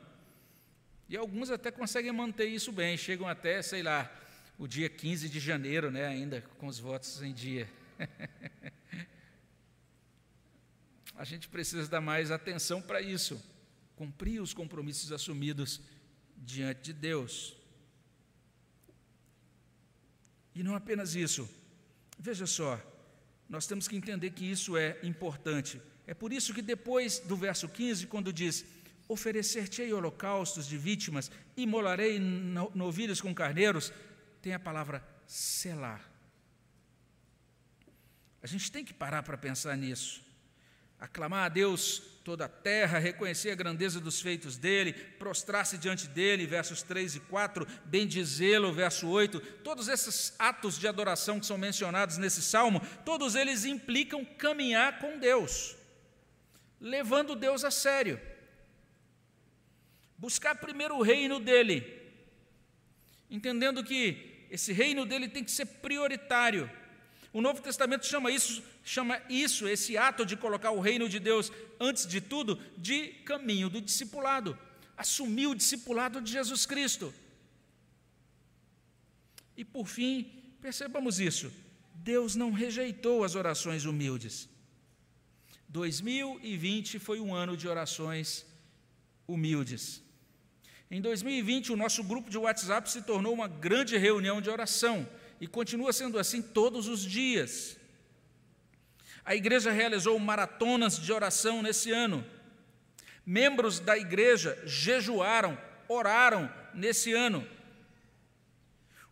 E 1.08 1.16
alguns 1.16 1.50
até 1.50 1.70
conseguem 1.70 2.12
manter 2.12 2.44
isso 2.44 2.70
bem, 2.70 2.94
chegam 2.98 3.26
até, 3.26 3.62
sei 3.62 3.82
lá, 3.82 4.14
o 4.58 4.68
dia 4.68 4.90
15 4.90 5.30
de 5.30 5.40
janeiro, 5.40 5.90
né, 5.90 6.04
ainda 6.06 6.42
com 6.58 6.66
os 6.66 6.78
votos 6.78 7.22
em 7.22 7.32
dia. 7.32 7.66
a 11.16 11.24
gente 11.24 11.48
precisa 11.48 11.88
dar 11.88 12.02
mais 12.02 12.30
atenção 12.30 12.82
para 12.82 13.00
isso 13.00 13.42
cumprir 13.96 14.42
os 14.42 14.52
compromissos 14.52 15.10
assumidos 15.10 15.80
diante 16.36 16.82
de 16.82 16.92
Deus. 16.92 17.58
E 20.54 20.62
não 20.62 20.74
apenas 20.74 21.14
isso, 21.14 21.48
veja 22.18 22.46
só, 22.46 22.80
nós 23.48 23.66
temos 23.66 23.88
que 23.88 23.96
entender 23.96 24.30
que 24.30 24.44
isso 24.44 24.76
é 24.76 24.98
importante. 25.02 25.80
É 26.06 26.14
por 26.14 26.32
isso 26.32 26.54
que 26.54 26.62
depois 26.62 27.18
do 27.18 27.36
verso 27.36 27.68
15, 27.68 28.06
quando 28.06 28.32
diz: 28.32 28.64
Oferecer-te-ei 29.08 29.92
holocaustos 29.92 30.66
de 30.66 30.78
vítimas, 30.78 31.30
imolarei 31.56 32.18
novilhos 32.74 33.20
com 33.20 33.34
carneiros, 33.34 33.92
tem 34.40 34.54
a 34.54 34.60
palavra 34.60 35.04
selar. 35.26 36.08
A 38.42 38.46
gente 38.46 38.72
tem 38.72 38.84
que 38.84 38.94
parar 38.94 39.22
para 39.22 39.36
pensar 39.36 39.76
nisso 39.76 40.29
aclamar 41.00 41.46
a 41.46 41.48
Deus 41.48 42.02
toda 42.22 42.44
a 42.44 42.48
terra, 42.48 42.98
reconhecer 42.98 43.50
a 43.50 43.54
grandeza 43.54 43.98
dos 43.98 44.20
feitos 44.20 44.56
dele, 44.56 44.92
prostrar-se 44.92 45.78
diante 45.78 46.06
dele, 46.06 46.46
versos 46.46 46.82
3 46.82 47.16
e 47.16 47.20
4, 47.20 47.66
bendizê-lo, 47.86 48.72
verso 48.72 49.08
8, 49.08 49.40
todos 49.64 49.88
esses 49.88 50.34
atos 50.38 50.78
de 50.78 50.86
adoração 50.86 51.40
que 51.40 51.46
são 51.46 51.56
mencionados 51.56 52.18
nesse 52.18 52.42
salmo, 52.42 52.80
todos 53.04 53.34
eles 53.34 53.64
implicam 53.64 54.24
caminhar 54.24 54.98
com 54.98 55.18
Deus, 55.18 55.74
levando 56.78 57.34
Deus 57.34 57.64
a 57.64 57.70
sério. 57.70 58.20
Buscar 60.18 60.54
primeiro 60.56 60.96
o 60.96 61.02
reino 61.02 61.40
dele, 61.40 61.98
entendendo 63.30 63.82
que 63.82 64.46
esse 64.50 64.72
reino 64.72 65.06
dele 65.06 65.28
tem 65.28 65.42
que 65.42 65.50
ser 65.50 65.64
prioritário. 65.64 66.70
O 67.32 67.40
Novo 67.40 67.62
Testamento 67.62 68.06
chama 68.06 68.30
isso 68.30 68.62
chama 68.84 69.20
isso, 69.28 69.68
esse 69.68 69.96
ato 69.96 70.24
de 70.24 70.36
colocar 70.36 70.70
o 70.70 70.80
reino 70.80 71.08
de 71.08 71.18
Deus 71.18 71.52
antes 71.78 72.06
de 72.06 72.20
tudo, 72.20 72.58
de 72.76 73.08
caminho 73.24 73.68
do 73.68 73.80
discipulado. 73.80 74.58
Assumir 74.96 75.46
o 75.46 75.54
discipulado 75.54 76.20
de 76.20 76.32
Jesus 76.32 76.66
Cristo. 76.66 77.12
E 79.56 79.64
por 79.64 79.86
fim, 79.86 80.24
percebamos 80.60 81.20
isso: 81.20 81.52
Deus 81.94 82.34
não 82.34 82.50
rejeitou 82.50 83.24
as 83.24 83.34
orações 83.34 83.84
humildes. 83.84 84.48
2020 85.68 86.98
foi 86.98 87.20
um 87.20 87.34
ano 87.34 87.56
de 87.56 87.68
orações 87.68 88.44
humildes. 89.26 90.02
Em 90.90 91.00
2020, 91.00 91.70
o 91.70 91.76
nosso 91.76 92.02
grupo 92.02 92.28
de 92.28 92.36
WhatsApp 92.36 92.90
se 92.90 93.02
tornou 93.02 93.32
uma 93.32 93.46
grande 93.46 93.96
reunião 93.96 94.40
de 94.42 94.50
oração 94.50 95.08
e 95.40 95.46
continua 95.46 95.92
sendo 95.92 96.18
assim 96.18 96.42
todos 96.42 96.86
os 96.86 97.02
dias. 97.02 97.76
A 99.24 99.34
igreja 99.34 99.70
realizou 99.70 100.18
maratonas 100.18 100.98
de 100.98 101.12
oração 101.12 101.62
nesse 101.62 101.90
ano. 101.90 102.24
Membros 103.24 103.80
da 103.80 103.96
igreja 103.96 104.60
jejuaram, 104.66 105.58
oraram 105.88 106.52
nesse 106.74 107.12
ano. 107.12 107.46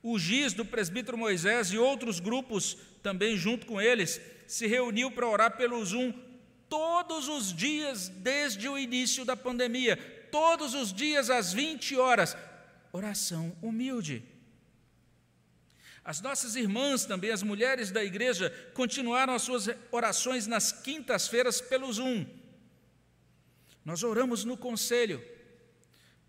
O 0.02 0.18
GIS 0.18 0.52
do 0.52 0.64
presbítero 0.64 1.16
Moisés 1.16 1.68
e 1.72 1.78
outros 1.78 2.20
grupos, 2.20 2.76
também 3.02 3.36
junto 3.36 3.66
com 3.66 3.80
eles, 3.80 4.20
se 4.46 4.66
reuniu 4.66 5.10
para 5.10 5.26
orar 5.26 5.56
pelo 5.56 5.84
Zoom 5.84 6.12
todos 6.68 7.28
os 7.28 7.52
dias 7.52 8.08
desde 8.08 8.68
o 8.68 8.78
início 8.78 9.24
da 9.24 9.36
pandemia, 9.36 9.96
todos 10.30 10.74
os 10.74 10.92
dias 10.92 11.30
às 11.30 11.52
20 11.52 11.96
horas. 11.96 12.36
Oração 12.92 13.56
humilde. 13.62 14.22
As 16.08 16.22
nossas 16.22 16.56
irmãs 16.56 17.04
também, 17.04 17.30
as 17.30 17.42
mulheres 17.42 17.90
da 17.90 18.02
igreja, 18.02 18.50
continuaram 18.72 19.34
as 19.34 19.42
suas 19.42 19.68
orações 19.92 20.46
nas 20.46 20.72
quintas-feiras 20.72 21.60
pelo 21.60 21.92
Zoom. 21.92 22.24
Nós 23.84 24.02
oramos 24.02 24.42
no 24.42 24.56
conselho. 24.56 25.22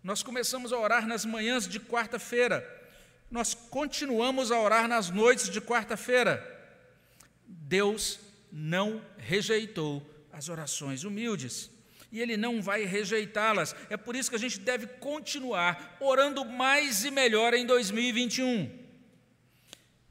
Nós 0.04 0.22
começamos 0.22 0.70
a 0.70 0.78
orar 0.78 1.06
nas 1.06 1.24
manhãs 1.24 1.66
de 1.66 1.80
quarta-feira. 1.80 2.62
Nós 3.30 3.54
continuamos 3.54 4.52
a 4.52 4.60
orar 4.60 4.86
nas 4.86 5.08
noites 5.08 5.48
de 5.48 5.62
quarta-feira. 5.62 6.44
Deus 7.46 8.20
não 8.52 9.02
rejeitou 9.16 10.06
as 10.30 10.50
orações 10.50 11.04
humildes. 11.04 11.70
E 12.12 12.20
Ele 12.20 12.36
não 12.36 12.60
vai 12.60 12.84
rejeitá-las. 12.84 13.74
É 13.88 13.96
por 13.96 14.14
isso 14.14 14.28
que 14.28 14.36
a 14.36 14.38
gente 14.38 14.58
deve 14.58 14.86
continuar 14.86 15.96
orando 16.00 16.44
mais 16.44 17.02
e 17.02 17.10
melhor 17.10 17.54
em 17.54 17.64
2021. 17.64 18.79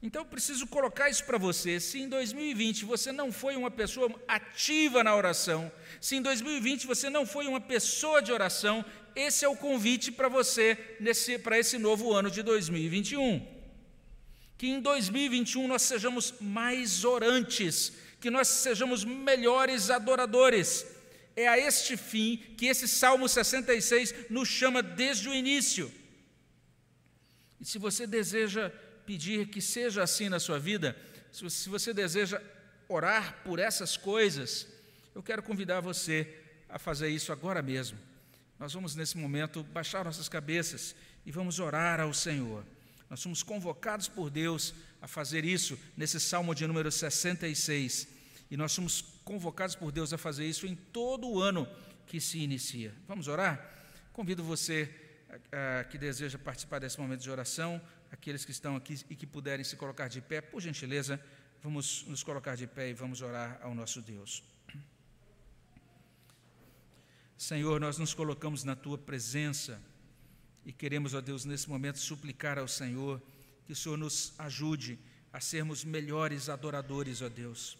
Então 0.02 0.22
eu 0.22 0.26
preciso 0.26 0.66
colocar 0.66 1.10
isso 1.10 1.24
para 1.24 1.36
você. 1.36 1.78
Se 1.78 2.00
em 2.00 2.08
2020 2.08 2.86
você 2.86 3.12
não 3.12 3.30
foi 3.30 3.54
uma 3.54 3.70
pessoa 3.70 4.10
ativa 4.26 5.04
na 5.04 5.14
oração, 5.14 5.70
se 6.00 6.16
em 6.16 6.22
2020 6.22 6.86
você 6.86 7.10
não 7.10 7.26
foi 7.26 7.46
uma 7.46 7.60
pessoa 7.60 8.22
de 8.22 8.32
oração, 8.32 8.84
esse 9.14 9.44
é 9.44 9.48
o 9.48 9.56
convite 9.56 10.10
para 10.10 10.28
você 10.28 10.76
para 11.42 11.58
esse 11.58 11.76
novo 11.76 12.12
ano 12.14 12.30
de 12.30 12.42
2021. 12.42 13.46
Que 14.56 14.68
em 14.68 14.80
2021 14.80 15.68
nós 15.68 15.82
sejamos 15.82 16.34
mais 16.40 17.04
orantes, 17.04 17.92
que 18.20 18.30
nós 18.30 18.48
sejamos 18.48 19.04
melhores 19.04 19.90
adoradores. 19.90 20.86
É 21.36 21.46
a 21.46 21.58
este 21.58 21.96
fim 21.96 22.38
que 22.56 22.66
esse 22.66 22.88
Salmo 22.88 23.28
66 23.28 24.14
nos 24.30 24.48
chama 24.48 24.82
desde 24.82 25.28
o 25.28 25.34
início. 25.34 25.92
E 27.60 27.64
se 27.66 27.78
você 27.78 28.06
deseja 28.06 28.72
pedir 29.10 29.48
que 29.48 29.60
seja 29.60 30.04
assim 30.04 30.28
na 30.28 30.38
sua 30.38 30.56
vida, 30.56 30.96
se 31.32 31.68
você 31.68 31.92
deseja 31.92 32.40
orar 32.88 33.42
por 33.42 33.58
essas 33.58 33.96
coisas, 33.96 34.68
eu 35.12 35.20
quero 35.20 35.42
convidar 35.42 35.80
você 35.80 36.38
a 36.68 36.78
fazer 36.78 37.08
isso 37.08 37.32
agora 37.32 37.60
mesmo. 37.60 37.98
Nós 38.56 38.72
vamos, 38.72 38.94
nesse 38.94 39.18
momento, 39.18 39.64
baixar 39.64 40.04
nossas 40.04 40.28
cabeças 40.28 40.94
e 41.26 41.32
vamos 41.32 41.58
orar 41.58 41.98
ao 41.98 42.14
Senhor. 42.14 42.64
Nós 43.10 43.18
somos 43.18 43.42
convocados 43.42 44.06
por 44.06 44.30
Deus 44.30 44.74
a 45.02 45.08
fazer 45.08 45.44
isso 45.44 45.76
nesse 45.96 46.20
salmo 46.20 46.54
de 46.54 46.64
número 46.64 46.92
66. 46.92 48.06
E 48.48 48.56
nós 48.56 48.70
somos 48.70 49.02
convocados 49.24 49.74
por 49.74 49.90
Deus 49.90 50.12
a 50.12 50.18
fazer 50.18 50.46
isso 50.46 50.68
em 50.68 50.76
todo 50.76 51.28
o 51.28 51.40
ano 51.40 51.66
que 52.06 52.20
se 52.20 52.38
inicia. 52.38 52.94
Vamos 53.08 53.26
orar? 53.26 53.74
Convido 54.12 54.44
você 54.44 54.88
a, 55.50 55.80
a, 55.80 55.84
que 55.84 55.98
deseja 55.98 56.38
participar 56.38 56.78
desse 56.78 57.00
momento 57.00 57.22
de 57.22 57.30
oração 57.30 57.82
aqueles 58.10 58.44
que 58.44 58.50
estão 58.50 58.76
aqui 58.76 58.98
e 59.08 59.16
que 59.16 59.26
puderem 59.26 59.64
se 59.64 59.76
colocar 59.76 60.08
de 60.08 60.20
pé, 60.20 60.40
por 60.40 60.60
gentileza, 60.60 61.20
vamos 61.62 62.04
nos 62.06 62.22
colocar 62.22 62.56
de 62.56 62.66
pé 62.66 62.90
e 62.90 62.94
vamos 62.94 63.22
orar 63.22 63.58
ao 63.62 63.74
nosso 63.74 64.00
Deus. 64.00 64.42
Senhor, 67.36 67.80
nós 67.80 67.98
nos 67.98 68.12
colocamos 68.12 68.64
na 68.64 68.76
tua 68.76 68.98
presença 68.98 69.80
e 70.64 70.72
queremos, 70.72 71.14
ó 71.14 71.20
Deus, 71.20 71.44
nesse 71.44 71.68
momento 71.68 71.98
suplicar 71.98 72.58
ao 72.58 72.68
Senhor 72.68 73.20
que 73.64 73.72
o 73.72 73.76
Senhor 73.76 73.96
nos 73.96 74.34
ajude 74.38 74.98
a 75.32 75.40
sermos 75.40 75.84
melhores 75.84 76.48
adoradores, 76.48 77.22
ó 77.22 77.28
Deus. 77.28 77.78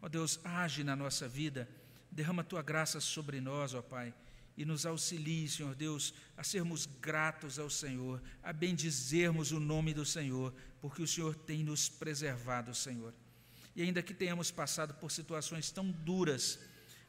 Ó 0.00 0.08
Deus, 0.08 0.40
age 0.44 0.82
na 0.84 0.96
nossa 0.96 1.28
vida, 1.28 1.68
derrama 2.10 2.42
a 2.42 2.44
tua 2.44 2.62
graça 2.62 3.00
sobre 3.00 3.40
nós, 3.40 3.74
ó 3.74 3.82
Pai 3.82 4.14
e 4.56 4.64
nos 4.64 4.86
auxilie, 4.86 5.48
Senhor 5.48 5.74
Deus, 5.74 6.14
a 6.36 6.42
sermos 6.42 6.86
gratos 7.00 7.58
ao 7.58 7.68
Senhor, 7.68 8.22
a 8.42 8.52
bendizermos 8.52 9.52
o 9.52 9.60
nome 9.60 9.92
do 9.92 10.04
Senhor, 10.04 10.54
porque 10.80 11.02
o 11.02 11.06
Senhor 11.06 11.34
tem 11.34 11.62
nos 11.62 11.88
preservado, 11.88 12.74
Senhor. 12.74 13.12
E 13.74 13.82
ainda 13.82 14.02
que 14.02 14.14
tenhamos 14.14 14.50
passado 14.50 14.94
por 14.94 15.10
situações 15.10 15.70
tão 15.70 15.90
duras, 15.90 16.58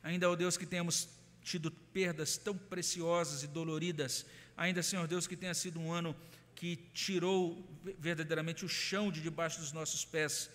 ainda, 0.04 0.30
ó 0.30 0.36
Deus, 0.36 0.58
que 0.58 0.66
tenhamos 0.66 1.08
tido 1.41 1.72
perdas 1.72 2.38
tão 2.38 2.58
preciosas 2.58 3.43
e 3.43 3.48
doloridas, 3.48 4.26
ainda, 4.58 4.84
Senhor 4.84 5.08
Deus, 5.08 5.26
que 5.26 5.38
tenha 5.38 5.54
sido 5.54 5.80
um 5.80 5.93
ano 5.93 6.14
que 6.54 6.76
tirou 6.93 7.66
verdadeiramente 8.00 8.66
o 8.66 8.70
chão 8.70 9.10
de 9.12 9.22
debaixo 9.22 9.60
dos 9.62 9.72
nossos 9.72 10.04
pés, 10.04 10.50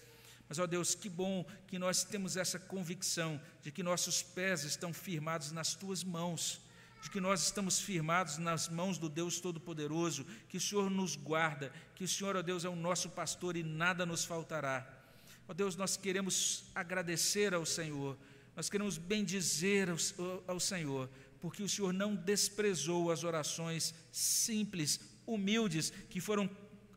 Mas, 0.48 0.58
ó 0.58 0.66
Deus, 0.66 0.94
que 0.94 1.08
bom 1.08 1.46
que 1.66 1.78
nós 1.78 2.04
temos 2.04 2.36
essa 2.36 2.58
convicção 2.58 3.40
de 3.62 3.72
que 3.72 3.82
nossos 3.82 4.22
pés 4.22 4.64
estão 4.64 4.92
firmados 4.92 5.50
nas 5.50 5.74
tuas 5.74 6.04
mãos, 6.04 6.60
de 7.02 7.10
que 7.10 7.20
nós 7.20 7.42
estamos 7.42 7.80
firmados 7.80 8.38
nas 8.38 8.68
mãos 8.68 8.96
do 8.96 9.08
Deus 9.08 9.40
Todo-Poderoso, 9.40 10.24
que 10.48 10.56
o 10.56 10.60
Senhor 10.60 10.88
nos 10.88 11.16
guarda, 11.16 11.72
que 11.96 12.04
o 12.04 12.08
Senhor, 12.08 12.36
ó 12.36 12.42
Deus, 12.42 12.64
é 12.64 12.68
o 12.68 12.76
nosso 12.76 13.10
pastor 13.10 13.56
e 13.56 13.64
nada 13.64 14.06
nos 14.06 14.24
faltará. 14.24 14.88
Ó 15.48 15.52
Deus, 15.52 15.74
nós 15.74 15.96
queremos 15.96 16.64
agradecer 16.72 17.54
ao 17.54 17.66
Senhor, 17.66 18.16
nós 18.54 18.70
queremos 18.70 18.98
bendizer 18.98 19.90
ao, 19.90 19.96
ao 20.46 20.60
Senhor, 20.60 21.10
porque 21.40 21.64
o 21.64 21.68
Senhor 21.68 21.92
não 21.92 22.14
desprezou 22.14 23.10
as 23.10 23.24
orações 23.24 23.92
simples, 24.12 25.00
humildes, 25.26 25.92
que 26.08 26.20
foram 26.20 26.48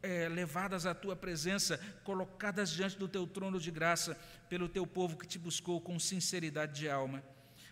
é, 0.03 0.29
levadas 0.29 0.85
à 0.85 0.93
tua 0.93 1.15
presença, 1.15 1.79
colocadas 2.03 2.69
diante 2.69 2.95
do 2.95 3.07
teu 3.07 3.25
trono 3.25 3.59
de 3.59 3.71
graça, 3.71 4.15
pelo 4.47 4.69
teu 4.69 4.85
povo 4.85 5.17
que 5.17 5.27
te 5.27 5.39
buscou 5.39 5.81
com 5.81 5.99
sinceridade 5.99 6.79
de 6.79 6.87
alma. 6.87 7.23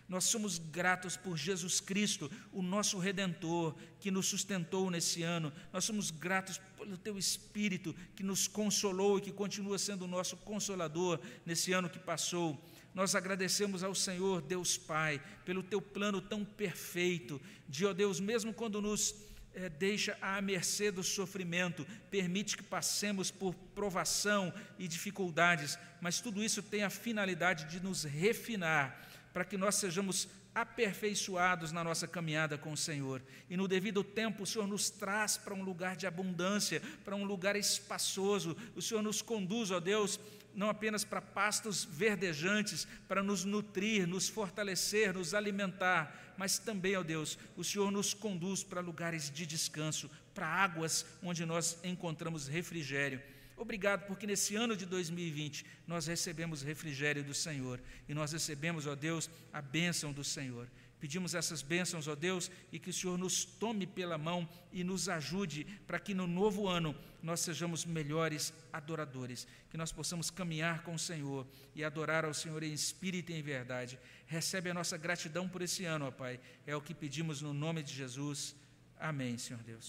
Nós 0.08 0.24
somos 0.24 0.58
gratos 0.58 1.16
por 1.16 1.36
Jesus 1.36 1.80
Cristo, 1.80 2.30
o 2.52 2.62
nosso 2.62 2.98
redentor, 2.98 3.74
que 3.98 4.10
nos 4.10 4.26
sustentou 4.26 4.90
nesse 4.90 5.22
ano. 5.22 5.52
Nós 5.72 5.84
somos 5.84 6.10
gratos 6.10 6.60
pelo 6.76 6.98
teu 6.98 7.18
Espírito, 7.18 7.94
que 8.14 8.22
nos 8.22 8.46
consolou 8.46 9.18
e 9.18 9.22
que 9.22 9.32
continua 9.32 9.78
sendo 9.78 10.04
o 10.04 10.08
nosso 10.08 10.36
consolador 10.36 11.18
nesse 11.46 11.72
ano 11.72 11.88
que 11.88 11.98
passou. 11.98 12.62
Nós 12.94 13.14
agradecemos 13.14 13.82
ao 13.82 13.94
Senhor, 13.94 14.42
Deus 14.42 14.76
Pai, 14.76 15.20
pelo 15.44 15.62
teu 15.62 15.80
plano 15.80 16.20
tão 16.20 16.44
perfeito, 16.44 17.40
de, 17.68 17.86
ó 17.86 17.92
Deus, 17.92 18.20
mesmo 18.20 18.52
quando 18.52 18.80
nos 18.80 19.16
é, 19.54 19.68
deixa 19.68 20.18
à 20.20 20.40
mercê 20.40 20.90
do 20.90 21.02
sofrimento, 21.02 21.86
permite 22.10 22.56
que 22.56 22.62
passemos 22.62 23.30
por 23.30 23.54
provação 23.74 24.52
e 24.78 24.86
dificuldades, 24.86 25.78
mas 26.00 26.20
tudo 26.20 26.42
isso 26.42 26.62
tem 26.62 26.82
a 26.82 26.90
finalidade 26.90 27.64
de 27.66 27.82
nos 27.82 28.04
refinar, 28.04 29.00
para 29.34 29.44
que 29.44 29.58
nós 29.58 29.74
sejamos 29.74 30.28
aperfeiçoados 30.54 31.72
na 31.72 31.82
nossa 31.82 32.06
caminhada 32.06 32.56
com 32.56 32.72
o 32.72 32.76
Senhor. 32.76 33.20
E 33.50 33.56
no 33.56 33.66
devido 33.66 34.04
tempo, 34.04 34.44
o 34.44 34.46
Senhor 34.46 34.68
nos 34.68 34.88
traz 34.88 35.36
para 35.36 35.52
um 35.52 35.64
lugar 35.64 35.96
de 35.96 36.06
abundância, 36.06 36.80
para 37.04 37.16
um 37.16 37.24
lugar 37.24 37.56
espaçoso. 37.56 38.56
O 38.76 38.80
Senhor 38.80 39.02
nos 39.02 39.20
conduz, 39.20 39.72
ó 39.72 39.80
Deus, 39.80 40.20
não 40.54 40.68
apenas 40.70 41.02
para 41.02 41.20
pastos 41.20 41.84
verdejantes, 41.84 42.86
para 43.08 43.24
nos 43.24 43.44
nutrir, 43.44 44.06
nos 44.06 44.28
fortalecer, 44.28 45.12
nos 45.12 45.34
alimentar, 45.34 46.34
mas 46.38 46.56
também, 46.56 46.96
ó 46.96 47.02
Deus, 47.02 47.36
o 47.56 47.64
Senhor 47.64 47.90
nos 47.90 48.14
conduz 48.14 48.62
para 48.62 48.80
lugares 48.80 49.28
de 49.28 49.44
descanso, 49.44 50.08
para 50.32 50.46
águas 50.46 51.04
onde 51.24 51.44
nós 51.44 51.76
encontramos 51.82 52.46
refrigério. 52.46 53.20
Obrigado, 53.56 54.06
porque 54.06 54.26
nesse 54.26 54.56
ano 54.56 54.76
de 54.76 54.84
2020 54.84 55.64
nós 55.86 56.06
recebemos 56.06 56.62
refrigério 56.62 57.22
do 57.22 57.34
Senhor 57.34 57.80
e 58.08 58.14
nós 58.14 58.32
recebemos, 58.32 58.86
ó 58.86 58.94
Deus, 58.94 59.30
a 59.52 59.62
bênção 59.62 60.12
do 60.12 60.24
Senhor. 60.24 60.68
Pedimos 61.04 61.34
essas 61.34 61.60
bênçãos, 61.60 62.08
ó 62.08 62.14
Deus, 62.14 62.50
e 62.72 62.78
que 62.78 62.88
o 62.88 62.92
Senhor 62.92 63.18
nos 63.18 63.44
tome 63.44 63.86
pela 63.86 64.16
mão 64.16 64.48
e 64.72 64.82
nos 64.82 65.08
ajude 65.08 65.64
para 65.86 66.00
que 66.00 66.14
no 66.14 66.26
novo 66.26 66.66
ano 66.66 66.96
nós 67.22 67.40
sejamos 67.40 67.84
melhores 67.84 68.54
adoradores, 68.72 69.46
que 69.70 69.76
nós 69.76 69.92
possamos 69.92 70.30
caminhar 70.30 70.82
com 70.82 70.94
o 70.94 70.98
Senhor 70.98 71.46
e 71.74 71.84
adorar 71.84 72.24
ao 72.24 72.32
Senhor 72.32 72.62
em 72.62 72.72
espírito 72.72 73.32
e 73.32 73.34
em 73.34 73.42
verdade. 73.42 73.98
Recebe 74.26 74.70
a 74.70 74.74
nossa 74.74 74.96
gratidão 74.96 75.46
por 75.46 75.60
esse 75.60 75.84
ano, 75.84 76.06
ó 76.06 76.10
Pai. 76.10 76.40
É 76.66 76.74
o 76.74 76.80
que 76.80 76.94
pedimos 76.94 77.42
no 77.42 77.52
nome 77.52 77.82
de 77.82 77.92
Jesus. 77.92 78.56
Amém, 78.98 79.36
Senhor 79.36 79.62
Deus. 79.62 79.82